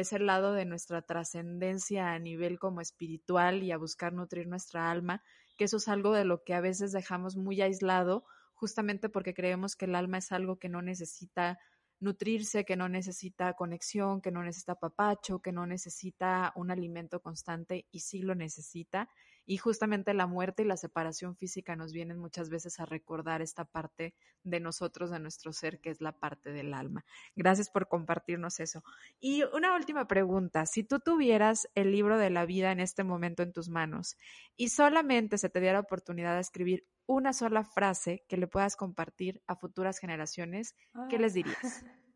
ese 0.00 0.18
lado 0.18 0.52
de 0.52 0.66
nuestra 0.66 1.02
trascendencia 1.02 2.12
a 2.12 2.18
nivel 2.18 2.58
como 2.58 2.80
espiritual 2.80 3.62
y 3.62 3.72
a 3.72 3.78
buscar 3.78 4.12
nutrir 4.12 4.46
nuestra 4.46 4.90
alma, 4.90 5.22
que 5.56 5.64
eso 5.64 5.78
es 5.78 5.88
algo 5.88 6.12
de 6.12 6.26
lo 6.26 6.44
que 6.44 6.52
a 6.52 6.60
veces 6.60 6.92
dejamos 6.92 7.36
muy 7.36 7.62
aislado 7.62 8.24
justamente 8.54 9.08
porque 9.08 9.32
creemos 9.34 9.74
que 9.74 9.86
el 9.86 9.94
alma 9.94 10.18
es 10.18 10.32
algo 10.32 10.58
que 10.58 10.68
no 10.68 10.82
necesita 10.82 11.58
nutrirse, 11.98 12.64
que 12.66 12.76
no 12.76 12.88
necesita 12.88 13.54
conexión, 13.54 14.20
que 14.20 14.30
no 14.30 14.42
necesita 14.42 14.74
papacho, 14.74 15.40
que 15.40 15.52
no 15.52 15.66
necesita 15.66 16.52
un 16.56 16.70
alimento 16.70 17.20
constante 17.20 17.86
y 17.90 18.00
sí 18.00 18.20
lo 18.20 18.34
necesita. 18.34 19.08
Y 19.46 19.56
justamente 19.58 20.12
la 20.12 20.26
muerte 20.26 20.62
y 20.62 20.66
la 20.66 20.76
separación 20.76 21.36
física 21.36 21.76
nos 21.76 21.92
vienen 21.92 22.18
muchas 22.18 22.50
veces 22.50 22.80
a 22.80 22.84
recordar 22.84 23.42
esta 23.42 23.64
parte 23.64 24.14
de 24.42 24.60
nosotros, 24.60 25.10
de 25.10 25.20
nuestro 25.20 25.52
ser, 25.52 25.80
que 25.80 25.90
es 25.90 26.00
la 26.00 26.12
parte 26.12 26.52
del 26.52 26.74
alma. 26.74 27.04
Gracias 27.34 27.70
por 27.70 27.88
compartirnos 27.88 28.60
eso. 28.60 28.82
Y 29.20 29.44
una 29.54 29.74
última 29.74 30.06
pregunta, 30.08 30.66
si 30.66 30.82
tú 30.84 30.98
tuvieras 30.98 31.68
el 31.74 31.92
libro 31.92 32.18
de 32.18 32.30
la 32.30 32.44
vida 32.44 32.72
en 32.72 32.80
este 32.80 33.04
momento 33.04 33.42
en 33.42 33.52
tus 33.52 33.68
manos 33.68 34.16
y 34.56 34.68
solamente 34.68 35.38
se 35.38 35.48
te 35.48 35.60
diera 35.60 35.80
oportunidad 35.80 36.34
de 36.34 36.40
escribir 36.40 36.86
una 37.06 37.32
sola 37.32 37.64
frase 37.64 38.24
que 38.28 38.36
le 38.36 38.48
puedas 38.48 38.76
compartir 38.76 39.40
a 39.46 39.54
futuras 39.54 39.98
generaciones, 39.98 40.74
¿qué 41.08 41.18
les 41.18 41.34
dirías? 41.34 41.56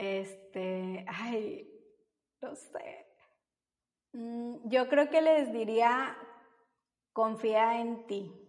Este, 0.00 1.04
ay, 1.08 1.68
no 2.40 2.54
sé. 2.54 3.07
Mm, 4.12 4.68
yo 4.68 4.88
creo 4.88 5.10
que 5.10 5.22
les 5.22 5.52
diría, 5.52 6.16
confía 7.12 7.80
en 7.80 8.06
ti 8.06 8.48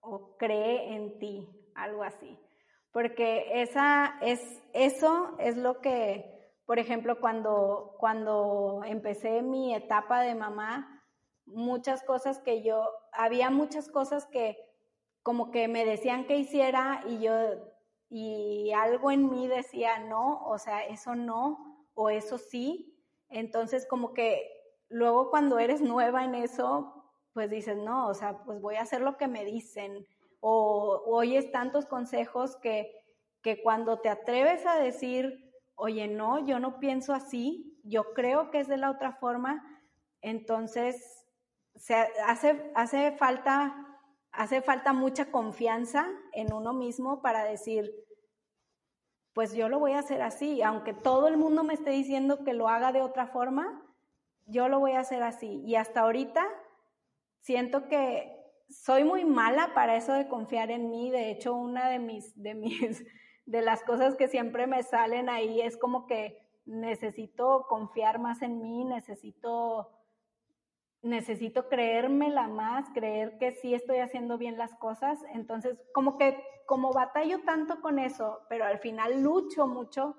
o 0.00 0.36
cree 0.36 0.94
en 0.94 1.18
ti, 1.18 1.48
algo 1.74 2.02
así. 2.02 2.38
Porque 2.92 3.62
esa 3.62 4.18
es, 4.20 4.62
eso 4.72 5.34
es 5.38 5.56
lo 5.56 5.80
que, 5.80 6.52
por 6.66 6.78
ejemplo, 6.78 7.20
cuando, 7.20 7.96
cuando 7.98 8.82
empecé 8.84 9.42
mi 9.42 9.74
etapa 9.74 10.20
de 10.20 10.34
mamá, 10.34 11.02
muchas 11.46 12.02
cosas 12.02 12.38
que 12.40 12.62
yo, 12.62 12.86
había 13.12 13.50
muchas 13.50 13.88
cosas 13.88 14.26
que 14.26 14.56
como 15.22 15.50
que 15.52 15.68
me 15.68 15.84
decían 15.84 16.26
que 16.26 16.36
hiciera 16.36 17.02
y 17.06 17.20
yo, 17.20 17.32
y 18.10 18.72
algo 18.72 19.10
en 19.10 19.30
mí 19.30 19.46
decía 19.46 20.00
no, 20.00 20.44
o 20.44 20.58
sea, 20.58 20.84
eso 20.86 21.14
no, 21.14 21.86
o 21.94 22.10
eso 22.10 22.38
sí. 22.38 22.91
Entonces 23.32 23.86
como 23.88 24.12
que 24.14 24.40
luego 24.88 25.30
cuando 25.30 25.58
eres 25.58 25.80
nueva 25.80 26.24
en 26.24 26.34
eso, 26.34 27.02
pues 27.32 27.50
dices, 27.50 27.76
no, 27.76 28.08
o 28.08 28.14
sea, 28.14 28.44
pues 28.44 28.60
voy 28.60 28.76
a 28.76 28.82
hacer 28.82 29.00
lo 29.00 29.16
que 29.16 29.26
me 29.26 29.44
dicen. 29.44 30.06
O, 30.40 31.02
oyes 31.06 31.50
tantos 31.50 31.86
consejos 31.86 32.56
que, 32.56 32.92
que 33.42 33.62
cuando 33.62 34.00
te 34.00 34.08
atreves 34.08 34.66
a 34.66 34.78
decir, 34.78 35.52
oye, 35.74 36.08
no, 36.08 36.44
yo 36.46 36.58
no 36.58 36.78
pienso 36.78 37.14
así, 37.14 37.80
yo 37.84 38.12
creo 38.14 38.50
que 38.50 38.60
es 38.60 38.68
de 38.68 38.76
la 38.76 38.90
otra 38.90 39.12
forma, 39.12 39.62
entonces 40.20 41.26
se 41.74 41.94
hace, 41.94 42.70
hace, 42.74 43.12
falta, 43.12 43.74
hace 44.30 44.62
falta 44.62 44.92
mucha 44.92 45.30
confianza 45.30 46.06
en 46.32 46.52
uno 46.52 46.72
mismo 46.72 47.22
para 47.22 47.44
decir, 47.44 47.92
pues 49.32 49.54
yo 49.54 49.68
lo 49.68 49.78
voy 49.78 49.92
a 49.92 50.00
hacer 50.00 50.22
así, 50.22 50.62
aunque 50.62 50.92
todo 50.92 51.28
el 51.28 51.36
mundo 51.36 51.64
me 51.64 51.74
esté 51.74 51.90
diciendo 51.90 52.44
que 52.44 52.52
lo 52.52 52.68
haga 52.68 52.92
de 52.92 53.00
otra 53.00 53.26
forma, 53.26 53.82
yo 54.46 54.68
lo 54.68 54.78
voy 54.78 54.92
a 54.92 55.00
hacer 55.00 55.22
así. 55.22 55.62
Y 55.64 55.76
hasta 55.76 56.00
ahorita 56.00 56.46
siento 57.40 57.88
que 57.88 58.42
soy 58.68 59.04
muy 59.04 59.24
mala 59.24 59.72
para 59.74 59.96
eso 59.96 60.12
de 60.12 60.28
confiar 60.28 60.70
en 60.70 60.90
mí. 60.90 61.10
De 61.10 61.30
hecho, 61.30 61.54
una 61.54 61.88
de 61.88 61.98
mis, 61.98 62.40
de 62.40 62.54
mis, 62.54 63.04
de 63.46 63.62
las 63.62 63.82
cosas 63.84 64.16
que 64.16 64.28
siempre 64.28 64.66
me 64.66 64.82
salen 64.82 65.28
ahí 65.28 65.60
es 65.60 65.76
como 65.76 66.06
que 66.06 66.38
necesito 66.64 67.66
confiar 67.68 68.18
más 68.18 68.42
en 68.42 68.60
mí, 68.60 68.84
necesito 68.84 69.90
necesito 71.02 71.68
creérmela 71.68 72.48
más, 72.48 72.88
creer 72.90 73.36
que 73.38 73.52
sí 73.52 73.74
estoy 73.74 73.98
haciendo 73.98 74.38
bien 74.38 74.56
las 74.56 74.74
cosas. 74.74 75.18
Entonces, 75.34 75.76
como 75.92 76.16
que 76.16 76.42
como 76.66 76.92
batallo 76.92 77.40
tanto 77.40 77.80
con 77.80 77.98
eso, 77.98 78.40
pero 78.48 78.64
al 78.64 78.78
final 78.78 79.22
lucho 79.22 79.66
mucho 79.66 80.16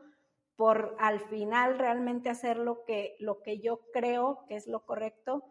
por 0.56 0.96
al 1.00 1.20
final 1.20 1.80
realmente 1.80 2.30
hacer 2.30 2.58
lo 2.58 2.84
que, 2.86 3.16
lo 3.20 3.42
que 3.42 3.60
yo 3.60 3.82
creo 3.92 4.46
que 4.48 4.56
es 4.56 4.68
lo 4.68 4.86
correcto. 4.86 5.44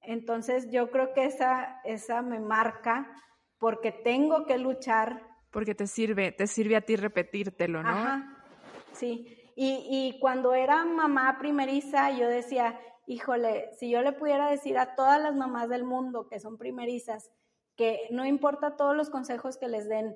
Entonces 0.00 0.70
yo 0.70 0.90
creo 0.90 1.12
que 1.12 1.24
esa, 1.24 1.80
esa 1.84 2.22
me 2.22 2.40
marca 2.40 3.14
porque 3.58 3.92
tengo 3.92 4.46
que 4.46 4.58
luchar. 4.58 5.26
Porque 5.50 5.74
te 5.74 5.86
sirve, 5.86 6.32
te 6.32 6.46
sirve 6.46 6.76
a 6.76 6.80
ti 6.80 6.96
repetírtelo, 6.96 7.82
¿no? 7.82 7.88
Ajá, 7.88 8.44
sí. 8.92 9.52
Y, 9.56 9.86
y 9.90 10.20
cuando 10.20 10.54
era 10.54 10.84
mamá 10.84 11.36
primeriza, 11.38 12.10
yo 12.12 12.28
decía, 12.28 12.78
híjole, 13.08 13.70
si 13.74 13.88
yo 13.88 14.02
le 14.02 14.12
pudiera 14.12 14.50
decir 14.50 14.76
a 14.76 14.94
todas 14.94 15.20
las 15.20 15.34
mamás 15.34 15.70
del 15.70 15.82
mundo 15.82 16.28
que 16.28 16.38
son 16.38 16.58
primerizas, 16.58 17.30
que 17.74 18.06
no 18.10 18.26
importa 18.26 18.76
todos 18.76 18.94
los 18.94 19.08
consejos 19.08 19.56
que 19.56 19.66
les 19.66 19.88
den, 19.88 20.14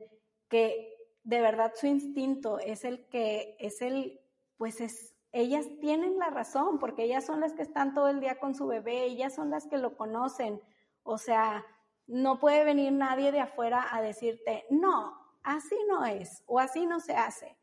que 0.49 0.95
de 1.25 1.41
verdad 1.41 1.73
su 1.75 1.87
instinto 1.87 2.59
es 2.59 2.85
el 2.85 3.07
que 3.09 3.57
es 3.59 3.81
el 3.81 4.21
pues 4.59 4.81
es 4.83 5.15
ellas 5.33 5.67
tienen 5.81 6.19
la 6.19 6.29
razón 6.29 6.79
porque 6.79 7.05
ellas 7.05 7.25
son 7.25 7.41
las 7.41 7.55
que 7.55 7.63
están 7.63 7.95
todo 7.95 8.09
el 8.09 8.21
día 8.21 8.39
con 8.39 8.55
su 8.55 8.67
bebé, 8.67 9.05
ellas 9.05 9.35
son 9.35 9.49
las 9.49 9.67
que 9.67 9.79
lo 9.79 9.97
conocen. 9.97 10.61
O 11.05 11.17
sea, 11.17 11.65
no 12.07 12.39
puede 12.39 12.65
venir 12.65 12.93
nadie 12.93 13.33
de 13.33 13.41
afuera 13.41 13.87
a 13.91 14.03
decirte, 14.03 14.67
"No, 14.69 15.17
así 15.43 15.77
no 15.89 16.05
es 16.05 16.43
o 16.47 16.59
así 16.59 16.85
no 16.85 17.01
se 17.01 17.15
hace." 17.15 17.57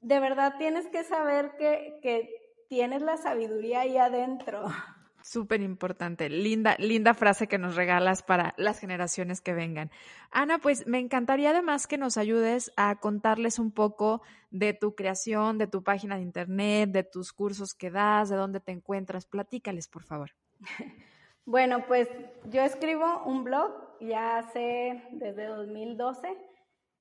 De 0.00 0.18
verdad 0.18 0.54
tienes 0.58 0.88
que 0.88 1.04
saber 1.04 1.56
que 1.56 2.00
que 2.02 2.35
tienes 2.68 3.02
la 3.02 3.16
sabiduría 3.16 3.80
ahí 3.80 3.96
adentro. 3.96 4.64
Súper 5.22 5.60
importante. 5.60 6.28
Linda, 6.28 6.76
linda 6.78 7.12
frase 7.12 7.48
que 7.48 7.58
nos 7.58 7.74
regalas 7.74 8.22
para 8.22 8.54
las 8.56 8.78
generaciones 8.78 9.40
que 9.40 9.54
vengan. 9.54 9.90
Ana, 10.30 10.58
pues 10.58 10.86
me 10.86 11.00
encantaría 11.00 11.50
además 11.50 11.88
que 11.88 11.98
nos 11.98 12.16
ayudes 12.16 12.70
a 12.76 13.00
contarles 13.00 13.58
un 13.58 13.72
poco 13.72 14.22
de 14.52 14.72
tu 14.72 14.94
creación, 14.94 15.58
de 15.58 15.66
tu 15.66 15.82
página 15.82 16.14
de 16.14 16.22
internet, 16.22 16.90
de 16.90 17.02
tus 17.02 17.32
cursos 17.32 17.74
que 17.74 17.90
das, 17.90 18.28
de 18.28 18.36
dónde 18.36 18.60
te 18.60 18.70
encuentras. 18.70 19.26
Platícales, 19.26 19.88
por 19.88 20.04
favor. 20.04 20.30
Bueno, 21.48 21.86
pues 21.86 22.08
yo 22.50 22.62
escribo 22.62 23.22
un 23.24 23.44
blog 23.44 23.70
ya 24.00 24.38
hace 24.38 25.00
desde 25.12 25.46
2012, 25.46 26.36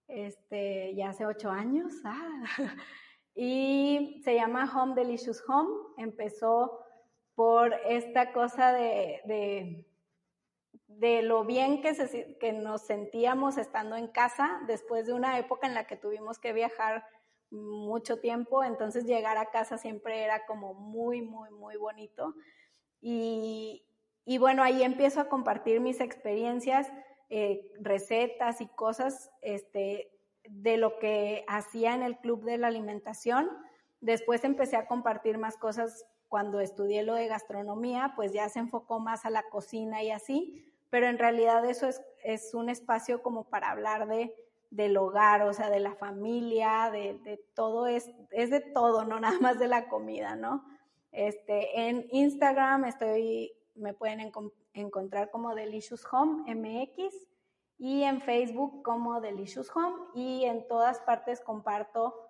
este, 0.07 0.93
ya 0.93 1.09
hace 1.09 1.26
ocho 1.26 1.49
años, 1.49 1.91
ah, 2.05 2.43
y 3.36 4.22
se 4.24 4.34
llama 4.36 4.72
Home 4.74 4.96
Delicious 4.96 5.44
Home. 5.48 5.70
Empezó 5.98 6.80
por 7.36 7.74
esta 7.86 8.32
cosa 8.32 8.72
de, 8.72 9.86
de, 10.88 11.22
lo 11.22 11.44
bien 11.44 11.82
que, 11.82 11.94
se, 11.94 12.38
que 12.38 12.54
nos 12.54 12.84
sentíamos 12.84 13.58
estando 13.58 13.98
en 13.98 14.08
casa 14.08 14.62
después 14.68 15.06
de 15.06 15.14
una 15.14 15.38
época 15.38 15.68
en 15.68 15.74
la 15.74 15.86
que 15.86 15.98
tuvimos 15.98 16.40
que 16.40 16.54
viajar 16.54 17.06
mucho 17.52 18.20
tiempo, 18.20 18.64
entonces 18.64 19.06
llegar 19.06 19.38
a 19.38 19.52
casa 19.52 19.78
siempre 19.78 20.24
era 20.24 20.46
como 20.46 20.74
muy, 20.74 21.22
muy, 21.22 21.52
muy 21.52 21.76
bonito. 21.76 22.34
Y, 23.02 23.86
y 24.26 24.38
bueno, 24.38 24.64
ahí 24.64 24.82
empiezo 24.82 25.20
a 25.22 25.30
compartir 25.30 25.80
mis 25.82 26.00
experiencias, 26.00 26.92
eh, 27.30 27.72
recetas 27.80 28.62
y 28.62 28.68
cosas 28.68 29.30
este, 29.42 30.14
de 30.50 30.78
lo 30.78 31.00
que 31.00 31.46
hacía 31.48 31.93
en 31.93 32.04
el 32.04 32.18
club 32.18 32.43
de 32.43 32.58
la 32.58 32.68
alimentación. 32.68 33.50
Después 34.02 34.43
empecé 34.43 34.76
a 34.76 34.88
compartir 34.88 35.38
más 35.38 35.58
cosas 35.58 36.06
cuando 36.28 36.60
estudié 36.60 37.04
lo 37.04 37.14
de 37.14 37.28
gastronomía, 37.28 38.14
pues 38.16 38.34
ya 38.34 38.50
se 38.50 38.60
enfocó 38.60 39.00
más 39.00 39.26
a 39.26 39.30
la 39.30 39.43
cocina 39.43 40.04
y 40.04 40.12
así, 40.12 40.66
pero 40.89 41.08
en 41.08 41.18
realidad 41.18 41.66
eso 41.66 41.88
es, 42.24 42.54
un 42.54 42.70
espacio 42.70 43.22
como 43.22 43.46
para 43.46 43.72
hablar 43.72 44.08
de, 44.08 44.36
del 44.70 44.98
hogar, 44.98 45.43
o 45.43 45.54
sea, 45.54 45.70
de 45.70 45.80
la 45.80 45.96
familia, 45.96 46.89
de, 46.91 47.20
de, 47.20 47.38
todo, 47.54 47.88
es, 47.88 48.12
es 48.32 48.50
de 48.50 48.60
todo, 48.60 49.06
no 49.06 49.20
nada 49.22 49.39
más 49.39 49.60
de 49.60 49.68
la 49.68 49.88
comida, 49.88 50.36
¿no? 50.36 50.66
Este, 51.12 51.88
en 51.88 52.08
Instagram 52.12 52.86
estoy, 52.86 53.54
me 53.76 53.93
pueden 53.93 54.32
encontrar 54.74 55.32
como 55.32 55.56
Delicious 55.56 56.06
Home 56.12 56.54
MX 56.54 57.16
y 57.78 58.04
en 58.04 58.22
Facebook 58.22 58.84
como 58.84 59.22
Delicious 59.22 59.70
Home 59.76 59.96
y 60.14 60.46
en 60.46 60.68
todas 60.68 61.00
partes 61.02 61.42
comparto 61.42 62.26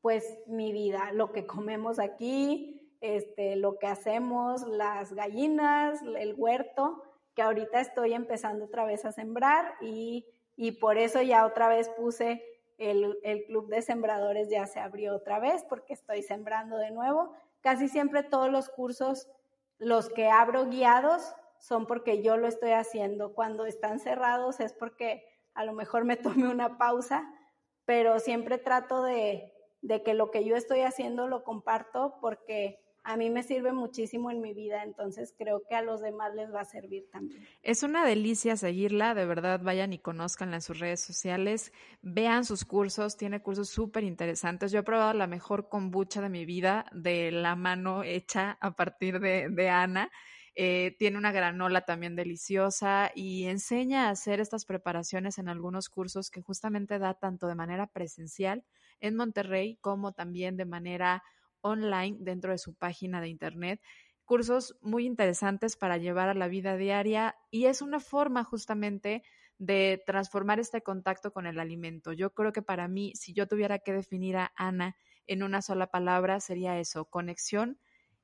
pues 0.00 0.38
mi 0.46 0.72
vida, 0.72 1.12
lo 1.12 1.30
que 1.32 1.46
comemos 1.46 1.98
aquí, 1.98 2.96
este, 3.00 3.56
lo 3.56 3.78
que 3.78 3.86
hacemos, 3.86 4.66
las 4.66 5.12
gallinas, 5.12 6.00
el 6.02 6.34
huerto, 6.36 7.02
que 7.34 7.42
ahorita 7.42 7.80
estoy 7.80 8.14
empezando 8.14 8.64
otra 8.64 8.84
vez 8.84 9.04
a 9.04 9.12
sembrar 9.12 9.74
y, 9.80 10.26
y 10.56 10.72
por 10.72 10.98
eso 10.98 11.22
ya 11.22 11.46
otra 11.46 11.68
vez 11.68 11.88
puse 11.90 12.42
el, 12.78 13.18
el, 13.22 13.44
club 13.44 13.68
de 13.68 13.82
sembradores, 13.82 14.48
ya 14.48 14.66
se 14.66 14.80
abrió 14.80 15.14
otra 15.14 15.38
vez 15.38 15.64
porque 15.68 15.92
estoy 15.92 16.22
sembrando 16.22 16.78
de 16.78 16.90
nuevo. 16.90 17.34
Casi 17.60 17.88
siempre 17.88 18.22
todos 18.22 18.50
los 18.50 18.70
cursos, 18.70 19.28
los 19.78 20.08
que 20.08 20.30
abro 20.30 20.66
guiados, 20.66 21.34
son 21.60 21.86
porque 21.86 22.22
yo 22.22 22.36
lo 22.36 22.48
estoy 22.48 22.72
haciendo. 22.72 23.34
Cuando 23.34 23.66
están 23.66 24.00
cerrados 24.00 24.60
es 24.60 24.72
porque 24.72 25.24
a 25.54 25.64
lo 25.64 25.72
mejor 25.72 26.04
me 26.04 26.16
tome 26.44 26.48
una 26.48 26.78
pausa, 26.78 27.32
pero 27.84 28.18
siempre 28.18 28.58
trato 28.58 29.02
de, 29.02 29.52
de 29.82 30.02
que 30.02 30.14
lo 30.14 30.30
que 30.30 30.44
yo 30.44 30.56
estoy 30.56 30.80
haciendo 30.80 31.28
lo 31.28 31.44
comparto 31.44 32.16
porque 32.20 32.78
a 33.02 33.16
mí 33.16 33.30
me 33.30 33.42
sirve 33.42 33.72
muchísimo 33.72 34.30
en 34.30 34.40
mi 34.40 34.52
vida, 34.52 34.82
entonces 34.82 35.34
creo 35.36 35.62
que 35.68 35.74
a 35.74 35.82
los 35.82 36.00
demás 36.00 36.34
les 36.34 36.52
va 36.52 36.60
a 36.60 36.64
servir 36.64 37.08
también. 37.10 37.46
Es 37.62 37.82
una 37.82 38.04
delicia 38.04 38.56
seguirla, 38.56 39.14
de 39.14 39.24
verdad 39.24 39.60
vayan 39.62 39.92
y 39.92 39.98
conozcanla 39.98 40.56
en 40.56 40.62
sus 40.62 40.78
redes 40.78 41.00
sociales, 41.00 41.72
vean 42.02 42.44
sus 42.44 42.64
cursos, 42.64 43.16
tiene 43.16 43.40
cursos 43.40 43.70
súper 43.70 44.04
interesantes. 44.04 44.70
Yo 44.70 44.80
he 44.80 44.84
probado 44.84 45.14
la 45.14 45.26
mejor 45.26 45.68
kombucha 45.68 46.20
de 46.20 46.28
mi 46.28 46.44
vida, 46.44 46.86
de 46.92 47.30
la 47.30 47.56
mano 47.56 48.02
hecha 48.02 48.58
a 48.60 48.76
partir 48.76 49.20
de, 49.20 49.48
de 49.48 49.68
Ana. 49.70 50.10
Eh, 50.56 50.96
tiene 50.98 51.16
una 51.16 51.32
granola 51.32 51.82
también 51.82 52.16
deliciosa 52.16 53.12
y 53.14 53.44
enseña 53.44 54.08
a 54.08 54.10
hacer 54.10 54.40
estas 54.40 54.64
preparaciones 54.64 55.38
en 55.38 55.48
algunos 55.48 55.88
cursos 55.88 56.30
que 56.30 56.42
justamente 56.42 56.98
da 56.98 57.14
tanto 57.14 57.46
de 57.46 57.54
manera 57.54 57.86
presencial 57.86 58.64
en 59.00 59.16
Monterrey 59.16 59.78
como 59.80 60.12
también 60.12 60.56
de 60.56 60.64
manera 60.66 61.22
online 61.60 62.16
dentro 62.20 62.50
de 62.50 62.58
su 62.58 62.74
página 62.74 63.20
de 63.20 63.28
internet, 63.28 63.80
cursos 64.24 64.76
muy 64.80 65.06
interesantes 65.06 65.76
para 65.76 65.98
llevar 65.98 66.28
a 66.28 66.34
la 66.34 66.48
vida 66.48 66.76
diaria 66.76 67.36
y 67.50 67.66
es 67.66 67.80
una 67.80 68.00
forma 68.00 68.44
justamente 68.44 69.22
de 69.58 70.02
transformar 70.06 70.58
este 70.58 70.82
contacto 70.82 71.32
con 71.32 71.46
el 71.46 71.60
alimento. 71.60 72.12
Yo 72.12 72.32
creo 72.34 72.52
que 72.52 72.62
para 72.62 72.88
mí, 72.88 73.12
si 73.14 73.34
yo 73.34 73.46
tuviera 73.46 73.78
que 73.78 73.92
definir 73.92 74.36
a 74.36 74.52
Ana 74.56 74.96
en 75.26 75.42
una 75.42 75.62
sola 75.62 75.88
palabra, 75.88 76.40
sería 76.40 76.78
eso, 76.80 77.04
conexión 77.04 77.78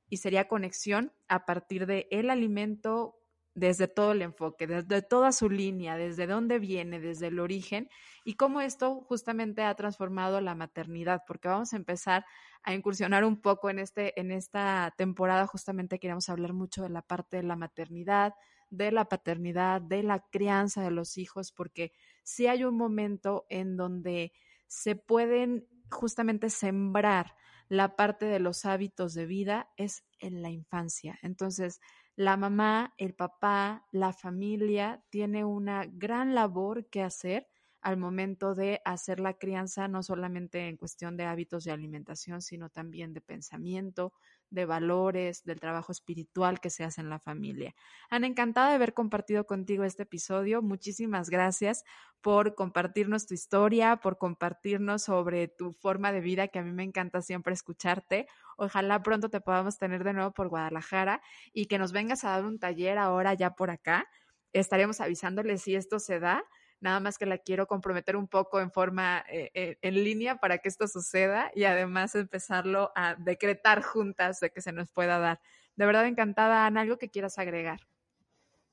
y 0.09 0.19
sería 0.19 0.49
conexión 0.49 1.13
a 1.29 1.45
partir 1.45 1.87
de 1.87 2.07
el 2.11 2.31
alimento 2.31 3.17
desde 3.57 3.89
todo 3.89 4.13
el 4.13 4.21
enfoque, 4.21 4.67
desde 4.67 5.01
toda 5.01 5.33
su 5.33 5.49
línea, 5.49 5.97
desde 5.97 6.27
dónde 6.27 6.59
viene, 6.59 7.01
desde 7.01 7.29
el 7.29 7.41
origen 7.41 7.89
y 8.23 8.35
cómo 8.35 8.61
esto 8.61 9.01
justamente 9.09 9.63
ha 9.63 9.75
transformado 9.75 10.43
la 10.43 10.55
maternidad, 10.55 11.23
porque 11.27 11.49
vamos 11.49 11.73
a 11.73 11.77
empezar 11.77 12.27
a 12.63 12.75
incursionar 12.75 13.25
un 13.25 13.41
poco 13.41 13.71
en, 13.71 13.79
este, 13.79 14.19
en 14.21 14.31
esta 14.31 14.93
temporada, 14.99 15.47
justamente 15.47 15.99
queremos 15.99 16.29
hablar 16.29 16.53
mucho 16.53 16.83
de 16.83 16.91
la 16.91 17.01
parte 17.01 17.39
de 17.39 17.45
la 17.45 17.57
maternidad, 17.57 18.35
de 18.69 18.93
la 18.93 19.07
paternidad, 19.07 19.81
de 19.81 20.03
la 20.03 20.21
crianza 20.31 20.83
de 20.83 20.91
los 20.91 21.17
hijos, 21.17 21.51
porque 21.51 21.93
si 22.25 22.49
hay 22.49 22.63
un 22.63 22.77
momento 22.77 23.47
en 23.49 23.79
donde 23.79 24.33
se 24.67 24.97
pueden 24.97 25.67
justamente 25.91 26.51
sembrar 26.51 27.35
la 27.69 27.97
parte 27.97 28.27
de 28.27 28.41
los 28.41 28.65
hábitos 28.65 29.15
de 29.15 29.27
vida, 29.27 29.71
es 29.77 30.05
en 30.19 30.43
la 30.43 30.51
infancia. 30.51 31.19
Entonces, 31.23 31.81
la 32.17 32.37
mamá, 32.37 32.95
el 32.97 33.15
papá, 33.15 33.87
la 33.93 34.13
familia 34.13 35.05
tiene 35.11 35.45
una 35.45 35.85
gran 35.87 36.35
labor 36.35 36.89
que 36.89 37.03
hacer 37.03 37.47
al 37.83 37.99
momento 37.99 38.55
de 38.55 38.81
hacer 38.85 39.21
la 39.21 39.35
crianza, 39.35 39.87
no 39.87 40.03
solamente 40.03 40.67
en 40.69 40.77
cuestión 40.77 41.17
de 41.17 41.25
hábitos 41.25 41.65
de 41.65 41.73
alimentación, 41.73 42.43
sino 42.43 42.69
también 42.71 43.13
de 43.13 43.21
pensamiento, 43.21 44.13
de 44.51 44.65
valores, 44.65 45.45
del 45.45 45.61
trabajo 45.61 45.93
espiritual 45.93 46.61
que 46.61 46.71
se 46.71 46.85
hace 46.85 47.01
en 47.01 47.11
la 47.11 47.19
familia. 47.19 47.75
Ana, 48.11 48.27
encantada 48.27 48.71
de 48.71 48.77
haber 48.77 48.95
compartido 48.95 49.45
contigo 49.45 49.85
este 49.85 50.05
episodio. 50.05 50.63
Muchísimas 50.63 51.31
gracias 51.31 51.85
por 52.21 52.55
compartirnos 52.55 53.27
tu 53.27 53.35
historia, 53.35 53.97
por 53.97 54.19
compartirnos 54.19 55.03
sobre 55.05 55.49
tu 55.49 55.73
forma 55.73 56.13
de 56.13 56.21
vida, 56.21 56.49
que 56.49 56.59
a 56.59 56.63
mí 56.63 56.73
me 56.73 56.85
encanta 56.85 57.23
siempre 57.23 57.55
escucharte. 57.55 58.27
Ojalá 58.57 59.03
pronto 59.03 59.29
te 59.29 59.41
podamos 59.41 59.79
tener 59.79 60.05
de 60.05 60.13
nuevo 60.13 60.33
por 60.33 60.49
Guadalajara 60.49 61.23
y 61.53 61.67
que 61.67 61.79
nos 61.79 61.93
vengas 61.93 62.25
a 62.25 62.31
dar 62.31 62.45
un 62.45 62.59
taller 62.59 62.99
ahora 62.99 63.35
ya 63.35 63.51
por 63.51 63.71
acá. 63.71 64.09
Estaremos 64.53 65.01
avisándoles 65.01 65.63
si 65.63 65.75
esto 65.75 65.99
se 65.99 66.19
da 66.19 66.45
nada 66.81 67.01
más 67.01 67.19
que 67.19 67.27
la 67.27 67.39
quiero 67.39 67.67
comprometer 67.67 68.17
un 68.17 68.29
poco 68.29 68.61
en 68.61 68.71
forma 68.71 69.25
eh, 69.29 69.51
eh, 69.55 69.79
en 69.83 69.95
línea 69.95 70.37
para 70.37 70.59
que 70.59 70.69
esto 70.69 70.87
suceda 70.89 71.51
y 71.55 71.65
además 71.65 72.15
empezarlo 72.15 72.93
a 72.95 73.15
decretar 73.15 73.83
juntas 73.83 74.41
de 74.41 74.51
que 74.51 74.61
se 74.61 74.73
nos 74.73 74.91
pueda 74.91 75.19
dar. 75.19 75.41
De 75.77 75.87
verdad 75.87 76.07
encantada, 76.07 76.67
Ana, 76.67 76.83
algo 76.83 76.99
que 76.99 77.11
quieras 77.11 77.39
agregar. 77.39 77.81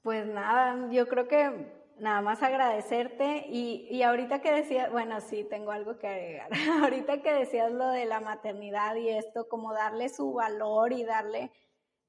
Pues 0.01 0.25
nada, 0.25 0.91
yo 0.91 1.07
creo 1.07 1.27
que 1.27 1.83
nada 1.97 2.21
más 2.21 2.43
agradecerte 2.43 3.45
y, 3.47 3.87
y, 3.89 4.03
ahorita 4.03 4.41
que 4.41 4.51
decías, 4.51 4.91
bueno, 4.91 5.21
sí, 5.21 5.45
tengo 5.49 5.71
algo 5.71 5.97
que 5.97 6.07
agregar. 6.07 6.49
ahorita 6.83 7.21
que 7.21 7.33
decías 7.33 7.71
lo 7.71 7.87
de 7.87 8.05
la 8.05 8.19
maternidad 8.19 8.95
y 8.95 9.09
esto, 9.09 9.47
como 9.47 9.73
darle 9.73 10.09
su 10.09 10.33
valor 10.33 10.91
y 10.91 11.03
darle, 11.03 11.51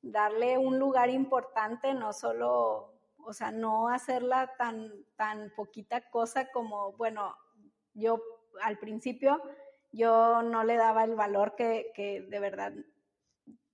darle 0.03 0.59
un 0.59 0.79
lugar 0.79 1.11
importante, 1.11 1.95
no 1.95 2.13
solo, 2.13 2.94
o 3.27 3.33
sea, 3.33 3.51
no 3.51 3.89
hacerla 3.89 4.55
tan, 4.57 4.91
tan 5.17 5.53
poquita 5.55 6.09
cosa 6.11 6.51
como, 6.51 6.93
bueno, 6.93 7.37
yo 7.93 8.23
al 8.63 8.79
principio 8.79 9.43
yo 9.93 10.43
no 10.43 10.65
le 10.65 10.77
daba 10.77 11.05
el 11.05 11.15
valor 11.15 11.55
que, 11.55 11.93
que 11.95 12.23
de 12.23 12.41
verdad, 12.41 12.73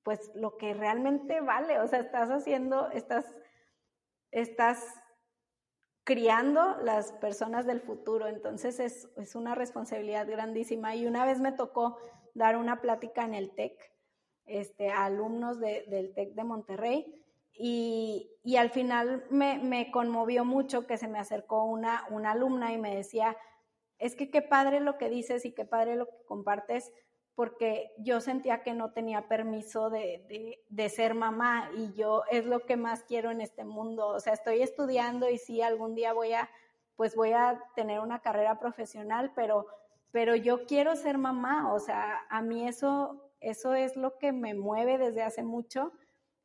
pues 0.02 0.30
lo 0.34 0.56
que 0.56 0.74
realmente 0.74 1.40
vale, 1.40 1.80
o 1.80 1.86
sea, 1.86 2.00
estás 2.00 2.30
haciendo, 2.30 2.90
estás, 2.90 3.24
estás 4.30 4.84
criando 6.04 6.76
las 6.82 7.12
personas 7.12 7.66
del 7.66 7.80
futuro. 7.80 8.26
Entonces 8.26 8.80
es, 8.80 9.08
es, 9.16 9.34
una 9.34 9.54
responsabilidad 9.54 10.26
grandísima. 10.26 10.94
Y 10.94 11.06
una 11.06 11.24
vez 11.24 11.40
me 11.40 11.52
tocó 11.52 11.98
dar 12.34 12.56
una 12.56 12.80
plática 12.80 13.24
en 13.24 13.34
el 13.34 13.54
TEC 13.54 13.78
este, 14.46 14.90
a 14.90 15.04
alumnos 15.04 15.60
del 15.60 16.12
TEC 16.14 16.34
de 16.34 16.44
Monterrey. 16.44 17.19
Y, 17.62 18.30
y 18.42 18.56
al 18.56 18.70
final 18.70 19.26
me, 19.28 19.58
me, 19.58 19.90
conmovió 19.90 20.46
mucho 20.46 20.86
que 20.86 20.96
se 20.96 21.08
me 21.08 21.18
acercó 21.18 21.64
una, 21.64 22.06
una 22.08 22.30
alumna 22.30 22.72
y 22.72 22.78
me 22.78 22.96
decía, 22.96 23.36
es 23.98 24.16
que 24.16 24.30
qué 24.30 24.40
padre 24.40 24.80
lo 24.80 24.96
que 24.96 25.10
dices 25.10 25.44
y 25.44 25.52
qué 25.52 25.66
padre 25.66 25.96
lo 25.96 26.06
que 26.06 26.24
compartes, 26.24 26.90
porque 27.34 27.92
yo 27.98 28.22
sentía 28.22 28.62
que 28.62 28.72
no 28.72 28.92
tenía 28.92 29.28
permiso 29.28 29.90
de, 29.90 30.56
de, 30.70 30.88
ser 30.88 31.12
mamá 31.12 31.70
y 31.76 31.92
yo 31.92 32.22
es 32.30 32.46
lo 32.46 32.64
que 32.64 32.78
más 32.78 33.02
quiero 33.02 33.30
en 33.30 33.42
este 33.42 33.64
mundo. 33.64 34.08
O 34.08 34.20
sea, 34.20 34.32
estoy 34.32 34.62
estudiando 34.62 35.28
y 35.28 35.36
sí, 35.36 35.60
algún 35.60 35.94
día 35.94 36.14
voy 36.14 36.32
a, 36.32 36.48
pues 36.96 37.14
voy 37.14 37.32
a 37.32 37.62
tener 37.76 38.00
una 38.00 38.22
carrera 38.22 38.58
profesional, 38.58 39.32
pero, 39.36 39.66
pero 40.12 40.34
yo 40.34 40.64
quiero 40.64 40.96
ser 40.96 41.18
mamá. 41.18 41.74
O 41.74 41.78
sea, 41.78 42.20
a 42.30 42.40
mí 42.40 42.66
eso, 42.66 43.30
eso 43.40 43.74
es 43.74 43.96
lo 43.96 44.16
que 44.16 44.32
me 44.32 44.54
mueve 44.54 44.96
desde 44.96 45.22
hace 45.22 45.42
mucho 45.42 45.92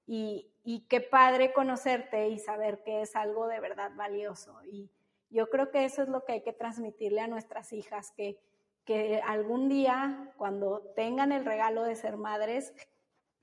y, 0.05 0.51
y 0.65 0.81
qué 0.87 0.99
padre 0.99 1.53
conocerte 1.53 2.27
y 2.27 2.39
saber 2.39 2.83
que 2.83 3.01
es 3.01 3.15
algo 3.15 3.47
de 3.47 3.61
verdad 3.61 3.91
valioso. 3.95 4.61
Y 4.65 4.91
yo 5.29 5.49
creo 5.49 5.71
que 5.71 5.85
eso 5.85 6.01
es 6.03 6.09
lo 6.09 6.25
que 6.25 6.33
hay 6.33 6.43
que 6.43 6.51
transmitirle 6.51 7.21
a 7.21 7.27
nuestras 7.27 7.71
hijas, 7.71 8.11
que 8.11 8.41
que 8.85 9.19
algún 9.25 9.67
día, 9.67 10.31
cuando 10.37 10.81
tengan 10.95 11.31
el 11.31 11.43
regalo 11.43 11.83
de 11.83 11.95
ser 11.95 12.17
madres, 12.17 12.73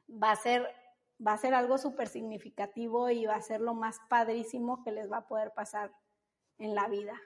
va 0.08 0.30
a 0.30 0.36
ser, 0.36 0.68
va 1.24 1.32
a 1.32 1.38
ser 1.38 1.52
algo 1.52 1.78
súper 1.78 2.08
significativo 2.08 3.10
y 3.10 3.26
va 3.26 3.34
a 3.34 3.42
ser 3.42 3.60
lo 3.60 3.74
más 3.74 3.98
padrísimo 4.08 4.82
que 4.84 4.92
les 4.92 5.10
va 5.10 5.18
a 5.18 5.28
poder 5.28 5.52
pasar 5.52 5.92
en 6.58 6.74
la 6.74 6.88
vida. 6.88 7.20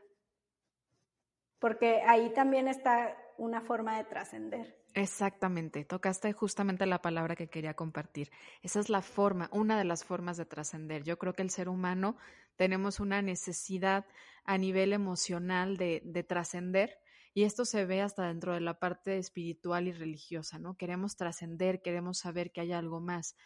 Porque 1.59 2.03
ahí 2.07 2.31
también 2.31 2.69
está 2.69 3.17
una 3.37 3.61
forma 3.61 3.99
de 3.99 4.05
trascender. 4.05 4.83
Exactamente, 4.97 5.85
tocaste 5.85 6.33
justamente 6.33 6.87
la 6.87 7.03
palabra 7.03 7.37
que 7.37 7.49
quería 7.49 7.75
compartir. 7.75 8.31
Esa 8.63 8.81
es 8.81 8.89
la 8.89 9.03
forma, 9.03 9.51
una 9.53 9.77
de 9.77 9.85
las 9.85 10.05
formas 10.05 10.39
de 10.39 10.47
trascender. 10.47 11.03
Yo 11.05 11.19
creo 11.19 11.35
que 11.35 11.43
el 11.43 11.51
ser 11.51 11.69
humano 11.69 12.17
tenemos 12.57 12.99
una 12.99 13.21
necesidad 13.21 14.07
a 14.45 14.57
nivel 14.57 14.95
emocional 14.95 15.77
de, 15.77 16.01
de 16.03 16.23
trascender 16.25 16.99
y 17.35 17.45
esto 17.45 17.67
se 17.67 17.85
ve 17.85 18.01
hasta 18.01 18.27
dentro 18.27 18.55
de 18.55 18.61
la 18.63 18.79
parte 18.79 19.19
espiritual 19.19 19.87
y 19.87 19.93
religiosa, 19.93 20.59
¿no? 20.59 20.79
Queremos 20.79 21.15
trascender, 21.17 21.83
queremos 21.83 22.17
saber 22.17 22.51
que 22.51 22.63
hay 22.63 22.73
algo 22.73 22.99
más. 22.99 23.37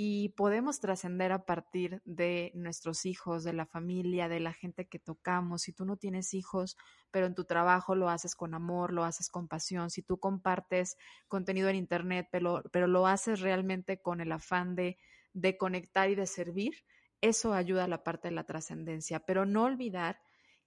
Y 0.00 0.28
podemos 0.36 0.78
trascender 0.78 1.32
a 1.32 1.44
partir 1.44 2.02
de 2.04 2.52
nuestros 2.54 3.04
hijos, 3.04 3.42
de 3.42 3.52
la 3.52 3.66
familia, 3.66 4.28
de 4.28 4.38
la 4.38 4.52
gente 4.52 4.86
que 4.86 5.00
tocamos. 5.00 5.62
Si 5.62 5.72
tú 5.72 5.84
no 5.84 5.96
tienes 5.96 6.34
hijos, 6.34 6.76
pero 7.10 7.26
en 7.26 7.34
tu 7.34 7.46
trabajo 7.46 7.96
lo 7.96 8.08
haces 8.08 8.36
con 8.36 8.54
amor, 8.54 8.92
lo 8.92 9.02
haces 9.02 9.28
con 9.28 9.48
pasión, 9.48 9.90
si 9.90 10.02
tú 10.02 10.20
compartes 10.20 10.96
contenido 11.26 11.68
en 11.68 11.74
Internet, 11.74 12.28
pero, 12.30 12.62
pero 12.70 12.86
lo 12.86 13.08
haces 13.08 13.40
realmente 13.40 14.00
con 14.00 14.20
el 14.20 14.30
afán 14.30 14.76
de, 14.76 14.98
de 15.32 15.56
conectar 15.56 16.08
y 16.08 16.14
de 16.14 16.28
servir, 16.28 16.84
eso 17.20 17.52
ayuda 17.52 17.82
a 17.82 17.88
la 17.88 18.04
parte 18.04 18.28
de 18.28 18.34
la 18.36 18.44
trascendencia. 18.44 19.18
Pero 19.18 19.46
no 19.46 19.64
olvidar 19.64 20.20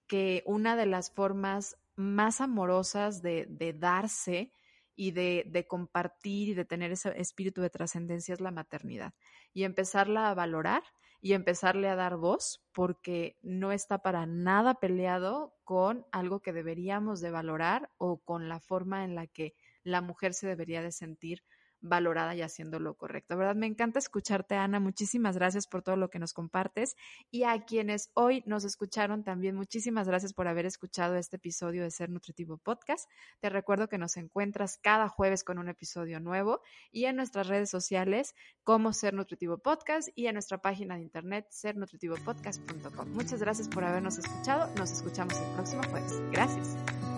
que 0.06 0.42
una 0.44 0.76
de 0.76 0.84
las 0.84 1.10
formas 1.10 1.78
más 1.96 2.42
amorosas 2.42 3.22
de, 3.22 3.46
de 3.48 3.72
darse 3.72 4.52
y 4.94 5.12
de, 5.12 5.44
de, 5.46 5.66
compartir 5.66 6.50
y 6.50 6.54
de 6.54 6.64
tener 6.64 6.92
ese 6.92 7.18
espíritu 7.20 7.60
de 7.60 7.70
trascendencia 7.70 8.34
es 8.34 8.40
la 8.40 8.50
maternidad. 8.50 9.14
Y 9.52 9.64
empezarla 9.64 10.30
a 10.30 10.34
valorar 10.34 10.82
y 11.20 11.34
empezarle 11.34 11.88
a 11.88 11.94
dar 11.94 12.16
voz 12.16 12.64
porque 12.72 13.38
no 13.42 13.70
está 13.70 13.98
para 13.98 14.26
nada 14.26 14.74
peleado 14.74 15.54
con 15.62 16.04
algo 16.10 16.40
que 16.40 16.52
deberíamos 16.52 17.20
de 17.20 17.30
valorar 17.30 17.90
o 17.96 18.18
con 18.18 18.48
la 18.48 18.58
forma 18.58 19.04
en 19.04 19.14
la 19.14 19.28
que 19.28 19.54
la 19.84 20.00
mujer 20.00 20.34
se 20.34 20.48
debería 20.48 20.82
de 20.82 20.90
sentir 20.90 21.44
valorada 21.82 22.34
y 22.34 22.42
haciendo 22.42 22.78
lo 22.78 22.94
correcto. 22.94 23.36
¿Verdad? 23.36 23.56
Me 23.56 23.66
encanta 23.66 23.98
escucharte, 23.98 24.54
Ana. 24.54 24.80
Muchísimas 24.80 25.36
gracias 25.36 25.66
por 25.66 25.82
todo 25.82 25.96
lo 25.96 26.08
que 26.08 26.18
nos 26.18 26.32
compartes. 26.32 26.96
Y 27.30 27.44
a 27.44 27.64
quienes 27.64 28.10
hoy 28.14 28.42
nos 28.46 28.64
escucharon 28.64 29.24
también, 29.24 29.56
muchísimas 29.56 30.06
gracias 30.08 30.32
por 30.32 30.48
haber 30.48 30.66
escuchado 30.66 31.16
este 31.16 31.36
episodio 31.36 31.82
de 31.82 31.90
Ser 31.90 32.08
Nutritivo 32.10 32.56
Podcast. 32.56 33.10
Te 33.40 33.50
recuerdo 33.50 33.88
que 33.88 33.98
nos 33.98 34.16
encuentras 34.16 34.78
cada 34.78 35.08
jueves 35.08 35.44
con 35.44 35.58
un 35.58 35.68
episodio 35.68 36.20
nuevo 36.20 36.62
y 36.90 37.04
en 37.04 37.16
nuestras 37.16 37.48
redes 37.48 37.70
sociales 37.70 38.34
como 38.64 38.92
Ser 38.92 39.14
Nutritivo 39.14 39.58
Podcast 39.58 40.08
y 40.14 40.26
en 40.26 40.34
nuestra 40.34 40.58
página 40.58 40.96
de 40.96 41.02
internet 41.02 41.46
sernutritivopodcast.com. 41.50 43.08
Muchas 43.10 43.40
gracias 43.40 43.68
por 43.68 43.84
habernos 43.84 44.18
escuchado. 44.18 44.72
Nos 44.76 44.92
escuchamos 44.92 45.34
el 45.36 45.54
próximo 45.54 45.82
jueves. 45.90 46.20
Gracias. 46.30 47.11